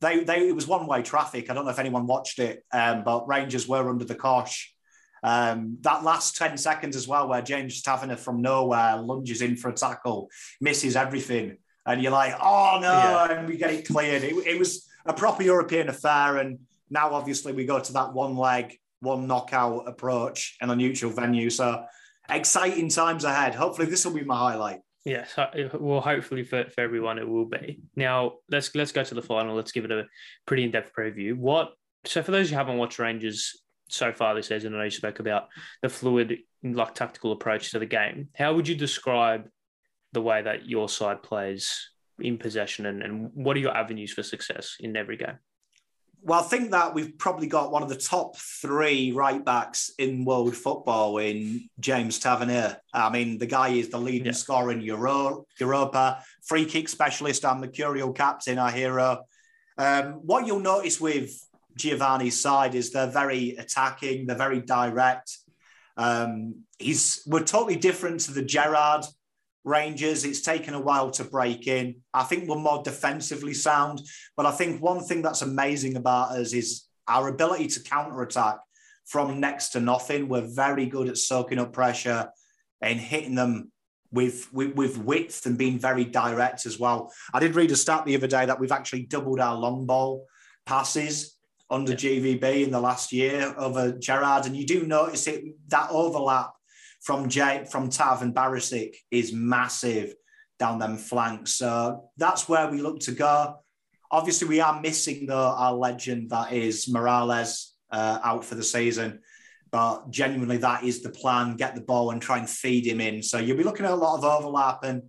they, 0.00 0.24
they 0.24 0.48
it 0.48 0.54
was 0.54 0.66
one 0.66 0.86
way 0.86 1.02
traffic. 1.02 1.48
I 1.48 1.54
don't 1.54 1.64
know 1.64 1.70
if 1.70 1.78
anyone 1.78 2.06
watched 2.06 2.38
it, 2.38 2.64
um, 2.72 3.04
but 3.04 3.26
Rangers 3.26 3.66
were 3.66 3.88
under 3.88 4.04
the 4.04 4.14
cosh. 4.14 4.74
Um, 5.22 5.78
that 5.80 6.04
last 6.04 6.36
10 6.36 6.58
seconds 6.58 6.96
as 6.96 7.08
well, 7.08 7.28
where 7.28 7.40
James 7.40 7.80
Tavernier 7.80 8.16
from 8.16 8.42
nowhere 8.42 8.96
lunges 8.98 9.40
in 9.40 9.56
for 9.56 9.70
a 9.70 9.72
tackle, 9.72 10.28
misses 10.60 10.96
everything. 10.96 11.56
And 11.86 12.02
you're 12.02 12.12
like, 12.12 12.34
oh 12.42 12.78
no, 12.82 12.90
yeah. 12.90 13.32
and 13.32 13.48
we 13.48 13.56
get 13.56 13.70
it 13.70 13.86
cleared. 13.86 14.22
It, 14.22 14.34
it 14.46 14.58
was 14.58 14.86
a 15.06 15.14
proper 15.14 15.42
European 15.42 15.88
affair. 15.88 16.38
And 16.38 16.58
now 16.90 17.14
obviously 17.14 17.52
we 17.52 17.64
go 17.64 17.80
to 17.80 17.92
that 17.94 18.12
one 18.12 18.36
leg, 18.36 18.78
one 19.00 19.26
knockout 19.26 19.88
approach 19.88 20.56
in 20.60 20.68
a 20.68 20.76
neutral 20.76 21.10
venue. 21.10 21.48
So 21.48 21.84
exciting 22.28 22.88
times 22.88 23.24
ahead. 23.24 23.54
Hopefully 23.54 23.88
this 23.88 24.04
will 24.04 24.14
be 24.14 24.24
my 24.24 24.36
highlight. 24.36 24.80
Yes, 25.04 25.34
well, 25.78 26.00
hopefully 26.00 26.44
for, 26.44 26.64
for 26.70 26.80
everyone 26.80 27.18
it 27.18 27.28
will 27.28 27.44
be. 27.44 27.80
Now 27.94 28.34
let's 28.50 28.74
let's 28.74 28.92
go 28.92 29.04
to 29.04 29.14
the 29.14 29.20
final. 29.20 29.54
Let's 29.54 29.72
give 29.72 29.84
it 29.84 29.92
a 29.92 30.04
pretty 30.46 30.64
in 30.64 30.70
depth 30.70 30.92
preview. 30.98 31.36
What 31.36 31.72
so 32.06 32.22
for 32.22 32.30
those 32.30 32.48
who 32.48 32.56
haven't 32.56 32.78
watched 32.78 32.98
Rangers 32.98 33.60
so 33.90 34.12
far 34.12 34.34
this 34.34 34.48
season, 34.48 34.74
I 34.74 34.78
know 34.78 34.84
you 34.84 34.90
spoke 34.90 35.20
about 35.20 35.48
the 35.82 35.90
fluid, 35.90 36.38
like 36.62 36.94
tactical 36.94 37.32
approach 37.32 37.72
to 37.72 37.78
the 37.78 37.86
game. 37.86 38.28
How 38.34 38.54
would 38.54 38.66
you 38.66 38.74
describe 38.74 39.48
the 40.12 40.22
way 40.22 40.40
that 40.40 40.66
your 40.66 40.88
side 40.88 41.22
plays 41.22 41.90
in 42.18 42.38
possession, 42.38 42.86
and, 42.86 43.02
and 43.02 43.30
what 43.34 43.56
are 43.56 43.60
your 43.60 43.76
avenues 43.76 44.12
for 44.12 44.22
success 44.22 44.76
in 44.80 44.96
every 44.96 45.18
game? 45.18 45.38
Well, 46.26 46.40
I 46.40 46.42
think 46.42 46.70
that 46.70 46.94
we've 46.94 47.18
probably 47.18 47.48
got 47.48 47.70
one 47.70 47.82
of 47.82 47.90
the 47.90 47.96
top 47.96 48.38
three 48.38 49.12
right 49.12 49.44
backs 49.44 49.90
in 49.98 50.24
world 50.24 50.56
football 50.56 51.18
in 51.18 51.68
James 51.78 52.18
Tavernier. 52.18 52.78
I 52.94 53.10
mean, 53.10 53.36
the 53.36 53.44
guy 53.44 53.68
is 53.68 53.90
the 53.90 53.98
leading 53.98 54.28
yeah. 54.28 54.32
scorer 54.32 54.72
in 54.72 54.80
Euro, 54.80 55.44
Europa, 55.60 56.24
free 56.42 56.64
kick 56.64 56.88
specialist, 56.88 57.44
and 57.44 57.60
mercurial 57.60 58.14
captain, 58.14 58.58
our 58.58 58.70
hero. 58.70 59.24
Um, 59.76 60.14
what 60.24 60.46
you'll 60.46 60.60
notice 60.60 60.98
with 60.98 61.30
Giovanni's 61.76 62.40
side 62.40 62.74
is 62.74 62.90
they're 62.90 63.06
very 63.06 63.56
attacking, 63.56 64.24
they're 64.26 64.34
very 64.34 64.62
direct. 64.62 65.36
Um, 65.98 66.62
he's 66.78 67.22
we're 67.26 67.44
totally 67.44 67.76
different 67.76 68.20
to 68.20 68.32
the 68.32 68.42
Gerrard 68.42 69.04
Rangers. 69.64 70.24
It's 70.24 70.42
taken 70.42 70.74
a 70.74 70.80
while 70.80 71.10
to 71.12 71.24
break 71.24 71.66
in. 71.66 71.96
I 72.12 72.22
think 72.24 72.48
we're 72.48 72.56
more 72.56 72.82
defensively 72.82 73.54
sound, 73.54 74.02
but 74.36 74.46
I 74.46 74.50
think 74.50 74.82
one 74.82 75.02
thing 75.02 75.22
that's 75.22 75.42
amazing 75.42 75.96
about 75.96 76.32
us 76.32 76.52
is 76.52 76.86
our 77.08 77.28
ability 77.28 77.68
to 77.68 77.82
counter 77.82 78.22
attack 78.22 78.58
from 79.06 79.40
next 79.40 79.70
to 79.70 79.80
nothing. 79.80 80.28
We're 80.28 80.46
very 80.46 80.86
good 80.86 81.08
at 81.08 81.18
soaking 81.18 81.58
up 81.58 81.72
pressure 81.72 82.30
and 82.80 83.00
hitting 83.00 83.34
them 83.34 83.72
with, 84.12 84.52
with, 84.52 84.74
with 84.76 84.98
width 84.98 85.44
and 85.46 85.58
being 85.58 85.78
very 85.78 86.04
direct 86.04 86.66
as 86.66 86.78
well. 86.78 87.12
I 87.32 87.40
did 87.40 87.54
read 87.54 87.72
a 87.72 87.76
stat 87.76 88.04
the 88.04 88.14
other 88.14 88.26
day 88.26 88.46
that 88.46 88.60
we've 88.60 88.72
actually 88.72 89.02
doubled 89.02 89.40
our 89.40 89.56
long 89.56 89.86
ball 89.86 90.26
passes 90.66 91.36
under 91.70 91.92
yeah. 91.92 91.96
GVB 91.98 92.64
in 92.64 92.70
the 92.70 92.80
last 92.80 93.12
year 93.12 93.54
over 93.58 93.92
Gerrard, 93.92 94.46
and 94.46 94.56
you 94.56 94.66
do 94.66 94.86
notice 94.86 95.26
it 95.26 95.44
that 95.68 95.88
overlap 95.90 96.52
from 97.04 97.28
Jay, 97.28 97.66
from 97.70 97.90
Tav 97.90 98.22
and 98.22 98.34
Barisic 98.34 98.96
is 99.10 99.32
massive 99.32 100.14
down 100.58 100.78
them 100.78 100.96
flanks. 100.96 101.52
So 101.52 102.10
that's 102.16 102.48
where 102.48 102.68
we 102.70 102.80
look 102.80 103.00
to 103.00 103.12
go. 103.12 103.56
Obviously, 104.10 104.48
we 104.48 104.60
are 104.60 104.80
missing 104.80 105.26
though 105.26 105.54
our 105.56 105.74
legend 105.74 106.30
that 106.30 106.52
is 106.52 106.88
Morelos 106.88 107.74
uh, 107.92 108.18
out 108.24 108.44
for 108.44 108.54
the 108.54 108.62
season. 108.62 109.20
But 109.70 110.10
genuinely, 110.10 110.56
that 110.58 110.84
is 110.84 111.02
the 111.02 111.10
plan: 111.10 111.56
get 111.56 111.74
the 111.74 111.82
ball 111.82 112.10
and 112.10 112.22
try 112.22 112.38
and 112.38 112.48
feed 112.48 112.86
him 112.86 113.00
in. 113.00 113.22
So 113.22 113.38
you'll 113.38 113.58
be 113.58 113.64
looking 113.64 113.86
at 113.86 113.92
a 113.92 113.96
lot 113.96 114.18
of 114.18 114.24
overlap, 114.24 114.84
and 114.84 115.02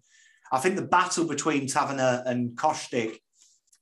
I 0.51 0.59
think 0.59 0.75
the 0.75 0.81
battle 0.81 1.25
between 1.25 1.67
Tavernier 1.67 2.23
and 2.25 2.57
Kostic 2.57 3.19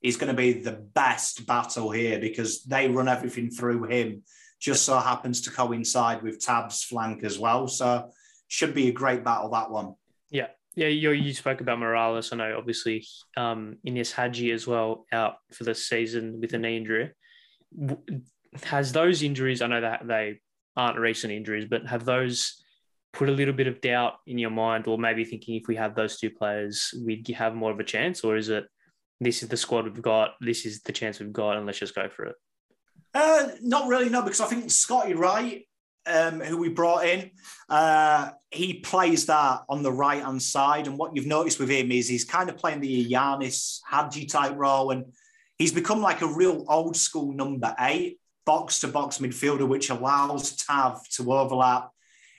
is 0.02 0.16
going 0.16 0.30
to 0.30 0.36
be 0.36 0.52
the 0.52 0.72
best 0.94 1.46
battle 1.46 1.90
here 1.90 2.20
because 2.20 2.62
they 2.64 2.88
run 2.88 3.08
everything 3.08 3.50
through 3.50 3.84
him. 3.84 4.22
Just 4.64 4.86
so 4.86 4.96
happens 4.96 5.42
to 5.42 5.50
coincide 5.50 6.22
with 6.22 6.40
Tav's 6.40 6.82
flank 6.82 7.22
as 7.22 7.38
well. 7.38 7.68
So 7.68 8.08
should 8.48 8.74
be 8.74 8.88
a 8.88 8.92
great 8.92 9.22
battle 9.22 9.50
that 9.50 9.70
one. 9.70 9.94
Yeah. 10.30 10.46
Yeah, 10.74 10.88
you, 10.88 11.10
you 11.10 11.34
spoke 11.34 11.60
about 11.60 11.78
Morelos. 11.78 12.32
I 12.32 12.36
know, 12.36 12.56
obviously, 12.56 13.06
um, 13.36 13.76
Ianis 13.86 14.10
Hagi 14.10 14.52
as 14.52 14.66
well 14.66 15.04
out 15.12 15.34
for 15.52 15.64
the 15.64 15.74
season 15.74 16.40
with 16.40 16.54
a 16.54 16.58
knee 16.58 16.78
injury. 16.78 17.12
Has 18.62 18.90
those 18.90 19.22
injuries? 19.22 19.60
I 19.60 19.66
know 19.66 19.82
that 19.82 20.08
they 20.08 20.40
aren't 20.76 20.98
recent 20.98 21.34
injuries, 21.34 21.66
but 21.68 21.86
have 21.86 22.06
those 22.06 22.64
put 23.12 23.28
a 23.28 23.32
little 23.32 23.54
bit 23.54 23.66
of 23.66 23.82
doubt 23.82 24.14
in 24.26 24.38
your 24.38 24.50
mind, 24.50 24.86
or 24.86 24.98
maybe 24.98 25.26
thinking 25.26 25.56
if 25.56 25.68
we 25.68 25.76
have 25.76 25.94
those 25.94 26.18
two 26.18 26.30
players, 26.30 26.92
we'd 27.04 27.28
have 27.28 27.54
more 27.54 27.70
of 27.70 27.78
a 27.78 27.84
chance, 27.84 28.24
or 28.24 28.36
is 28.36 28.48
it 28.48 28.64
this 29.20 29.42
is 29.42 29.50
the 29.50 29.56
squad 29.56 29.84
we've 29.84 30.02
got, 30.02 30.30
this 30.40 30.64
is 30.64 30.80
the 30.80 30.92
chance 30.92 31.20
we've 31.20 31.32
got, 31.32 31.56
and 31.56 31.66
let's 31.66 31.78
just 31.78 31.94
go 31.94 32.08
for 32.08 32.24
it? 32.24 32.36
Uh, 33.14 33.48
not 33.62 33.86
really, 33.86 34.08
no, 34.08 34.22
because 34.22 34.40
I 34.40 34.46
think 34.46 34.70
Scotty 34.70 35.14
Wright, 35.14 35.66
um, 36.06 36.40
who 36.40 36.58
we 36.58 36.68
brought 36.68 37.06
in, 37.06 37.30
uh, 37.68 38.30
he 38.50 38.80
plays 38.80 39.26
that 39.26 39.60
on 39.68 39.82
the 39.82 39.92
right 39.92 40.22
hand 40.22 40.42
side. 40.42 40.88
And 40.88 40.98
what 40.98 41.14
you've 41.14 41.26
noticed 41.26 41.60
with 41.60 41.70
him 41.70 41.92
is 41.92 42.08
he's 42.08 42.24
kind 42.24 42.50
of 42.50 42.56
playing 42.56 42.80
the 42.80 43.12
Ianis 43.12 43.78
Hagi 43.88 44.26
type 44.26 44.56
role, 44.56 44.90
and 44.90 45.12
he's 45.58 45.72
become 45.72 46.00
like 46.00 46.22
a 46.22 46.26
real 46.26 46.64
old 46.68 46.96
school 46.96 47.32
number 47.32 47.74
eight, 47.78 48.18
box 48.44 48.80
to 48.80 48.88
box 48.88 49.18
midfielder, 49.18 49.68
which 49.68 49.90
allows 49.90 50.56
Tav 50.56 51.08
to 51.10 51.32
overlap. 51.32 51.90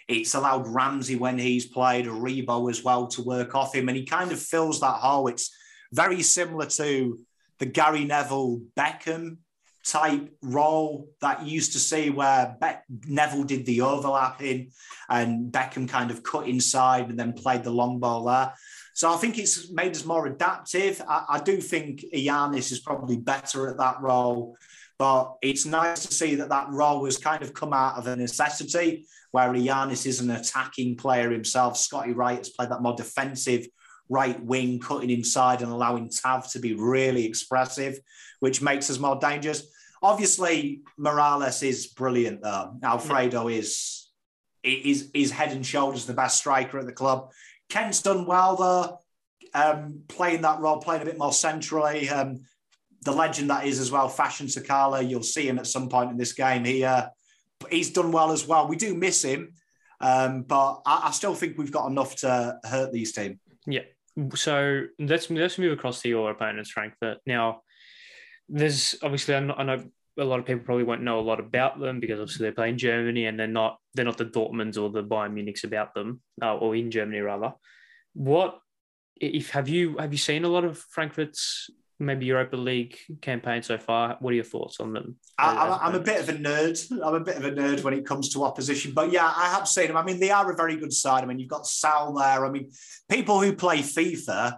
It's 0.08 0.36
allowed 0.36 0.68
Ramsey 0.68 1.16
when 1.16 1.40
he's 1.40 1.66
played, 1.66 2.06
a 2.06 2.12
Rebo 2.12 2.70
as 2.70 2.84
well 2.84 3.08
to 3.08 3.24
work 3.24 3.56
off 3.56 3.74
him, 3.74 3.88
and 3.88 3.98
he 3.98 4.06
kind 4.06 4.32
of 4.34 4.40
fills 4.40 4.82
that 4.82 4.98
hole. 4.98 5.28
It's 5.28 5.56
very 5.94 6.22
similar 6.22 6.66
to 6.66 7.20
the 7.60 7.66
Gary 7.66 8.04
Neville 8.04 8.62
Beckham 8.78 9.38
type 9.86 10.30
role 10.42 11.08
that 11.22 11.46
you 11.46 11.54
used 11.54 11.74
to 11.74 11.80
see 11.80 12.10
where 12.10 12.56
Be- 12.60 13.08
Neville 13.08 13.44
did 13.44 13.66
the 13.66 13.82
overlapping 13.82 14.72
and 15.10 15.52
Beckham 15.52 15.88
kind 15.88 16.10
of 16.10 16.24
cut 16.24 16.48
inside 16.48 17.10
and 17.10 17.20
then 17.20 17.34
played 17.34 17.64
the 17.64 17.72
long 17.72 18.00
ball 18.00 18.26
there. 18.26 18.54
So 18.94 19.14
I 19.14 19.18
think 19.18 19.38
it's 19.38 19.72
made 19.72 19.92
us 19.92 20.06
more 20.06 20.26
adaptive. 20.26 21.02
I, 21.08 21.26
I 21.30 21.40
do 21.40 21.58
think 21.58 22.04
Ianis 22.14 22.72
is 22.72 22.80
probably 22.80 23.18
better 23.18 23.70
at 23.70 23.78
that 23.78 24.02
role, 24.02 24.58
but 24.98 25.36
it's 25.42 25.66
nice 25.66 26.06
to 26.06 26.14
see 26.14 26.36
that 26.36 26.50
that 26.50 26.70
role 26.72 27.06
has 27.06 27.18
kind 27.18 27.44
of 27.44 27.54
come 27.54 27.74
out 27.74 27.98
of 27.98 28.08
a 28.08 28.16
necessity 28.16 29.06
where 29.32 29.54
Ianis 29.54 30.08
is 30.08 30.20
an 30.20 30.32
attacking 30.32 30.96
player 30.96 31.30
himself. 31.30 31.78
Scotty 31.78 32.14
Wright 32.14 32.38
has 32.38 32.50
played 32.50 32.70
that 32.72 32.82
more 32.82 32.96
defensive 32.96 33.68
right 34.10 34.42
wing, 34.44 34.80
cutting 34.80 35.10
inside 35.10 35.62
and 35.62 35.72
allowing 35.72 36.10
Tav 36.10 36.50
to 36.52 36.60
be 36.60 36.74
really 36.74 37.26
expressive, 37.26 38.00
which 38.40 38.62
makes 38.62 38.90
us 38.90 39.00
more 39.00 39.18
dangerous. 39.20 39.68
Obviously, 40.06 40.82
Morelos 40.98 41.64
is 41.64 41.88
brilliant 41.88 42.44
though. 42.44 42.78
Alfredo 42.84 43.48
yeah. 43.48 43.58
is 43.58 44.08
is 44.64 45.10
is 45.16 45.32
head 45.32 45.52
and 45.52 45.66
shoulders 45.66 46.06
the 46.06 46.14
best 46.14 46.38
striker 46.38 46.78
at 46.78 46.86
the 46.86 46.92
club. 46.92 47.32
Kent's 47.70 48.04
done 48.04 48.28
well 48.28 48.56
though, 48.56 49.00
um, 49.60 50.02
playing 50.08 50.42
that 50.42 50.60
role, 50.60 50.78
playing 50.78 51.02
a 51.02 51.06
bit 51.06 51.18
more 51.18 51.34
centrally. 51.34 52.08
Um, 52.08 52.42
the 53.04 53.14
legend 53.14 53.50
that 53.50 53.66
is 53.66 53.80
as 53.80 53.92
well, 53.92 54.08
Fashion 54.08 54.46
Sakala. 54.46 55.10
You'll 55.10 55.24
see 55.24 55.48
him 55.48 55.58
at 55.58 55.66
some 55.66 55.90
point 55.90 56.12
in 56.12 56.18
this 56.18 56.34
game. 56.34 56.66
He 56.66 56.84
uh, 56.84 57.08
he's 57.72 57.92
done 57.92 58.12
well 58.12 58.32
as 58.32 58.48
well. 58.48 58.68
We 58.68 58.76
do 58.76 58.94
miss 58.94 59.24
him, 59.24 59.54
um, 60.02 60.44
but 60.44 60.82
I, 60.86 61.06
I, 61.06 61.12
still 61.14 61.34
think 61.34 61.58
we've 61.58 61.72
got 61.72 61.88
enough 61.88 62.16
to 62.18 62.60
hurt 62.64 62.92
these 62.92 63.12
teams. 63.12 63.40
Yeah, 63.66 63.86
so 64.36 64.84
let's 65.00 65.32
let's 65.32 65.58
move 65.58 65.74
across 65.74 66.04
to 66.04 66.10
your 66.10 66.30
opponents, 66.30 66.70
Frankfurt. 66.70 67.18
Now, 67.26 67.62
there's 68.48 68.96
obviously 69.02 69.34
I 69.34 69.40
know 69.40 69.84
a 70.18 70.24
lot 70.24 70.40
of 70.40 70.46
people 70.46 70.64
probably 70.64 70.84
won't 70.84 71.04
know 71.04 71.20
a 71.20 71.22
lot 71.22 71.40
about 71.40 71.80
them 71.80 72.00
because 72.00 72.20
obviously 72.20 72.48
they 72.48 72.54
play 72.54 72.70
in 72.70 72.78
Germany 72.78 73.26
and 73.26 73.40
they're 73.40 73.48
not 73.48 73.78
they're 73.94 74.06
not 74.06 74.18
the 74.18 74.26
Dortmunds 74.26 74.82
or 74.82 74.90
the 74.90 75.04
Bayern 75.04 75.34
Munichs 75.34 75.64
about 75.64 75.94
them, 75.94 76.22
uh, 76.42 76.56
or 76.56 76.76
in 76.76 76.92
Germany 76.92 77.20
rather. 77.20 77.54
What 78.14 78.60
if 79.16 79.52
have 79.52 79.68
you 79.68 79.98
have 79.98 80.12
you 80.12 80.18
seen 80.18 80.46
a 80.46 80.50
lot 80.50 80.64
of 80.64 80.78
Frankfurt's 80.78 81.70
maybe 82.00 82.26
Europa 82.26 82.58
League 82.58 82.98
campaign 83.22 83.62
so 83.62 83.78
far? 83.78 84.18
What 84.20 84.32
are 84.32 84.36
your 84.36 84.44
thoughts 84.44 84.80
on 84.80 84.94
them? 84.94 85.16
I, 85.38 85.88
am 85.88 85.96
a 85.96 86.00
bit 86.00 86.22
of 86.22 86.30
a 86.30 86.34
nerd. 86.34 86.92
I'm 87.04 87.16
a 87.16 87.20
bit 87.20 87.38
of 87.38 87.46
a 87.46 87.52
nerd 87.52 87.84
when 87.84 87.94
it 87.94 88.06
comes 88.06 88.30
to 88.30 88.44
opposition, 88.44 88.94
but 88.94 89.12
yeah, 89.12 89.26
I 89.26 89.50
have 89.50 89.68
seen 89.68 89.88
them. 89.88 89.98
I 89.98 90.04
mean, 90.04 90.20
they 90.20 90.32
are 90.32 90.52
a 90.52 90.56
very 90.56 90.78
good 90.78 90.94
side. 90.94 91.24
I 91.24 91.28
mean, 91.28 91.40
you've 91.40 91.50
got 91.50 91.68
Sal 91.68 92.14
there. 92.14 92.46
I 92.46 92.50
mean, 92.50 92.72
people 93.10 93.42
who 93.42 93.54
play 93.54 93.80
FIFA 93.80 94.56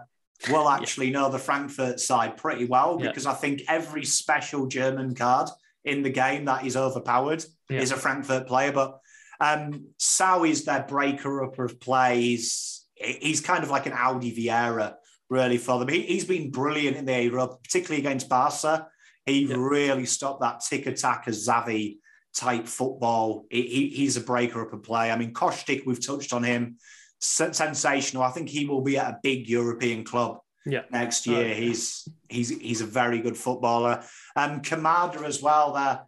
will 0.50 0.68
actually 0.68 1.06
yeah. 1.06 1.20
know 1.20 1.30
the 1.30 1.38
Frankfurt 1.38 2.00
side 2.00 2.36
pretty 2.36 2.64
well 2.64 2.98
because. 2.98 3.26
I 3.26 3.34
think 3.34 3.62
every 3.68 4.04
special 4.04 4.66
German 4.66 5.14
card 5.14 5.48
in 5.84 6.02
the 6.02 6.10
game 6.10 6.44
that 6.46 6.64
is 6.64 6.76
overpowered 6.76 7.44
yeah. 7.68 7.80
is 7.80 7.92
a 7.92 7.96
Frankfurt 7.96 8.46
player. 8.46 8.72
But 8.72 9.00
um, 9.40 9.86
Sow 9.96 10.44
is 10.44 10.64
their 10.64 10.82
breaker 10.82 11.44
up 11.44 11.58
of 11.58 11.80
plays. 11.80 12.84
He's 12.94 13.40
kind 13.40 13.62
of 13.62 13.70
like 13.70 13.86
an 13.86 13.92
Audi 13.92 14.34
Vieira, 14.34 14.94
really, 15.28 15.58
for 15.58 15.78
them. 15.78 15.88
He, 15.88 16.14
has 16.14 16.24
been 16.24 16.50
brilliant 16.50 16.96
in 16.96 17.04
the 17.04 17.22
Europe, 17.22 17.62
particularly 17.62 18.00
against 18.00 18.28
Barca. 18.28 18.88
He 19.26 19.46
really 19.46 20.06
stopped 20.06 20.40
that 20.40 20.60
tiki-taka 20.60 21.30
as 21.30 21.46
Xavi 21.46 21.98
type 22.34 22.66
football. 22.66 23.44
He, 23.50 23.92
he's 23.94 24.16
a 24.16 24.22
breaker 24.22 24.62
up 24.62 24.72
of 24.72 24.82
play. 24.82 25.10
I 25.10 25.16
mean, 25.16 25.32
Kostic, 25.32 25.84
we've 25.86 26.04
touched 26.04 26.32
on 26.32 26.42
him 26.42 26.78
sensational. 27.20 28.22
I 28.22 28.30
think 28.30 28.48
he 28.48 28.66
will 28.66 28.82
be 28.82 28.98
at 28.98 29.10
a 29.10 29.18
big 29.22 29.48
European 29.48 30.04
club 30.04 30.38
yeah. 30.66 30.82
next 30.90 31.26
year. 31.26 31.54
he's 31.54 32.08
he's 32.28 32.50
he's 32.50 32.80
a 32.80 32.86
very 32.86 33.20
good 33.20 33.36
footballer. 33.36 34.02
Um, 34.36 34.60
Kamada 34.60 35.24
as 35.24 35.42
well. 35.42 35.74
That 35.74 36.06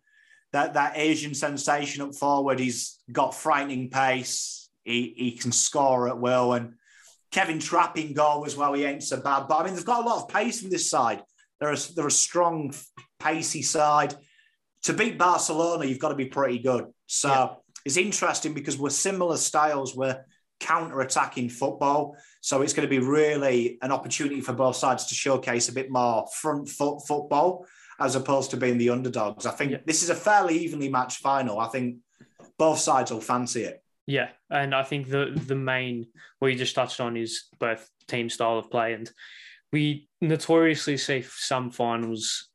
that 0.53 0.75
that 0.75 0.93
Asian 0.97 1.35
sensation 1.35 2.03
up 2.03 2.15
forward. 2.15 2.59
He's 2.59 2.99
got 3.11 3.35
frightening 3.35 3.91
pace. 3.91 4.69
He 4.85 5.15
he 5.17 5.33
can 5.33 5.53
score 5.53 6.09
at 6.09 6.19
will. 6.19 6.53
And 6.53 6.75
Kevin 7.31 7.59
Trapp 7.59 7.97
in 7.99 8.13
goal 8.13 8.45
as 8.45 8.57
well. 8.57 8.73
He 8.73 8.85
ain't 8.85 9.03
so 9.03 9.21
bad. 9.21 9.47
But 9.49 9.61
I 9.61 9.65
mean, 9.65 9.75
they've 9.75 9.85
got 9.85 10.05
a 10.05 10.09
lot 10.09 10.23
of 10.23 10.29
pace 10.29 10.61
from 10.61 10.71
this 10.71 10.91
side. 10.91 11.23
They're 11.61 11.73
a, 11.73 11.79
they're 11.95 12.07
a 12.07 12.11
strong, 12.11 12.75
pacey 13.19 13.63
side. 13.63 14.15
To 14.85 14.95
beat 14.95 15.19
Barcelona, 15.19 15.85
you've 15.85 15.99
got 15.99 16.09
to 16.09 16.15
be 16.15 16.25
pretty 16.25 16.59
good. 16.59 16.87
So 17.07 17.29
yeah. 17.29 17.49
it's 17.85 17.99
interesting 17.99 18.55
because 18.55 18.79
we're 18.79 18.91
similar 18.91 19.37
styles. 19.37 19.95
We're 19.95 20.25
counter-attacking 20.61 21.49
football. 21.49 22.17
So 22.41 22.63
it's 22.63 22.73
going 22.73 22.89
to 22.89 22.91
be 22.91 23.05
really 23.05 23.79
an 23.83 23.91
opportunity 23.91 24.41
for 24.41 24.53
both 24.53 24.77
sides 24.77 25.07
to 25.07 25.15
showcase 25.15 25.69
a 25.69 25.73
bit 25.73 25.91
more 25.91 26.27
front 26.41 26.69
foot 26.69 27.01
football 27.07 27.67
as 27.99 28.15
opposed 28.15 28.51
to 28.51 28.57
being 28.57 28.79
the 28.79 28.91
underdogs. 28.91 29.47
I 29.47 29.51
think 29.51 29.73
yeah. 29.73 29.79
this 29.85 30.03
is 30.03 30.11
a 30.11 30.15
fairly 30.15 30.59
evenly 30.59 30.89
matched 30.89 31.19
final. 31.19 31.59
I 31.59 31.69
think 31.69 31.97
both 32.59 32.79
sides 32.79 33.11
will 33.11 33.21
fancy 33.21 33.63
it. 33.63 33.83
Yeah, 34.07 34.29
and 34.49 34.75
I 34.75 34.83
think 34.83 35.09
the 35.09 35.33
the 35.47 35.55
main 35.55 36.07
what 36.39 36.49
you 36.49 36.59
just 36.59 36.75
touched 36.75 37.01
on 37.01 37.17
is 37.17 37.45
both 37.59 37.89
team 38.09 38.29
style 38.29 38.59
of 38.59 38.71
play, 38.71 38.95
and 38.95 39.09
we 39.73 40.09
notoriously 40.21 40.97
see 40.97 41.23
some 41.23 41.71
finals 41.71 42.49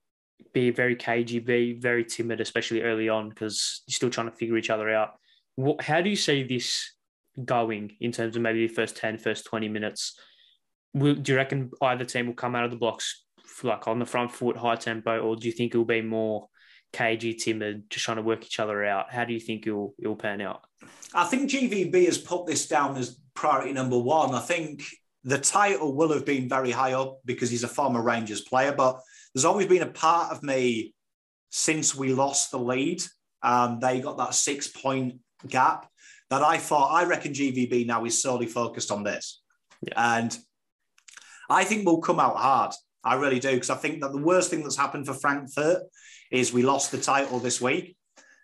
be 0.54 0.70
very 0.72 0.96
cagey, 0.96 1.40
be 1.40 1.74
very 1.74 2.04
timid, 2.04 2.42
especially 2.42 2.82
early 2.82 3.08
on 3.08 3.30
because 3.30 3.84
you're 3.88 3.96
still 3.96 4.10
trying 4.10 4.30
to 4.30 4.36
figure 4.36 4.58
each 4.58 4.70
other 4.70 4.90
out. 4.90 5.12
What, 5.56 5.82
how 5.82 6.02
do 6.02 6.10
you 6.10 6.16
see 6.16 6.44
this 6.44 6.94
going 7.44 7.96
in 8.00 8.12
terms 8.12 8.36
of 8.36 8.42
maybe 8.42 8.68
the 8.68 8.74
first 8.74 8.98
10, 8.98 9.18
first 9.18 9.46
20 9.46 9.68
minutes? 9.70 10.18
Do 10.98 11.22
you 11.26 11.36
reckon 11.36 11.72
either 11.82 12.06
team 12.06 12.28
will 12.28 12.34
come 12.34 12.56
out 12.56 12.64
of 12.64 12.72
the 12.72 12.78
blocks 12.78 13.26
like 13.64 13.88
on 13.88 14.00
the 14.00 14.06
front 14.06 14.32
foot, 14.32 14.58
high 14.58 14.76
tempo, 14.76 15.20
or 15.20 15.36
do 15.36 15.48
you 15.48 15.52
think 15.52 15.74
it 15.74 15.78
will 15.78 15.86
be 15.86 16.02
more 16.02 16.48
cagey, 16.94 17.34
timid, 17.34 17.90
just 17.90 18.06
trying 18.06 18.18
to 18.18 18.24
work 18.24 18.46
each 18.46 18.60
other 18.60 18.84
out? 18.86 19.12
How 19.12 19.26
do 19.26 19.34
you 19.34 19.40
think 19.40 19.68
it'll 19.68 19.94
it'll 20.00 20.16
pan 20.16 20.42
out? 20.42 20.62
I 21.14 21.26
think 21.26 21.50
GVB 21.50 22.06
has 22.06 22.18
put 22.18 22.46
this 22.46 22.68
down 22.68 22.98
as 22.98 23.20
priority 23.34 23.74
number 23.74 23.98
one. 24.00 24.34
I 24.34 24.40
think 24.40 24.84
the 25.24 25.38
title 25.38 25.96
will 25.96 26.14
have 26.14 26.26
been 26.26 26.48
very 26.48 26.72
high 26.72 26.94
up 26.94 27.20
because 27.26 27.50
he's 27.50 27.64
a 27.64 27.68
former 27.68 28.02
Rangers 28.02 28.42
player, 28.42 28.74
but 28.74 29.00
there's 29.34 29.46
always 29.46 29.68
been 29.68 29.82
a 29.82 29.88
part 29.88 30.32
of 30.32 30.44
me 30.44 30.94
since 31.50 31.96
we 31.96 32.14
lost 32.14 32.52
the 32.52 32.60
lead. 32.60 33.02
Um, 33.42 33.80
they 33.80 34.00
got 34.00 34.18
that 34.18 34.36
six 34.36 34.68
point 34.68 35.20
gap 35.48 35.88
that 36.30 36.42
I 36.42 36.58
thought, 36.58 36.94
I 36.94 37.06
reckon 37.06 37.34
GVB 37.34 37.86
now 37.86 38.06
is 38.06 38.22
solely 38.22 38.48
focused 38.48 38.92
on 38.92 39.04
this. 39.04 39.42
Yeah. 39.82 40.18
And 40.18 40.38
I 41.50 41.64
think 41.64 41.86
we'll 41.86 42.00
come 42.00 42.20
out 42.20 42.38
hard. 42.38 42.74
I 43.04 43.16
really 43.16 43.40
do. 43.40 43.54
Because 43.54 43.70
I 43.70 43.76
think 43.76 44.02
that 44.02 44.12
the 44.12 44.22
worst 44.22 44.50
thing 44.50 44.64
that's 44.64 44.78
happened 44.78 45.06
for 45.06 45.14
Frankfurt 45.14 45.84
is 46.32 46.52
we 46.52 46.64
lost 46.64 46.92
the 46.92 46.98
title 46.98 47.40
this 47.40 47.62
week. 47.62 47.96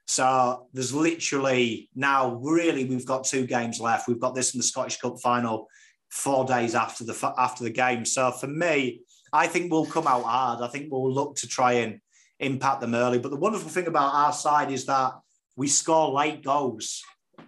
So 0.05 0.67
there's 0.73 0.93
literally 0.93 1.89
now, 1.95 2.35
really, 2.35 2.85
we've 2.85 3.05
got 3.05 3.23
two 3.23 3.45
games 3.45 3.79
left. 3.79 4.07
We've 4.07 4.19
got 4.19 4.35
this 4.35 4.53
in 4.53 4.59
the 4.59 4.63
Scottish 4.63 4.97
Cup 4.97 5.19
final 5.21 5.67
four 6.09 6.45
days 6.45 6.75
after 6.75 7.03
the 7.05 7.33
after 7.37 7.63
the 7.63 7.69
game. 7.69 8.05
So 8.05 8.31
for 8.31 8.47
me, 8.47 9.01
I 9.33 9.47
think 9.47 9.71
we'll 9.71 9.85
come 9.85 10.07
out 10.07 10.23
hard. 10.23 10.61
I 10.61 10.67
think 10.67 10.91
we'll 10.91 11.11
look 11.11 11.37
to 11.37 11.47
try 11.47 11.73
and 11.73 11.99
impact 12.39 12.81
them 12.81 12.95
early. 12.95 13.19
But 13.19 13.31
the 13.31 13.37
wonderful 13.37 13.69
thing 13.69 13.87
about 13.87 14.13
our 14.13 14.33
side 14.33 14.71
is 14.71 14.85
that 14.85 15.13
we 15.55 15.67
score 15.67 16.11
late 16.11 16.43
goals. 16.43 17.01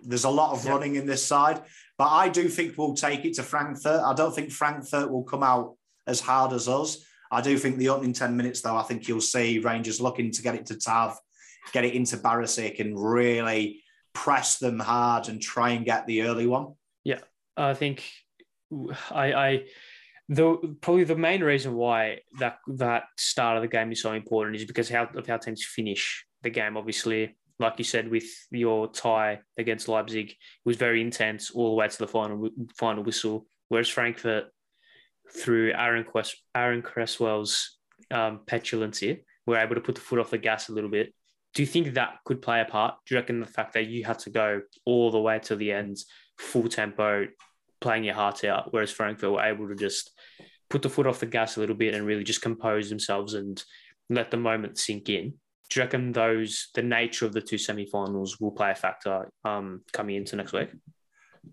There's 0.06 0.24
a 0.24 0.30
lot 0.30 0.54
of 0.54 0.66
running 0.66 0.96
in 0.96 1.06
this 1.06 1.26
side, 1.26 1.62
but 1.98 2.10
I 2.10 2.30
do 2.30 2.48
think 2.48 2.78
we'll 2.78 2.94
take 2.94 3.26
it 3.26 3.34
to 3.36 3.44
Frankfurt. 3.44 4.02
I 4.02 4.14
don't 4.14 4.34
think 4.34 4.52
Frankfurt 4.52 5.12
will 5.12 5.24
come 5.24 5.44
out 5.44 5.76
as 6.08 6.20
hard 6.20 6.54
as 6.54 6.68
us. 6.68 7.06
I 7.32 7.42
do 7.42 7.58
think 7.58 7.78
the 7.78 7.90
opening 7.90 8.14
10 8.14 8.38
minutes, 8.38 8.62
though, 8.62 8.76
I 8.76 8.84
think 8.84 9.08
you'll 9.08 9.22
see 9.22 9.60
Rangers 9.60 10.00
looking 10.00 10.32
to 10.32 10.42
get 10.42 10.56
it 10.56 10.68
to 10.68 10.78
Tav, 10.78 11.18
get 11.72 11.86
it 11.86 11.94
into 11.94 12.18
Barisic 12.18 12.80
and 12.80 13.00
really 13.00 13.82
press 14.14 14.58
them 14.58 14.80
hard 14.80 15.30
and 15.30 15.42
try 15.42 15.72
and 15.72 15.86
get 15.86 16.06
the 16.06 16.24
early 16.24 16.46
one. 16.46 16.74
Yeah, 17.04 17.20
I 17.58 17.74
think 17.74 18.04
I, 19.12 19.34
I 19.34 19.64
the 20.30 20.76
probably 20.82 21.04
the 21.04 21.16
main 21.16 21.44
reason 21.44 21.74
why 21.74 22.20
that 22.40 22.60
that 22.68 23.04
start 23.18 23.58
of 23.58 23.62
the 23.62 23.68
game 23.68 23.92
is 23.92 24.02
so 24.02 24.14
important 24.14 24.56
is 24.56 24.66
because 24.66 24.90
how 24.90 25.06
of 25.16 25.28
how 25.28 25.38
teams 25.38 25.66
finish 25.66 26.26
the 26.44 26.50
game. 26.50 26.78
Obviously, 26.78 27.36
like 27.64 27.76
you 27.78 27.84
said, 27.84 28.10
with 28.10 28.26
your 28.52 28.88
tie 28.88 29.40
against 29.58 29.88
Leipzig, 29.88 30.32
it 30.32 30.38
was 30.66 30.78
very 30.78 31.02
intense 31.02 31.50
all 31.50 31.70
the 31.70 31.76
way 31.76 31.88
to 31.88 31.98
the 31.98 32.08
final 32.08 32.50
final 32.78 33.04
whistle. 33.04 33.48
Whereas 33.70 33.90
Frankfurt, 33.90 34.46
through 35.36 35.72
Aaron, 35.72 36.04
Quest, 36.04 36.36
Aaron 36.54 36.82
Cresswell's 36.84 37.80
um, 38.12 38.42
petulance 38.46 39.00
here, 39.00 39.18
were 39.48 39.58
able 39.58 39.76
to 39.76 39.82
put 39.82 39.96
the 39.96 40.02
foot 40.02 40.20
off 40.20 40.30
the 40.30 40.38
gas 40.38 40.70
a 40.70 40.74
little 40.74 40.90
bit. 40.90 41.14
Do 41.56 41.64
you 41.64 41.68
think 41.68 41.94
that 41.94 42.18
could 42.26 42.42
play 42.42 42.62
a 42.62 42.66
part? 42.66 42.96
Do 43.06 43.16
you 43.16 43.22
reckon 43.22 43.40
the 43.40 43.46
fact 43.46 43.74
that 43.74 43.88
you 43.88 44.04
had 44.04 44.20
to 44.20 44.30
go 44.30 44.62
all 44.86 45.10
the 45.10 45.20
way 45.20 45.40
to 45.40 45.56
the 45.56 45.72
end, 45.72 45.98
full 46.38 46.68
tempo, 46.68 47.28
playing 47.80 48.04
your 48.04 48.16
heart 48.16 48.44
out, 48.44 48.74
whereas 48.74 48.92
Frankfurt 48.92 49.32
were 49.32 49.44
able 49.44 49.68
to 49.70 49.76
just 49.76 50.12
put 50.70 50.82
the 50.82 50.90
foot 50.90 51.08
off 51.08 51.20
the 51.20 51.26
gas 51.26 51.56
a 51.56 51.60
little 51.60 51.76
bit 51.76 51.94
and 51.94 52.06
really 52.06 52.24
just 52.24 52.42
compose 52.42 52.90
themselves 52.90 53.34
and 53.36 53.64
let 54.10 54.32
the 54.32 54.38
moment 54.38 54.78
sink 54.78 55.10
in? 55.10 55.36
Do 55.70 55.80
you 55.80 55.84
reckon 55.84 56.12
those 56.12 56.70
the 56.76 56.84
nature 56.84 57.26
of 57.26 57.34
the 57.34 57.42
two 57.42 57.58
semi-finals 57.58 58.40
will 58.40 58.52
play 58.52 58.72
a 58.72 58.76
factor 58.76 59.30
um, 59.44 59.82
coming 59.92 60.16
into 60.16 60.36
next 60.36 60.54
week? 60.54 60.70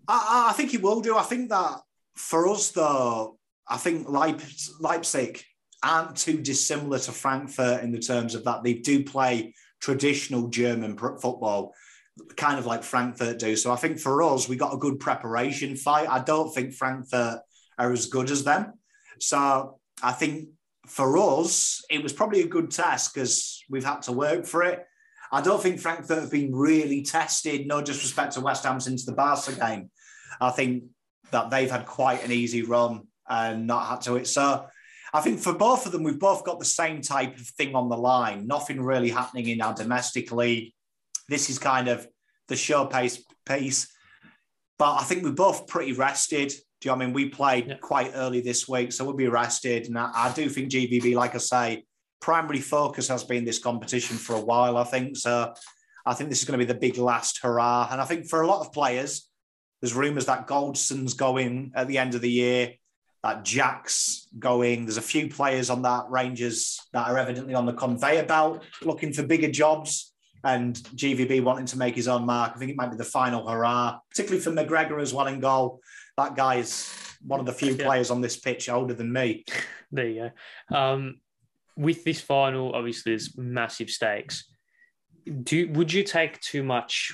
I, 0.07 0.47
I, 0.49 0.53
think 0.53 0.73
it 0.73 0.81
will 0.81 1.01
do. 1.01 1.17
I 1.17 1.23
think 1.23 1.49
that 1.49 1.79
for 2.15 2.47
us, 2.47 2.71
though, 2.71 3.37
I 3.67 3.77
think 3.77 4.07
Leipzig 4.09 5.43
aren't 5.83 6.17
too 6.17 6.39
dissimilar 6.41 6.99
to 6.99 7.11
Frankfurt 7.11 7.83
in 7.83 7.91
the 7.91 7.99
terms 7.99 8.35
of 8.35 8.43
that 8.45 8.63
they 8.63 8.75
do 8.75 9.03
play 9.03 9.53
traditional 9.79 10.47
German 10.47 10.97
football, 10.97 11.73
kind 12.35 12.59
of 12.59 12.65
like 12.65 12.83
Frankfurt 12.83 13.39
do. 13.39 13.55
So 13.55 13.71
I 13.71 13.75
think 13.75 13.99
for 13.99 14.21
us, 14.21 14.47
we 14.47 14.55
got 14.55 14.73
a 14.73 14.77
good 14.77 14.99
preparation 14.99 15.75
fight. 15.75 16.07
I 16.09 16.19
don't 16.19 16.53
think 16.53 16.73
Frankfurt 16.73 17.39
are 17.77 17.91
as 17.91 18.05
good 18.05 18.29
as 18.29 18.43
them. 18.43 18.73
So 19.19 19.79
I 20.03 20.11
think 20.11 20.49
for 20.87 21.17
us, 21.17 21.83
it 21.89 22.01
was 22.03 22.13
probably 22.13 22.41
a 22.41 22.47
good 22.47 22.71
test 22.71 23.13
because 23.13 23.63
we've 23.69 23.85
had 23.85 24.01
to 24.03 24.11
work 24.11 24.45
for 24.45 24.63
it. 24.63 24.85
I 25.31 25.41
don't 25.41 25.61
think 25.61 25.79
Frankfurt 25.79 26.19
have 26.19 26.31
been 26.31 26.53
really 26.53 27.03
tested, 27.03 27.65
no 27.65 27.81
disrespect 27.81 28.33
to 28.33 28.41
West 28.41 28.65
Ham 28.65 28.79
since 28.79 29.05
the 29.05 29.13
Barca 29.13 29.53
game. 29.53 29.89
I 30.41 30.49
think 30.49 30.85
that 31.31 31.49
they've 31.49 31.71
had 31.71 31.85
quite 31.85 32.25
an 32.25 32.31
easy 32.31 32.63
run 32.63 33.07
and 33.29 33.67
not 33.67 33.87
had 33.87 34.01
to 34.01 34.17
it. 34.17 34.27
So 34.27 34.65
I 35.13 35.21
think 35.21 35.39
for 35.39 35.53
both 35.53 35.85
of 35.85 35.91
them, 35.91 36.03
we've 36.03 36.19
both 36.19 36.43
got 36.43 36.59
the 36.59 36.65
same 36.65 37.01
type 37.01 37.37
of 37.37 37.47
thing 37.47 37.75
on 37.75 37.89
the 37.89 37.97
line. 37.97 38.47
Nothing 38.47 38.81
really 38.81 39.09
happening 39.09 39.47
in 39.47 39.61
our 39.61 39.73
domestic 39.73 40.31
league. 40.31 40.73
This 41.29 41.49
is 41.49 41.59
kind 41.59 41.87
of 41.87 42.07
the 42.47 42.55
show 42.55 42.85
pace 42.85 43.23
piece. 43.45 43.87
But 44.77 44.95
I 44.95 45.03
think 45.03 45.23
we're 45.23 45.31
both 45.31 45.67
pretty 45.67 45.93
rested. 45.93 46.53
Do 46.81 46.89
you 46.89 46.95
know 46.95 47.03
I 47.03 47.05
mean? 47.05 47.13
We 47.13 47.29
played 47.29 47.67
yeah. 47.67 47.77
quite 47.77 48.11
early 48.15 48.41
this 48.41 48.67
week, 48.67 48.91
so 48.91 49.05
we'll 49.05 49.13
be 49.13 49.27
rested. 49.27 49.85
And 49.85 49.97
I, 49.97 50.09
I, 50.13 50.33
do 50.33 50.49
think 50.49 50.71
GVB, 50.71 51.13
like 51.13 51.35
I 51.35 51.37
say, 51.37 51.85
primary 52.19 52.59
focus 52.59 53.07
has 53.07 53.23
been 53.23 53.45
this 53.45 53.59
competition 53.59 54.17
for 54.17 54.35
a 54.35 54.41
while, 54.41 54.77
I 54.77 54.83
think. 54.83 55.15
So 55.15 55.53
I 56.07 56.15
think 56.15 56.29
this 56.29 56.39
is 56.39 56.45
going 56.45 56.59
to 56.59 56.65
be 56.65 56.71
the 56.71 56.79
big 56.79 56.97
last 56.97 57.39
hurrah. 57.43 57.87
And 57.91 58.01
I 58.01 58.05
think 58.05 58.27
for 58.27 58.41
a 58.41 58.47
lot 58.47 58.65
of 58.65 58.73
players, 58.73 59.29
there's 59.79 59.93
rumours 59.93 60.25
that 60.25 60.47
Goldson's 60.47 61.13
going 61.13 61.71
at 61.75 61.87
the 61.87 61.99
end 61.99 62.15
of 62.15 62.21
the 62.21 62.31
year. 62.31 62.73
that 63.23 63.45
Jack's 63.45 64.27
going. 64.39 64.85
There's 64.85 64.97
a 64.97 65.01
few 65.01 65.29
players 65.29 65.69
on 65.69 65.83
that 65.83 66.05
Rangers 66.09 66.79
that 66.93 67.07
are 67.07 67.17
evidently 67.19 67.53
on 67.53 67.67
the 67.67 67.73
conveyor 67.73 68.25
belt 68.25 68.63
looking 68.81 69.13
for 69.13 69.21
bigger 69.21 69.51
jobs. 69.51 70.10
And 70.43 70.75
GVB 70.75 71.43
wanting 71.43 71.67
to 71.67 71.77
make 71.77 71.95
his 71.95 72.07
own 72.07 72.25
mark. 72.25 72.53
I 72.55 72.59
think 72.59 72.71
it 72.71 72.77
might 72.77 72.89
be 72.89 72.97
the 72.97 73.03
final 73.03 73.47
hurrah, 73.47 73.99
particularly 74.09 74.41
for 74.41 74.51
McGregor 74.51 75.01
as 75.01 75.13
well 75.13 75.27
in 75.27 75.39
goal. 75.39 75.81
That 76.17 76.35
guy 76.35 76.55
is 76.55 76.91
one 77.25 77.39
of 77.39 77.45
the 77.45 77.53
few 77.53 77.73
yeah. 77.73 77.85
players 77.85 78.09
on 78.09 78.21
this 78.21 78.39
pitch 78.39 78.69
older 78.69 78.93
than 78.93 79.11
me. 79.11 79.45
There 79.93 80.07
you 80.07 80.31
go. 80.69 80.77
Um, 80.77 81.19
with 81.75 82.05
this 82.05 82.21
final, 82.21 82.73
obviously, 82.73 83.11
there's 83.11 83.37
massive 83.37 83.89
stakes. 83.89 84.45
Do 85.43 85.67
would 85.73 85.91
you 85.91 86.03
take 86.03 86.39
too 86.39 86.63
much 86.63 87.11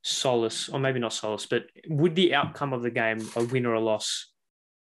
solace, 0.00 0.70
or 0.70 0.80
maybe 0.80 0.98
not 0.98 1.12
solace, 1.12 1.44
but 1.44 1.64
would 1.90 2.14
the 2.14 2.34
outcome 2.34 2.72
of 2.72 2.80
the 2.80 2.90
game, 2.90 3.18
a 3.36 3.44
win 3.44 3.66
or 3.66 3.74
a 3.74 3.80
loss, 3.80 4.32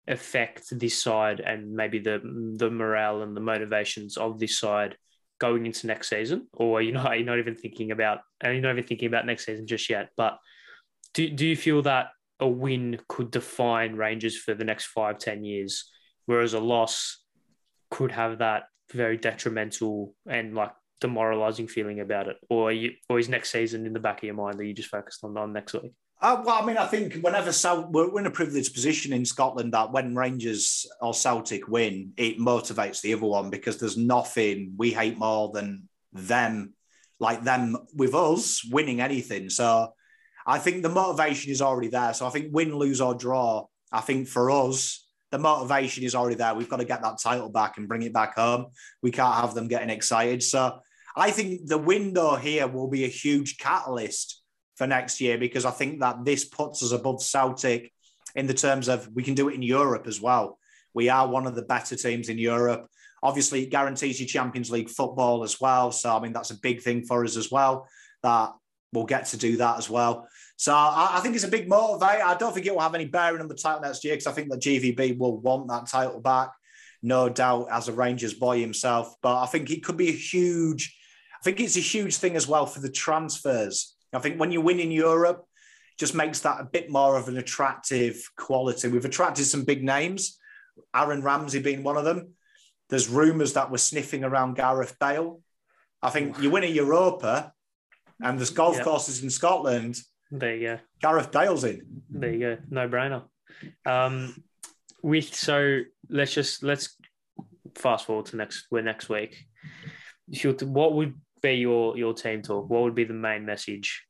affect 0.08 0.78
this 0.78 1.02
side 1.02 1.40
and 1.40 1.74
maybe 1.74 2.00
the 2.00 2.20
the 2.58 2.70
morale 2.70 3.22
and 3.22 3.36
the 3.36 3.42
motivations 3.42 4.18
of 4.18 4.40
this 4.40 4.60
side 4.60 4.98
going 5.42 5.66
into 5.66 5.88
next 5.88 6.10
season? 6.10 6.48
Or 6.54 6.82
you 6.82 6.94
not, 6.94 7.08
are 7.08 7.16
you 7.16 7.26
not 7.26 7.40
even 7.40 7.56
thinking 7.56 7.92
about 7.92 8.20
are 8.44 8.54
you 8.54 8.62
not 8.62 8.72
even 8.72 8.86
thinking 8.86 9.08
about 9.08 9.26
next 9.26 9.46
season 9.46 9.66
just 9.68 9.90
yet? 9.90 10.10
But 10.16 10.38
do, 11.16 11.28
do 11.30 11.46
you 11.46 11.58
feel 11.58 11.82
that 11.82 12.10
a 12.40 12.48
win 12.48 13.00
could 13.10 13.32
define 13.32 13.96
Rangers 13.96 14.38
for 14.38 14.54
the 14.54 14.64
next 14.64 14.86
five, 14.86 15.18
ten 15.18 15.44
years, 15.44 15.92
whereas 16.28 16.54
a 16.54 16.60
loss 16.60 17.24
could 17.90 18.12
have 18.12 18.38
that 18.38 18.64
very 18.94 19.18
detrimental 19.18 20.16
and 20.30 20.54
like 20.54 20.72
demoralizing 21.02 21.68
feeling 21.68 22.00
about 22.00 22.28
it? 22.28 22.38
Or 22.50 22.72
you, 22.72 22.92
or 23.10 23.18
is 23.18 23.28
next 23.28 23.52
season 23.52 23.88
in 23.88 23.94
the 23.94 24.00
back 24.00 24.20
of 24.20 24.24
your 24.24 24.36
mind 24.36 24.60
that 24.60 24.66
you 24.66 24.74
just 24.74 24.90
focused 24.90 25.24
on, 25.24 25.36
on 25.38 25.54
next 25.54 25.74
week? 25.74 25.94
Uh, 26.22 26.40
well, 26.46 26.62
I 26.62 26.66
mean, 26.66 26.78
I 26.78 26.86
think 26.86 27.16
whenever 27.16 27.52
we're 27.90 28.20
in 28.20 28.28
a 28.28 28.32
privileged 28.32 28.76
position 28.76 29.12
in 29.12 29.26
Scotland 29.26 29.74
that 29.74 29.92
when 29.92 30.16
Rangers 30.16 30.86
or 31.02 31.16
Celtic 31.16 31.68
win, 31.68 32.14
it 32.16 32.38
motivates 32.38 33.02
the 33.02 33.14
other 33.16 33.26
one 33.26 33.50
because 33.50 33.80
there's 33.80 33.98
nothing 33.98 34.74
we 34.78 34.92
hate 34.92 35.18
more 35.18 35.52
than 35.52 35.90
them, 36.14 36.74
like 37.20 37.44
them 37.44 37.76
with 37.96 38.14
us 38.14 38.64
winning 38.64 39.02
anything. 39.02 39.50
So 39.50 39.94
I 40.46 40.60
think 40.60 40.84
the 40.84 40.90
motivation 40.90 41.52
is 41.52 41.62
already 41.62 41.88
there. 41.88 42.14
So 42.14 42.28
I 42.28 42.30
think 42.30 42.54
win, 42.54 42.76
lose, 42.76 43.02
or 43.02 43.16
draw, 43.16 43.66
I 43.92 44.02
think 44.02 44.28
for 44.28 44.52
us, 44.52 45.08
the 45.32 45.40
motivation 45.40 46.04
is 46.04 46.14
already 46.14 46.36
there. 46.36 46.54
We've 46.54 46.70
got 46.70 46.78
to 46.78 46.86
get 46.86 47.02
that 47.02 47.20
title 47.20 47.50
back 47.50 47.78
and 47.78 47.88
bring 47.88 48.04
it 48.04 48.14
back 48.14 48.36
home. 48.36 48.68
We 49.02 49.10
can't 49.10 49.42
have 49.42 49.56
them 49.56 49.68
getting 49.68 49.90
excited. 49.90 50.44
So 50.44 50.82
I 51.16 51.32
think 51.32 51.66
the 51.66 51.80
window 51.80 52.36
here 52.36 52.68
will 52.68 52.90
be 52.90 53.06
a 53.06 53.08
huge 53.08 53.58
catalyst 53.58 54.41
for 54.76 54.88
next 54.88 55.22
year 55.22 55.38
because 55.38 55.66
I 55.66 55.72
think 55.72 56.00
that 56.00 56.26
this 56.26 56.46
puts 56.46 56.84
us 56.84 56.92
above 56.92 57.22
Celtic 57.22 57.92
in 58.36 58.48
the 58.48 58.54
terms 58.54 58.88
of 58.88 59.10
we 59.14 59.24
can 59.24 59.36
do 59.36 59.50
it 59.50 59.56
in 59.56 59.62
Europe 59.62 60.08
as 60.08 60.22
well. 60.22 60.58
We 60.94 61.10
are 61.10 61.28
one 61.28 61.48
of 61.48 61.56
the 61.56 61.62
better 61.62 61.96
teams 61.96 62.30
in 62.30 62.38
Europe. 62.38 62.88
Obviously, 63.24 63.64
it 63.64 63.70
guarantees 63.70 64.20
you 64.20 64.26
Champions 64.26 64.72
League 64.72 64.90
football 64.90 65.44
as 65.44 65.62
well. 65.62 65.92
So, 65.92 66.16
I 66.16 66.20
mean, 66.20 66.34
that's 66.34 66.52
a 66.52 66.60
big 66.60 66.82
thing 66.82 67.04
for 67.04 67.24
us 67.24 67.38
as 67.38 67.52
well 67.52 67.88
that 68.24 68.52
we'll 68.94 69.06
get 69.06 69.26
to 69.28 69.38
do 69.38 69.58
that 69.58 69.78
as 69.78 69.90
well. 69.90 70.28
So, 70.58 70.74
I, 70.74 71.12
I 71.14 71.20
think 71.20 71.36
it's 71.36 71.44
a 71.44 71.50
big 71.50 71.70
motivator. 71.70 72.22
I 72.22 72.36
don't 72.36 72.54
think 72.54 72.66
it 72.66 72.74
will 72.74 72.82
have 72.82 72.96
any 72.96 73.06
bearing 73.06 73.42
on 73.42 73.48
the 73.48 73.56
title 73.56 73.82
next 73.82 74.04
year 74.04 74.14
because 74.14 74.28
I 74.28 74.32
think 74.32 74.50
that 74.50 74.62
GVB 74.62 75.18
will 75.18 75.40
want 75.40 75.68
that 75.70 75.88
title 75.88 76.20
back, 76.20 76.50
no 77.02 77.30
doubt, 77.30 77.68
as 77.72 77.88
a 77.88 77.94
Rangers 77.94 78.34
boy 78.34 78.60
himself. 78.60 79.14
But 79.22 79.42
I 79.42 79.46
think 79.46 79.70
it 79.70 79.84
could 79.84 79.98
be 79.98 80.10
a 80.10 80.14
huge, 80.14 80.98
I 81.40 81.44
think 81.44 81.60
it's 81.60 81.78
a 81.78 81.82
huge 81.82 82.18
thing 82.18 82.36
as 82.36 82.48
well 82.48 82.66
for 82.66 82.80
the 82.80 82.92
transfers 82.92 83.96
I 84.14 84.20
think 84.20 84.40
when 84.40 84.52
you 84.52 84.62
win 84.62 84.80
in 84.80 84.92
Europe, 84.92 85.46
just 85.98 86.16
makes 86.16 86.40
that 86.42 86.60
a 86.60 86.66
bit 86.66 86.90
more 86.90 87.18
of 87.18 87.28
an 87.28 87.38
attractive 87.38 88.30
quality. 88.36 88.88
We've 88.88 89.06
attracted 89.06 89.46
some 89.46 89.64
big 89.64 89.84
names, 89.84 90.40
Aaron 90.96 91.22
Ramsey 91.22 91.62
being 91.62 91.84
one 91.84 91.98
of 91.98 92.06
them. 92.06 92.34
There's 92.90 93.08
rumours 93.08 93.54
that 93.54 93.72
we're 93.72 93.78
sniffing 93.78 94.24
around 94.24 94.56
Gareth 94.56 94.98
Bale. 95.00 95.42
I 96.02 96.10
think 96.10 96.40
you 96.40 96.50
win 96.50 96.64
a 96.64 96.68
Europa 96.68 97.54
and 98.22 98.38
there's 98.38 98.50
golf 98.50 98.78
yep. 98.78 98.86
courses 98.86 99.24
in 99.24 99.30
Scotland. 99.30 100.00
There 100.32 100.56
you 100.56 100.68
go. 100.68 100.80
Gareth 101.02 101.32
Bale's 101.32 101.64
in. 101.64 102.04
There 102.10 102.32
you 102.32 102.40
go. 102.40 102.58
No 102.70 102.90
brainer. 102.90 103.24
Um, 103.86 104.44
with 105.04 105.34
so 105.34 105.82
let's 106.10 106.34
just 106.34 106.64
let's 106.64 106.96
fast 107.76 108.06
forward 108.06 108.28
to 108.28 108.38
next 108.38 108.68
we're 108.72 108.82
next 108.82 109.10
week. 109.10 109.46
What 110.62 110.94
would 110.94 111.16
be 111.42 111.54
your 111.54 111.98
your 111.98 112.14
team 112.14 112.42
talk? 112.42 112.70
What 112.70 112.84
would 112.84 112.96
be 112.96 113.04
the 113.04 113.14
main 113.14 113.46
message 113.46 114.06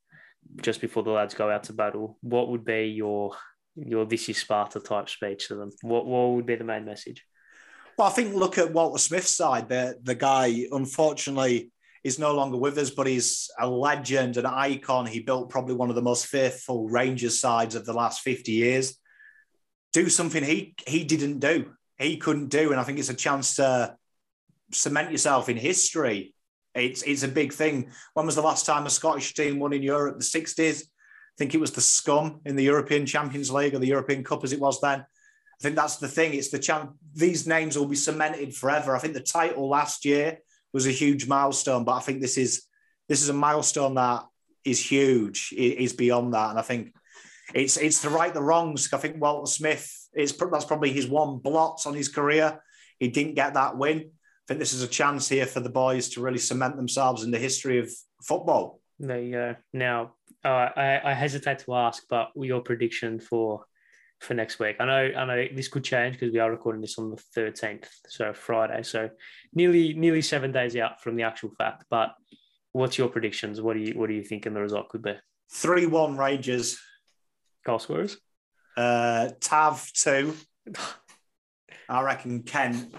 just 0.61 0.82
before 0.82 1.03
the 1.03 1.11
lads 1.11 1.34
go 1.34 1.49
out 1.49 1.63
to 1.63 1.73
battle? 1.73 2.17
What 2.21 2.49
would 2.49 2.65
be 2.65 2.86
your 2.86 3.36
your 3.75 4.05
this 4.05 4.29
is 4.29 4.38
Sparta 4.38 4.79
type 4.79 5.09
speech 5.09 5.47
to 5.47 5.55
them? 5.55 5.71
What 5.82 6.05
what 6.05 6.32
would 6.32 6.45
be 6.45 6.55
the 6.55 6.63
main 6.63 6.86
message? 6.86 7.25
Well, 7.97 8.07
I 8.07 8.11
think 8.11 8.34
look 8.34 8.57
at 8.57 8.73
Walter 8.73 8.97
Smith's 8.97 9.36
side. 9.36 9.69
The 9.69 9.97
the 10.01 10.15
guy 10.15 10.65
unfortunately 10.71 11.71
is 12.03 12.17
no 12.17 12.34
longer 12.34 12.57
with 12.57 12.77
us, 12.77 12.89
but 12.89 13.07
he's 13.07 13.49
a 13.59 13.69
legend, 13.69 14.38
an 14.38 14.45
icon. 14.45 15.05
He 15.05 15.19
built 15.19 15.49
probably 15.49 15.75
one 15.75 15.89
of 15.89 15.95
the 15.95 16.01
most 16.01 16.25
faithful 16.25 16.89
Rangers 16.89 17.39
sides 17.39 17.75
of 17.75 17.86
the 17.86 17.93
last 17.93 18.21
50 18.21 18.51
years. 18.51 18.97
Do 19.93 20.09
something 20.09 20.43
he 20.43 20.75
he 20.88 21.03
didn't 21.03 21.39
do. 21.39 21.73
He 21.97 22.17
couldn't 22.17 22.49
do. 22.49 22.71
And 22.71 22.79
I 22.79 22.84
think 22.84 22.97
it's 22.97 23.09
a 23.09 23.13
chance 23.13 23.55
to 23.55 23.95
cement 24.71 25.11
yourself 25.11 25.49
in 25.49 25.57
history 25.57 26.34
it's 26.76 27.03
it's 27.03 27.24
a 27.24 27.28
big 27.28 27.53
thing. 27.53 27.91
When 28.13 28.26
was 28.26 28.36
the 28.36 28.41
last 28.41 28.65
time 28.65 28.86
a 28.86 28.89
Scottish 28.89 29.34
team 29.34 29.59
won 29.59 29.74
in 29.74 29.84
Europe? 29.84 30.17
The 30.17 30.24
60s. 30.24 30.84
I 30.84 31.38
think 31.38 31.55
it 31.55 31.59
was 31.59 31.72
the 31.72 31.82
Scum 31.82 32.41
in 32.45 32.55
the 32.55 32.63
European 32.63 33.05
Champions 33.05 33.51
League 33.51 33.74
or 33.74 33.80
the 33.80 33.88
European 33.88 34.24
Cup 34.24 34.43
as 34.43 34.53
it 34.53 34.59
was 34.59 34.80
then. 34.82 34.99
I 34.99 35.61
think 35.61 35.76
that's 35.76 35.97
the 35.97 36.07
thing. 36.07 36.34
It's 36.34 36.49
the 36.49 36.59
champ. 36.59 36.95
These 37.13 37.47
names 37.47 37.78
will 37.78 37.86
be 37.86 37.95
cemented 37.95 38.55
forever. 38.55 38.95
I 38.95 38.99
think 38.99 39.13
the 39.13 39.19
title 39.19 39.69
last 39.69 40.05
year 40.05 40.39
was 40.74 40.88
a 40.88 40.91
huge 40.91 41.28
milestone, 41.28 41.84
but 41.84 41.93
I 41.93 41.99
think 41.99 42.22
this 42.22 42.38
is 42.38 42.63
this 43.07 43.22
is 43.22 43.30
a 43.30 43.34
milestone 43.34 43.95
that 43.95 44.24
is 44.63 44.84
huge. 44.84 45.53
It 45.55 45.78
is 45.78 45.93
beyond 45.93 46.34
that, 46.34 46.51
and 46.51 46.59
I 46.59 46.61
think 46.61 46.93
it's 47.53 47.78
it's 47.78 48.01
to 48.01 48.09
right 48.09 48.34
the 48.34 48.41
wrongs. 48.41 48.91
I 48.93 48.97
think 48.97 49.22
Walter 49.22 49.51
Smith 49.51 50.09
is 50.15 50.36
that's 50.36 50.65
probably 50.65 50.91
his 50.91 51.07
one 51.07 51.38
blot 51.38 51.86
on 51.86 51.93
his 51.93 52.09
career. 52.09 52.61
He 52.99 53.09
didn't 53.09 53.36
get 53.36 53.55
that 53.55 53.78
win 53.78 54.11
think 54.51 54.59
this 54.59 54.73
is 54.73 54.83
a 54.83 54.87
chance 54.87 55.29
here 55.29 55.45
for 55.45 55.61
the 55.61 55.69
boys 55.69 56.09
to 56.09 56.21
really 56.21 56.37
cement 56.37 56.75
themselves 56.75 57.23
in 57.23 57.31
the 57.31 57.39
history 57.39 57.79
of 57.79 57.89
football. 58.21 58.81
There 58.99 59.21
you 59.21 59.31
go. 59.31 59.55
Now, 59.71 60.13
uh, 60.43 60.69
I, 60.75 61.11
I 61.11 61.13
hesitate 61.13 61.59
to 61.59 61.73
ask, 61.73 62.03
but 62.09 62.31
your 62.35 62.61
prediction 62.61 63.19
for 63.19 63.65
for 64.19 64.35
next 64.35 64.59
week? 64.59 64.75
I 64.79 64.85
know, 64.85 65.11
I 65.17 65.25
know 65.25 65.45
this 65.55 65.67
could 65.67 65.83
change 65.83 66.13
because 66.13 66.31
we 66.31 66.39
are 66.39 66.51
recording 66.51 66.81
this 66.81 66.99
on 66.99 67.09
the 67.09 67.17
thirteenth, 67.17 67.89
so 68.07 68.33
Friday. 68.33 68.83
So 68.83 69.09
nearly 69.53 69.93
nearly 69.93 70.21
seven 70.21 70.51
days 70.51 70.75
out 70.75 71.01
from 71.01 71.15
the 71.15 71.23
actual 71.23 71.51
fact. 71.57 71.85
But 71.89 72.13
what's 72.73 72.97
your 72.97 73.09
predictions? 73.09 73.61
What 73.61 73.73
do 73.77 73.79
you 73.79 73.93
what 73.97 74.07
do 74.07 74.13
you 74.13 74.23
thinking 74.23 74.53
the 74.53 74.61
result 74.61 74.89
could 74.89 75.01
be? 75.01 75.15
Three 75.53 75.85
one 75.85 76.17
Rangers. 76.17 76.77
Goal 77.65 77.79
scorers. 77.79 78.17
Uh, 78.75 79.29
Tav 79.39 79.91
two. 79.93 80.35
I 81.89 82.01
reckon 82.03 82.43
Kent 82.43 82.93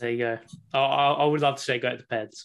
there 0.00 0.10
you 0.10 0.18
go. 0.18 0.38
I, 0.74 0.78
I 0.78 1.24
would 1.24 1.40
love 1.40 1.56
to 1.56 1.62
say 1.62 1.78
go 1.78 1.90
to 1.90 1.96
the 1.96 2.02
Peds, 2.04 2.44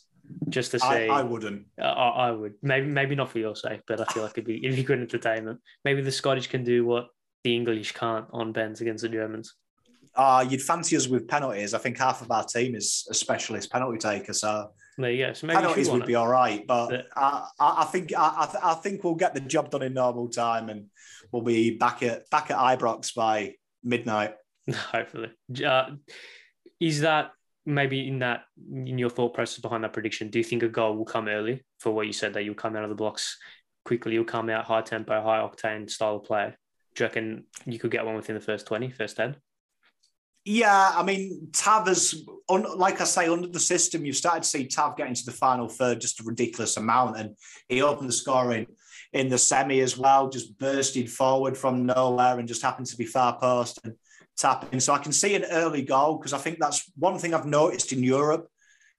just 0.50 0.72
to 0.72 0.80
say. 0.80 1.10
I, 1.10 1.20
I 1.20 1.24
wouldn't. 1.24 1.66
I, 1.80 1.84
I, 1.84 2.32
would. 2.32 2.54
Maybe 2.62 2.88
maybe 2.88 3.16
not 3.16 3.30
for 3.30 3.40
your 3.40 3.56
sake, 3.56 3.82
but 3.88 4.02
I 4.02 4.06
feel 4.06 4.24
like 4.24 4.34
it'd 4.34 4.46
be 4.46 4.64
it'd 4.64 4.76
be 4.76 4.84
good 4.84 5.00
entertainment. 5.00 5.60
Maybe 5.84 6.02
the 6.02 6.12
Scottish 6.12 6.48
can 6.48 6.64
do 6.64 6.86
what 6.86 7.08
the 7.44 7.56
English 7.56 7.94
can't 7.94 8.26
on 8.32 8.52
Ben's 8.52 8.82
against 8.82 9.04
the 9.04 9.10
Germans. 9.10 9.54
Uh, 10.16 10.46
you'd 10.48 10.62
fancy 10.62 10.96
us 10.96 11.08
with 11.08 11.28
penalties. 11.28 11.74
I 11.74 11.78
think 11.78 11.98
half 11.98 12.22
of 12.22 12.32
our 12.32 12.44
team 12.44 12.74
is 12.76 13.06
a 13.10 13.14
specialist 13.14 13.70
penalty 13.70 13.98
taker, 13.98 14.34
so 14.34 14.70
there 14.98 15.12
you 15.12 15.26
go. 15.28 15.34
So 15.34 15.48
penalties 15.48 15.90
would 15.90 16.04
it. 16.04 16.08
be 16.08 16.16
all 16.16 16.28
right, 16.28 16.66
but, 16.66 16.90
but 16.90 17.08
I, 17.16 17.50
I, 17.60 17.86
think 17.86 18.14
I, 18.18 18.56
I, 18.64 18.74
think 18.76 19.04
we'll 19.04 19.16
get 19.16 19.34
the 19.34 19.42
job 19.42 19.72
done 19.72 19.82
in 19.82 19.94
normal 19.94 20.30
time, 20.30 20.70
and 20.70 20.86
we'll 21.32 21.42
be 21.42 21.78
back 21.78 22.02
at 22.02 22.30
back 22.30 22.50
at 22.50 22.58
Ibrox 22.58 23.14
by 23.14 23.56
midnight. 23.84 24.36
Hopefully, 24.74 25.32
uh, 25.66 25.92
is 26.80 27.02
that 27.02 27.32
maybe 27.66 28.08
in 28.08 28.20
that 28.20 28.44
in 28.72 28.98
your 28.98 29.10
thought 29.10 29.34
process 29.34 29.60
behind 29.60 29.84
that 29.84 29.94
prediction, 29.94 30.30
do 30.30 30.40
you 30.40 30.44
think 30.44 30.64
a 30.64 30.70
goal 30.70 30.96
will 30.96 31.06
come 31.06 31.28
early 31.28 31.64
for 31.80 31.92
what 31.92 32.08
you 32.08 32.14
said 32.14 32.34
that 32.34 32.44
you'll 32.44 32.56
come 32.56 32.76
out 32.76 32.84
of 32.84 32.90
the 32.90 32.96
blocks 32.96 33.38
quickly, 33.84 34.14
you'll 34.14 34.26
come 34.26 34.50
out 34.50 34.66
high 34.66 34.82
tempo, 34.82 35.22
high 35.22 35.40
octane 35.40 35.90
style 35.90 36.18
of 36.18 36.24
play? 36.24 36.54
Do 36.96 37.04
you 37.04 37.08
reckon 37.08 37.44
you 37.66 37.80
could 37.80 37.92
get 37.92 38.06
one 38.06 38.16
within 38.16 38.36
the 38.36 38.42
first 38.42 38.68
20, 38.68 38.92
first 38.92 39.18
10? 39.18 39.36
Yeah, 40.48 40.92
I 40.96 41.02
mean, 41.02 41.50
Tav 41.54 41.88
is, 41.90 42.24
on, 42.48 42.78
like 42.78 43.02
I 43.02 43.06
say, 43.06 43.28
under 43.28 43.48
the 43.48 43.60
system, 43.60 44.06
you've 44.06 44.16
started 44.16 44.44
to 44.44 44.50
see 44.50 44.68
Tav 44.68 44.96
get 44.96 45.08
into 45.08 45.26
the 45.26 45.32
final 45.32 45.68
third 45.68 46.00
just 46.00 46.20
a 46.20 46.24
ridiculous 46.24 46.78
amount. 46.78 47.18
And 47.18 47.36
he 47.68 47.82
opened 47.82 48.08
the 48.08 48.14
scoring 48.14 48.68
in 49.12 49.28
the 49.28 49.40
semi 49.40 49.80
as 49.80 49.98
well, 49.98 50.30
just 50.30 50.58
bursted 50.60 51.12
forward 51.12 51.58
from 51.58 51.88
nowhere 51.88 52.38
and 52.38 52.48
just 52.48 52.62
happened 52.62 52.86
to 52.88 52.98
be 52.98 53.06
far 53.06 53.40
post. 53.40 53.80
And 53.84 53.96
tapping. 54.38 54.80
So 54.80 54.94
I 54.94 54.98
can 55.00 55.12
see 55.12 55.36
an 55.36 55.46
early 55.46 55.82
goal 55.82 56.18
because 56.18 56.34
I 56.34 56.38
think 56.38 56.60
that's 56.60 56.92
one 56.98 57.18
thing 57.18 57.34
I've 57.34 57.46
noticed 57.46 57.92
in 57.94 58.04
Europe. 58.04 58.48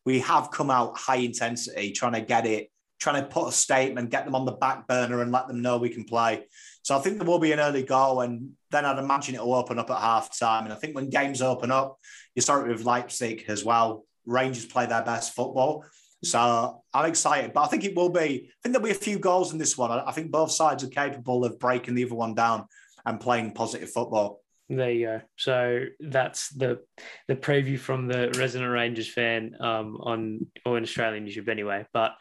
We 0.05 0.21
have 0.21 0.51
come 0.51 0.71
out 0.71 0.97
high 0.97 1.17
intensity, 1.17 1.93
trying 1.93 2.13
to 2.13 2.21
get 2.21 2.47
it 2.47 2.71
trying 2.99 3.23
to 3.23 3.29
put 3.29 3.49
a 3.49 3.53
statement, 3.53 4.11
get 4.11 4.25
them 4.25 4.35
on 4.35 4.45
the 4.45 4.53
back 4.53 4.87
burner, 4.87 5.21
and 5.21 5.33
let 5.33 5.49
them 5.49 5.63
know 5.63 5.79
we 5.79 5.89
can 5.89 6.05
play. 6.05 6.47
So 6.83 6.97
I 6.97 7.01
think 7.01 7.19
there 7.19 7.27
will 7.27 7.39
be 7.39 7.53
an 7.53 7.61
early 7.61 7.83
goal, 7.83 8.21
and 8.21 8.53
then 8.71 8.85
I'd 8.85 8.99
imagine 8.99 9.35
it 9.35 9.45
will 9.45 9.55
open 9.55 9.79
up 9.79 9.91
at 9.91 9.99
half 9.99 10.37
time. 10.39 10.65
And 10.65 10.73
I 10.73 10.77
think 10.77 10.95
when 10.95 11.11
games 11.11 11.43
open 11.43 11.71
up, 11.71 11.99
you 12.35 12.43
start 12.43 12.67
with 12.67 12.85
Leipzig 12.85 13.45
as 13.49 13.65
well. 13.65 14.05
Rangers 14.25 14.67
play 14.67 14.87
their 14.87 15.03
best 15.03 15.35
football. 15.35 15.85
So 16.25 16.83
I'm 16.93 17.09
excited, 17.09 17.53
but 17.53 17.63
I 17.63 17.67
think 17.67 17.85
it 17.85 17.95
will 17.95 18.09
be. 18.09 18.21
I 18.21 18.57
think 18.63 18.73
there'll 18.73 18.81
be 18.81 18.91
a 18.91 18.95
few 18.95 19.19
goals 19.19 19.53
in 19.53 19.59
this 19.59 19.77
one. 19.77 19.91
I 19.91 20.11
think 20.13 20.31
both 20.31 20.51
sides 20.51 20.83
are 20.83 20.89
capable 20.89 21.45
of 21.45 21.59
breaking 21.59 21.95
the 21.95 22.05
other 22.05 22.15
one 22.15 22.35
down 22.35 22.67
and 23.05 23.21
playing 23.21 23.53
positive 23.53 23.91
football. 23.91 24.41
There 24.69 24.91
you 24.91 25.07
go. 25.07 25.21
So 25.37 25.85
that's 26.01 26.49
the 26.49 26.81
the 27.29 27.37
preview 27.37 27.79
from 27.79 28.09
the 28.09 28.33
resident 28.37 28.73
Rangers 28.73 29.09
fan 29.09 29.55
um, 29.61 29.97
on 30.01 30.47
or 30.65 30.77
in 30.77 30.83
Australian 30.83 31.27
YouTube 31.27 31.49
anyway. 31.49 31.87
But 31.93 32.17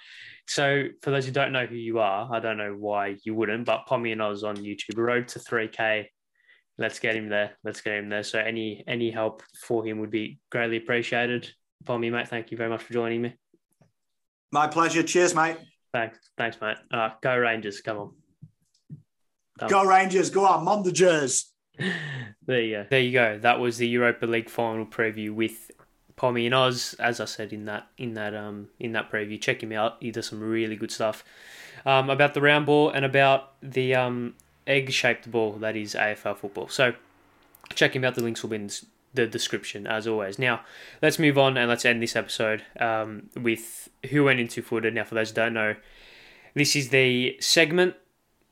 so 0.47 0.85
for 1.01 1.09
those 1.09 1.25
who 1.25 1.31
don't 1.31 1.51
know 1.51 1.65
who 1.65 1.75
you 1.75 1.99
are, 1.99 2.29
I 2.31 2.39
don't 2.39 2.57
know 2.57 2.75
why 2.77 3.15
you 3.23 3.33
wouldn't, 3.33 3.65
but 3.65 3.87
PommyinOz 3.87 4.43
on 4.43 4.57
YouTube, 4.57 4.97
road 4.97 5.27
to 5.29 5.39
three 5.39 5.67
K. 5.67 6.11
Let's 6.77 6.99
get 6.99 7.15
him 7.15 7.29
there. 7.29 7.57
Let's 7.63 7.81
get 7.81 7.95
him 7.95 8.09
there. 8.09 8.21
So 8.21 8.37
any 8.37 8.83
any 8.87 9.09
help 9.09 9.41
for 9.63 9.83
him 9.83 9.99
would 9.99 10.11
be 10.11 10.39
greatly 10.51 10.77
appreciated. 10.77 11.49
Pommy, 11.83 12.11
mate, 12.11 12.27
thank 12.27 12.51
you 12.51 12.57
very 12.57 12.69
much 12.69 12.83
for 12.83 12.93
joining 12.93 13.23
me. 13.23 13.33
My 14.51 14.67
pleasure. 14.67 15.01
Cheers, 15.01 15.33
mate. 15.33 15.57
Thanks, 15.93 16.19
thanks, 16.37 16.57
mate. 16.61 16.77
Uh, 16.91 17.09
go 17.21 17.35
Rangers! 17.37 17.81
Come 17.81 17.97
on. 17.97 18.11
Come. 19.57 19.69
Go 19.69 19.85
Rangers! 19.85 20.29
Go 20.29 20.45
on, 20.45 20.65
the 20.65 20.91
Mondagers! 20.91 21.45
There 22.47 22.61
you 22.61 22.75
go. 22.75 22.85
There 22.89 22.99
you 22.99 23.11
go. 23.11 23.39
That 23.39 23.59
was 23.59 23.77
the 23.77 23.87
Europa 23.87 24.25
League 24.25 24.49
final 24.49 24.85
preview 24.85 25.33
with 25.33 25.71
PommyinOz. 26.17 26.99
As 26.99 27.19
I 27.19 27.25
said 27.25 27.51
in 27.51 27.65
that 27.65 27.87
in 27.97 28.13
that 28.13 28.35
um 28.35 28.69
in 28.79 28.91
that 28.93 29.11
preview, 29.11 29.41
check 29.41 29.63
him 29.63 29.71
out. 29.71 29.97
He 29.99 30.11
does 30.11 30.27
some 30.27 30.41
really 30.41 30.75
good 30.75 30.91
stuff 30.91 31.23
um, 31.85 32.09
about 32.09 32.33
the 32.33 32.41
round 32.41 32.65
ball 32.65 32.89
and 32.89 33.05
about 33.05 33.53
the 33.61 33.95
um, 33.95 34.35
egg 34.67 34.91
shaped 34.91 35.29
ball 35.29 35.53
that 35.53 35.75
is 35.75 35.93
AFL 35.93 36.37
football. 36.37 36.67
So 36.67 36.93
check 37.73 37.95
him 37.95 38.03
out. 38.03 38.15
The 38.15 38.23
links 38.23 38.43
will 38.43 38.49
be 38.49 38.57
in 38.57 38.69
the 39.13 39.27
description 39.27 39.87
as 39.87 40.07
always. 40.07 40.37
Now 40.37 40.61
let's 41.01 41.19
move 41.19 41.37
on 41.37 41.57
and 41.57 41.69
let's 41.69 41.85
end 41.85 42.01
this 42.01 42.15
episode 42.15 42.63
um, 42.79 43.29
with 43.35 43.89
who 44.09 44.23
went 44.23 44.39
into 44.39 44.61
footed. 44.61 44.93
Now 44.93 45.03
for 45.03 45.15
those 45.15 45.29
who 45.29 45.35
don't 45.35 45.53
know, 45.53 45.75
this 46.53 46.75
is 46.75 46.89
the 46.89 47.37
segment 47.39 47.95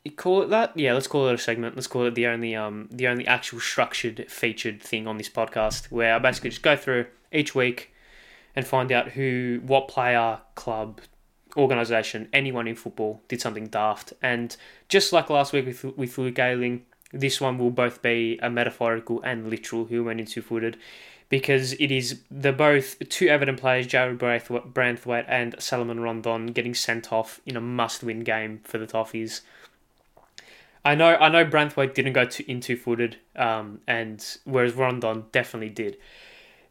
you 0.03 0.11
call 0.11 0.41
it 0.41 0.49
that? 0.49 0.77
Yeah, 0.77 0.93
let's 0.93 1.07
call 1.07 1.27
it 1.29 1.33
a 1.33 1.37
segment. 1.37 1.75
Let's 1.75 1.87
call 1.87 2.05
it 2.05 2.15
the 2.15 2.27
only 2.27 2.55
um 2.55 2.89
the 2.91 3.07
only 3.07 3.25
actual 3.25 3.59
structured 3.59 4.25
featured 4.29 4.81
thing 4.81 5.07
on 5.07 5.17
this 5.17 5.29
podcast 5.29 5.91
where 5.91 6.15
I 6.15 6.19
basically 6.19 6.49
just 6.49 6.61
go 6.61 6.75
through 6.75 7.05
each 7.31 7.55
week 7.55 7.93
and 8.55 8.67
find 8.67 8.91
out 8.91 9.09
who 9.09 9.61
what 9.65 9.87
player, 9.87 10.39
club, 10.55 11.01
organization, 11.55 12.27
anyone 12.33 12.67
in 12.67 12.75
football 12.75 13.21
did 13.27 13.41
something 13.41 13.67
daft. 13.67 14.13
And 14.21 14.55
just 14.89 15.13
like 15.13 15.29
last 15.29 15.53
week 15.53 15.65
with 15.65 15.83
with 15.97 16.17
Luke 16.17 16.39
Ayling, 16.39 16.85
this 17.13 17.39
one 17.39 17.57
will 17.57 17.71
both 17.71 18.01
be 18.01 18.37
a 18.41 18.49
metaphorical 18.49 19.21
and 19.23 19.49
literal 19.49 19.85
who 19.85 20.03
went 20.03 20.19
into 20.19 20.41
footed 20.41 20.77
because 21.29 21.73
it 21.73 21.91
is 21.91 22.21
the 22.29 22.51
both 22.51 22.97
two 23.09 23.27
evident 23.27 23.59
players, 23.59 23.87
Jarrad 23.87 24.17
Branthwaite 24.19 25.25
and 25.27 25.55
Salomon 25.57 25.99
Rondon, 25.99 26.47
getting 26.47 26.75
sent 26.75 27.11
off 27.11 27.39
in 27.45 27.55
a 27.55 27.61
must-win 27.61 28.19
game 28.19 28.59
for 28.63 28.77
the 28.77 28.85
Toffees. 28.85 29.41
I 30.85 30.95
know 30.95 31.15
I 31.15 31.29
know 31.29 31.45
Branthwaite 31.45 31.93
didn't 31.93 32.13
go 32.13 32.25
to, 32.25 32.51
in 32.51 32.59
two 32.59 32.75
footed, 32.75 33.17
um, 33.35 33.79
and 33.87 34.25
whereas 34.43 34.73
Rondon 34.73 35.25
definitely 35.31 35.69
did. 35.69 35.97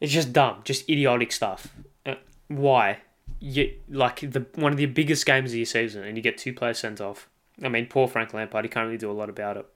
It's 0.00 0.12
just 0.12 0.32
dumb, 0.32 0.60
just 0.64 0.88
idiotic 0.88 1.32
stuff. 1.32 1.68
Uh, 2.04 2.16
why? 2.48 2.98
You 3.40 3.72
like 3.88 4.20
the 4.20 4.46
one 4.54 4.72
of 4.72 4.78
the 4.78 4.86
biggest 4.86 5.24
games 5.24 5.52
of 5.52 5.56
your 5.56 5.66
season, 5.66 6.04
and 6.04 6.16
you 6.16 6.22
get 6.22 6.38
two 6.38 6.52
players 6.52 6.78
sent 6.78 7.00
off. 7.00 7.28
I 7.62 7.68
mean, 7.68 7.86
poor 7.86 8.06
Frank 8.08 8.34
Lampard. 8.34 8.64
He 8.64 8.68
can't 8.68 8.86
really 8.86 8.98
do 8.98 9.10
a 9.10 9.12
lot 9.12 9.28
about 9.28 9.56
it. 9.56 9.66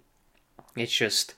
It's 0.77 0.93
just, 0.93 1.35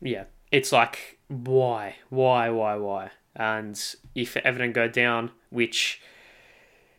yeah, 0.00 0.24
it's 0.50 0.72
like 0.72 1.18
why, 1.28 1.96
why, 2.08 2.48
why, 2.50 2.76
why? 2.76 3.10
And 3.36 3.78
if 4.14 4.36
Everton 4.38 4.72
go 4.72 4.88
down, 4.88 5.30
which 5.50 6.00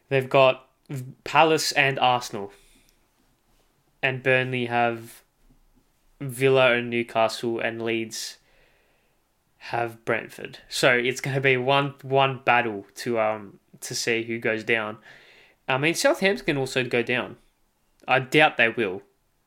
they've 0.09 0.29
got 0.29 0.67
Palace 1.23 1.71
and 1.71 1.99
Arsenal 1.99 2.53
and 4.01 4.23
Burnley 4.23 4.65
have 4.65 5.23
Villa 6.19 6.73
and 6.73 6.89
Newcastle 6.89 7.59
and 7.59 7.81
Leeds 7.81 8.37
have 9.57 10.03
Brentford. 10.05 10.59
So 10.69 10.93
it's 10.93 11.21
going 11.21 11.35
to 11.35 11.41
be 11.41 11.57
one 11.57 11.95
one 12.01 12.41
battle 12.43 12.85
to 12.95 13.19
um 13.19 13.59
to 13.81 13.95
see 13.95 14.23
who 14.23 14.39
goes 14.39 14.63
down. 14.63 14.97
I 15.67 15.77
mean 15.77 15.93
Southampton 15.93 16.45
can 16.45 16.57
also 16.57 16.83
go 16.83 17.03
down. 17.03 17.37
I 18.07 18.19
doubt 18.19 18.57
they 18.57 18.69
will, 18.69 19.03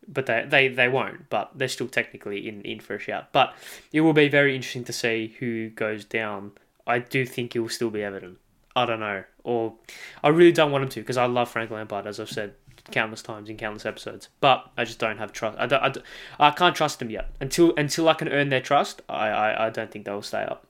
but 0.07 0.26
they, 0.26 0.46
they, 0.48 0.68
they 0.68 0.88
won't. 0.88 1.28
But 1.28 1.50
they're 1.55 1.68
still 1.68 1.88
technically 1.88 2.46
in, 2.48 2.62
in 2.62 2.78
for 2.80 2.94
a 2.94 2.98
shout. 2.98 3.32
But 3.32 3.55
it 3.92 4.03
will 4.03 4.12
be 4.12 4.28
very 4.28 4.55
interesting 4.55 4.84
to 4.84 4.92
see 4.92 5.34
who 5.40 5.70
goes 5.70 6.05
down. 6.05 6.53
I 6.86 7.00
do 7.00 7.26
think 7.26 7.57
it 7.57 7.61
will 7.61 7.68
still 7.68 7.90
be 7.90 8.05
Everton. 8.05 8.36
I 8.74 8.86
don't 8.86 9.00
know, 9.00 9.24
or 9.44 9.74
I 10.22 10.28
really 10.28 10.53
don't 10.53 10.72
want 10.72 10.84
him 10.84 10.90
to 10.90 11.00
because 11.00 11.18
I 11.18 11.26
love 11.26 11.50
Frank 11.50 11.70
Lampard, 11.70 12.07
as 12.07 12.18
I've 12.18 12.30
said 12.30 12.55
countless 12.90 13.22
times 13.22 13.48
in 13.48 13.56
countless 13.56 13.86
episodes. 13.86 14.28
But 14.40 14.70
I 14.76 14.84
just 14.84 14.98
don't 14.98 15.18
have 15.18 15.32
trust. 15.32 15.58
I, 15.58 15.66
don't, 15.66 15.82
I, 15.82 15.88
don't, 15.88 16.06
I 16.38 16.50
can't 16.50 16.74
trust 16.74 16.98
them 16.98 17.10
yet. 17.10 17.30
Until 17.40 17.74
until 17.76 18.08
I 18.08 18.14
can 18.14 18.28
earn 18.28 18.48
their 18.48 18.60
trust, 18.60 19.02
I, 19.08 19.28
I, 19.28 19.66
I 19.66 19.70
don't 19.70 19.90
think 19.90 20.04
they'll 20.04 20.22
stay 20.22 20.42
up. 20.42 20.66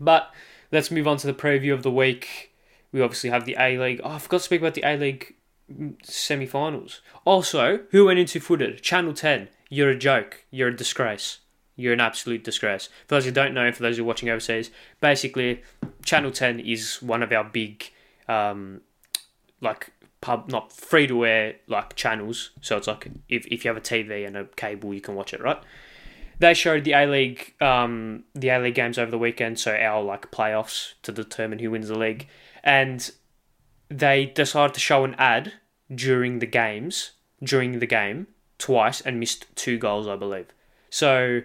But 0.00 0.32
let's 0.70 0.90
move 0.90 1.08
on 1.08 1.16
to 1.18 1.26
the 1.26 1.34
preview 1.34 1.72
of 1.72 1.82
the 1.82 1.90
week. 1.90 2.52
We 2.92 3.00
obviously 3.00 3.30
have 3.30 3.44
the 3.44 3.56
A 3.58 3.78
League. 3.78 4.00
Oh, 4.04 4.10
I 4.10 4.18
forgot 4.18 4.38
to 4.38 4.44
speak 4.44 4.60
about 4.60 4.74
the 4.74 4.84
A 4.84 4.96
League 4.96 5.34
semi 6.02 6.46
finals. 6.46 7.00
Also, 7.24 7.80
who 7.90 8.06
went 8.06 8.18
into 8.18 8.40
footed? 8.40 8.82
Channel 8.82 9.14
10. 9.14 9.48
You're 9.70 9.90
a 9.90 9.96
joke. 9.96 10.44
You're 10.50 10.68
a 10.68 10.76
disgrace. 10.76 11.38
You're 11.76 11.94
an 11.94 12.00
absolute 12.00 12.44
disgrace. 12.44 12.88
For 13.06 13.14
those 13.14 13.24
who 13.24 13.30
don't 13.30 13.54
know, 13.54 13.72
for 13.72 13.82
those 13.82 13.96
who 13.96 14.02
are 14.02 14.06
watching 14.06 14.28
overseas, 14.28 14.70
basically, 15.00 15.62
Channel 16.04 16.30
10 16.30 16.60
is 16.60 17.00
one 17.00 17.22
of 17.22 17.32
our 17.32 17.44
big, 17.44 17.90
um, 18.28 18.82
like, 19.62 19.91
pub 20.22 20.48
not 20.48 20.72
free 20.72 21.06
to 21.08 21.26
air 21.26 21.56
like 21.66 21.94
channels. 21.94 22.50
So 22.62 22.78
it's 22.78 22.86
like 22.86 23.08
if, 23.28 23.44
if 23.46 23.64
you 23.64 23.68
have 23.68 23.76
a 23.76 23.82
TV 23.82 24.26
and 24.26 24.36
a 24.36 24.46
cable, 24.56 24.94
you 24.94 25.02
can 25.02 25.14
watch 25.14 25.34
it, 25.34 25.42
right? 25.42 25.62
They 26.38 26.54
showed 26.54 26.84
the 26.84 26.92
A 26.92 27.06
League 27.06 27.54
um, 27.60 28.24
the 28.34 28.48
A 28.48 28.58
League 28.58 28.74
games 28.74 28.98
over 28.98 29.10
the 29.10 29.18
weekend, 29.18 29.60
so 29.60 29.76
our 29.76 30.02
like 30.02 30.30
playoffs 30.30 30.94
to 31.02 31.12
determine 31.12 31.58
who 31.58 31.70
wins 31.70 31.88
the 31.88 31.98
league, 31.98 32.26
and 32.64 33.10
they 33.90 34.24
decided 34.26 34.72
to 34.74 34.80
show 34.80 35.04
an 35.04 35.14
ad 35.18 35.52
during 35.94 36.38
the 36.38 36.46
games 36.46 37.12
during 37.44 37.78
the 37.80 37.86
game 37.86 38.28
twice 38.58 39.00
and 39.00 39.20
missed 39.20 39.46
two 39.54 39.76
goals, 39.76 40.08
I 40.08 40.16
believe. 40.16 40.46
So. 40.88 41.42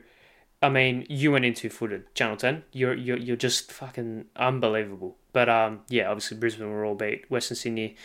I 0.59 0.69
mean, 0.69 1.05
you 1.07 1.33
went 1.33 1.45
into 1.45 1.69
footed, 1.69 2.15
Channel 2.15 2.35
Ten. 2.35 2.63
You're 2.71 2.95
you're 2.95 3.17
you're 3.17 3.35
just 3.35 3.71
fucking 3.71 4.25
unbelievable. 4.35 5.15
But 5.31 5.49
um, 5.49 5.81
yeah, 5.87 6.09
obviously 6.09 6.35
Brisbane 6.37 6.71
were 6.71 6.83
all 6.83 6.95
beat. 6.95 7.29
Western 7.29 7.55
Sydney 7.55 7.95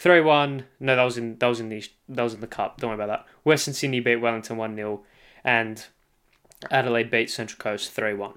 Three 0.00 0.22
one. 0.22 0.64
No, 0.80 0.96
that 0.96 1.02
was 1.02 1.18
in 1.18 1.36
that 1.40 1.46
was 1.46 1.60
in 1.60 1.68
the 1.68 1.84
that 2.08 2.22
was 2.22 2.32
in 2.32 2.40
the 2.40 2.46
cup. 2.46 2.80
Don't 2.80 2.88
worry 2.88 2.94
about 2.94 3.08
that. 3.08 3.26
Western 3.44 3.74
Sydney 3.74 4.00
beat 4.00 4.16
Wellington 4.16 4.56
one 4.56 4.74
0 4.74 5.02
and 5.44 5.84
Adelaide 6.70 7.10
beat 7.10 7.28
Central 7.28 7.58
Coast 7.58 7.90
three 7.90 8.14
one. 8.14 8.32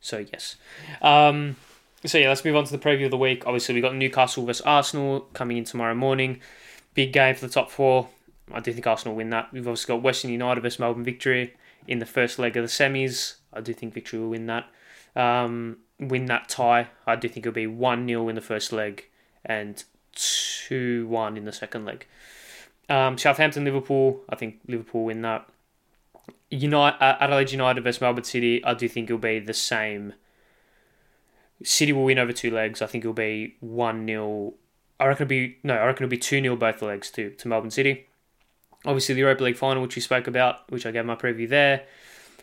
So 0.00 0.24
yes. 0.32 0.56
Um, 1.02 1.56
so 2.06 2.16
yeah, 2.16 2.30
let's 2.30 2.46
move 2.46 2.56
on 2.56 2.64
to 2.64 2.72
the 2.72 2.78
preview 2.78 3.04
of 3.04 3.10
the 3.10 3.18
week. 3.18 3.46
Obviously, 3.46 3.74
we 3.74 3.82
got 3.82 3.94
Newcastle 3.94 4.46
versus 4.46 4.62
Arsenal 4.62 5.20
coming 5.34 5.58
in 5.58 5.64
tomorrow 5.64 5.94
morning. 5.94 6.40
Big 6.94 7.12
game 7.12 7.34
for 7.34 7.46
the 7.46 7.52
top 7.52 7.70
four. 7.70 8.08
I 8.50 8.60
do 8.60 8.72
think 8.72 8.86
Arsenal 8.86 9.14
win 9.14 9.28
that. 9.28 9.52
We've 9.52 9.68
also 9.68 9.86
got 9.86 10.02
Western 10.02 10.30
United 10.30 10.62
versus 10.62 10.78
Melbourne 10.78 11.04
Victory 11.04 11.52
in 11.86 11.98
the 11.98 12.06
first 12.06 12.38
leg 12.38 12.56
of 12.56 12.64
the 12.64 12.68
semis. 12.68 13.34
I 13.52 13.60
do 13.60 13.74
think 13.74 13.92
Victory 13.92 14.18
will 14.18 14.30
win 14.30 14.46
that. 14.46 14.64
Um, 15.14 15.76
win 16.00 16.24
that 16.24 16.48
tie. 16.48 16.88
I 17.06 17.16
do 17.16 17.28
think 17.28 17.44
it'll 17.44 17.54
be 17.54 17.66
1 17.66 18.08
0 18.08 18.30
in 18.30 18.34
the 18.34 18.40
first 18.40 18.72
leg 18.72 19.04
and 19.44 19.84
2 20.14 21.06
1 21.08 21.36
in 21.36 21.44
the 21.44 21.52
second 21.52 21.84
leg. 21.84 22.06
Um, 22.88 23.16
Southampton, 23.16 23.64
Liverpool, 23.64 24.22
I 24.28 24.36
think 24.36 24.60
Liverpool 24.66 25.04
win 25.04 25.22
that. 25.22 25.48
United, 26.50 27.02
uh, 27.02 27.16
Adelaide 27.20 27.52
United 27.52 27.82
versus 27.82 28.00
Melbourne 28.00 28.24
City, 28.24 28.62
I 28.64 28.74
do 28.74 28.88
think 28.88 29.08
it'll 29.08 29.18
be 29.18 29.38
the 29.38 29.54
same. 29.54 30.12
City 31.62 31.92
will 31.92 32.04
win 32.04 32.18
over 32.18 32.32
two 32.32 32.50
legs. 32.50 32.82
I 32.82 32.86
think 32.86 33.04
it'll 33.04 33.14
be 33.14 33.56
1 33.60 34.06
0. 34.06 34.54
I 35.00 35.06
reckon 35.06 35.24
it'll 35.24 35.28
be, 35.28 35.58
no, 35.62 35.74
I 35.74 35.86
reckon 35.86 36.04
it'll 36.04 36.10
be 36.10 36.18
2 36.18 36.42
0 36.42 36.56
both 36.56 36.82
legs 36.82 37.10
to, 37.12 37.30
to 37.30 37.48
Melbourne 37.48 37.70
City. 37.70 38.06
Obviously, 38.84 39.14
the 39.14 39.20
Europa 39.20 39.44
League 39.44 39.56
final, 39.56 39.82
which 39.82 39.96
we 39.96 40.02
spoke 40.02 40.26
about, 40.26 40.70
which 40.70 40.84
I 40.84 40.90
gave 40.90 41.04
my 41.04 41.14
preview 41.14 41.48
there. 41.48 41.84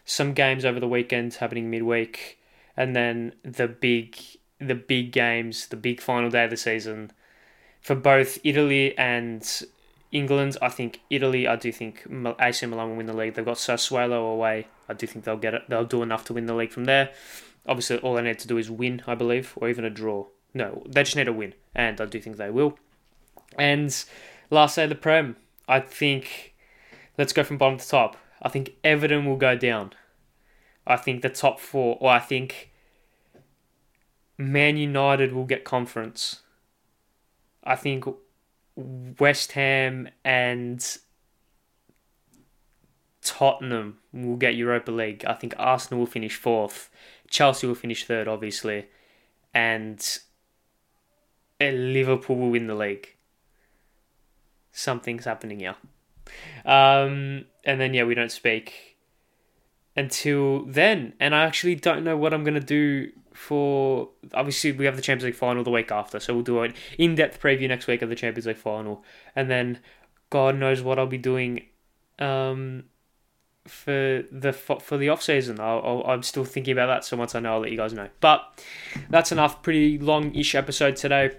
Some 0.06 0.34
games 0.34 0.66
over 0.66 0.80
the 0.80 0.88
weekend 0.88 1.36
happening 1.36 1.70
midweek. 1.70 2.40
And 2.76 2.96
then 2.96 3.34
the 3.44 3.68
big 3.68 4.18
the 4.60 4.76
big 4.76 5.12
games, 5.12 5.68
the 5.68 5.78
big 5.78 6.02
final 6.02 6.30
day 6.30 6.46
of 6.46 6.50
the 6.50 6.58
season 6.58 7.12
for 7.82 7.96
both 7.96 8.38
Italy 8.44 8.98
and 8.98 9.48
England. 10.12 10.58
I 10.62 10.70
think 10.70 11.02
Italy. 11.10 11.48
I 11.48 11.56
do 11.56 11.72
think 11.72 12.06
AC 12.40 12.66
Milan 12.66 12.90
will 12.90 12.96
win 12.98 13.06
the 13.06 13.14
league. 13.14 13.36
They've 13.36 13.46
got 13.46 13.58
Sassuolo 13.58 14.32
away. 14.34 14.68
I 14.88 14.94
do 14.94 15.08
think 15.08 15.26
they'll 15.26 15.38
get 15.38 15.54
it. 15.54 15.64
They'll 15.70 15.86
do 15.86 16.04
enough 16.04 16.26
to 16.26 16.34
win 16.34 16.46
the 16.46 16.56
league 16.56 16.72
from 16.72 16.86
there. 16.86 17.12
Obviously, 17.68 17.98
all 18.00 18.16
they 18.16 18.22
need 18.22 18.40
to 18.40 18.48
do 18.48 18.58
is 18.58 18.72
win, 18.72 19.04
I 19.06 19.16
believe, 19.16 19.54
or 19.56 19.70
even 19.70 19.86
a 19.86 19.90
draw. 19.90 20.26
No, 20.54 20.84
they 20.88 21.04
just 21.04 21.16
need 21.16 21.28
a 21.28 21.34
win, 21.34 21.54
and 21.76 22.02
I 22.02 22.06
do 22.06 22.20
think 22.20 22.38
they 22.38 22.50
will. 22.50 22.80
And 23.58 23.96
last 24.50 24.76
day 24.76 24.84
of 24.84 24.90
the 24.90 24.96
Prem, 24.96 25.36
I 25.68 25.80
think, 25.80 26.56
let's 27.18 27.34
go 27.34 27.44
from 27.44 27.58
bottom 27.60 27.78
to 27.78 27.88
top. 27.88 28.18
I 28.42 28.50
think 28.50 28.76
Everton 28.84 29.26
will 29.26 29.36
go 29.36 29.56
down. 29.56 29.94
I 30.88 30.96
think 30.96 31.22
the 31.22 31.30
top 31.30 31.60
four, 31.60 31.98
or 32.00 32.10
I 32.10 32.20
think 32.20 32.72
Man 34.38 34.78
United 34.78 35.34
will 35.34 35.46
get 35.46 35.64
conference. 35.64 36.42
I 37.64 37.76
think 37.76 38.06
West 38.76 39.54
Ham 39.54 40.10
and 40.24 40.98
Tottenham 43.22 43.98
will 44.14 44.38
get 44.38 44.56
Europa 44.56 44.92
League. 44.92 45.26
I 45.26 45.34
think 45.34 45.54
Arsenal 45.58 46.00
will 46.00 46.08
finish 46.08 46.36
fourth. 46.36 46.90
Chelsea 47.30 47.68
will 47.68 47.76
finish 47.76 48.06
third, 48.06 48.28
obviously. 48.28 48.88
And 49.54 50.00
Liverpool 51.60 52.38
will 52.38 52.52
win 52.52 52.68
the 52.68 52.76
league. 52.76 53.16
Something's 54.72 55.26
happening 55.26 55.60
here. 55.60 55.76
Um, 56.66 57.46
and 57.66 57.82
then, 57.82 57.94
yeah, 57.94 58.04
we 58.04 58.16
don't 58.16 58.32
speak 58.32 58.98
until 59.96 60.66
then. 60.66 61.14
And 61.20 61.36
I 61.36 61.44
actually 61.44 61.76
don't 61.76 62.04
know 62.04 62.16
what 62.16 62.34
I'm 62.34 62.44
going 62.44 62.54
to 62.54 62.60
do 62.60 63.12
for. 63.40 64.10
Obviously, 64.34 64.72
we 64.72 64.86
have 64.86 64.96
the 64.96 65.02
Champions 65.02 65.26
League 65.26 65.36
final 65.36 65.64
the 65.64 65.72
week 65.72 65.92
after. 65.92 66.20
So 66.20 66.34
we'll 66.34 66.44
do 66.44 66.62
an 66.62 66.74
in 66.98 67.16
depth 67.16 67.42
preview 67.42 67.68
next 67.68 67.88
week 67.88 68.02
of 68.02 68.10
the 68.10 68.16
Champions 68.16 68.46
League 68.46 68.58
final. 68.58 69.04
And 69.36 69.50
then, 69.50 69.80
God 70.30 70.58
knows 70.58 70.82
what 70.82 71.00
I'll 71.00 71.08
be 71.08 71.18
doing. 71.18 71.66
Um, 72.20 72.86
for 73.68 74.24
the 74.32 74.52
for 74.52 74.98
the 74.98 75.10
off 75.10 75.22
season. 75.22 75.60
I 75.60 76.14
am 76.14 76.24
still 76.24 76.46
thinking 76.46 76.74
about 76.74 76.88
that. 76.88 77.06
So 77.06 77.16
once 77.16 77.36
I 77.36 77.40
know, 77.40 77.54
I'll 77.54 77.60
let 77.60 77.72
you 77.72 77.78
guys 77.78 77.94
know. 77.94 78.10
But 78.20 78.64
that's 79.10 79.32
enough. 79.32 79.62
Pretty 79.62 79.98
long 80.00 80.34
ish 80.36 80.56
episode 80.56 80.96
today. 80.96 81.32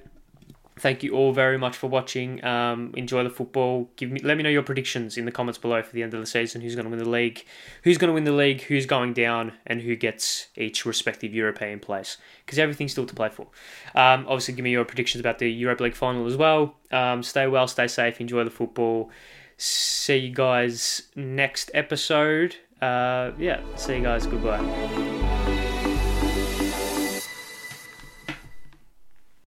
Thank 0.80 1.02
you 1.02 1.14
all 1.14 1.32
very 1.32 1.58
much 1.58 1.76
for 1.76 1.88
watching. 1.88 2.42
Um, 2.42 2.94
enjoy 2.96 3.22
the 3.22 3.28
football. 3.28 3.90
Give 3.96 4.10
me, 4.10 4.20
let 4.20 4.38
me 4.38 4.42
know 4.42 4.48
your 4.48 4.62
predictions 4.62 5.18
in 5.18 5.26
the 5.26 5.30
comments 5.30 5.58
below 5.58 5.82
for 5.82 5.92
the 5.92 6.02
end 6.02 6.14
of 6.14 6.20
the 6.20 6.26
season. 6.26 6.62
Who's 6.62 6.74
going 6.74 6.84
to 6.84 6.90
win 6.90 6.98
the 6.98 7.08
league? 7.08 7.44
Who's 7.82 7.98
going 7.98 8.08
to 8.08 8.14
win 8.14 8.24
the 8.24 8.32
league? 8.32 8.62
Who's 8.62 8.86
going 8.86 9.12
down? 9.12 9.52
And 9.66 9.82
who 9.82 9.94
gets 9.94 10.48
each 10.56 10.86
respective 10.86 11.34
European 11.34 11.80
place? 11.80 12.16
Because 12.46 12.58
everything's 12.58 12.92
still 12.92 13.04
to 13.04 13.14
play 13.14 13.28
for. 13.28 13.48
Um, 13.94 14.24
obviously, 14.26 14.54
give 14.54 14.64
me 14.64 14.70
your 14.70 14.86
predictions 14.86 15.20
about 15.20 15.38
the 15.38 15.50
Europa 15.50 15.84
League 15.84 15.94
final 15.94 16.26
as 16.26 16.36
well. 16.36 16.76
Um, 16.90 17.22
stay 17.22 17.46
well, 17.46 17.68
stay 17.68 17.86
safe, 17.86 18.18
enjoy 18.18 18.44
the 18.44 18.50
football. 18.50 19.10
See 19.58 20.16
you 20.16 20.34
guys 20.34 21.02
next 21.14 21.70
episode. 21.74 22.56
Uh, 22.80 23.32
yeah, 23.38 23.60
see 23.76 23.96
you 23.96 24.02
guys. 24.02 24.26
Goodbye. 24.26 25.09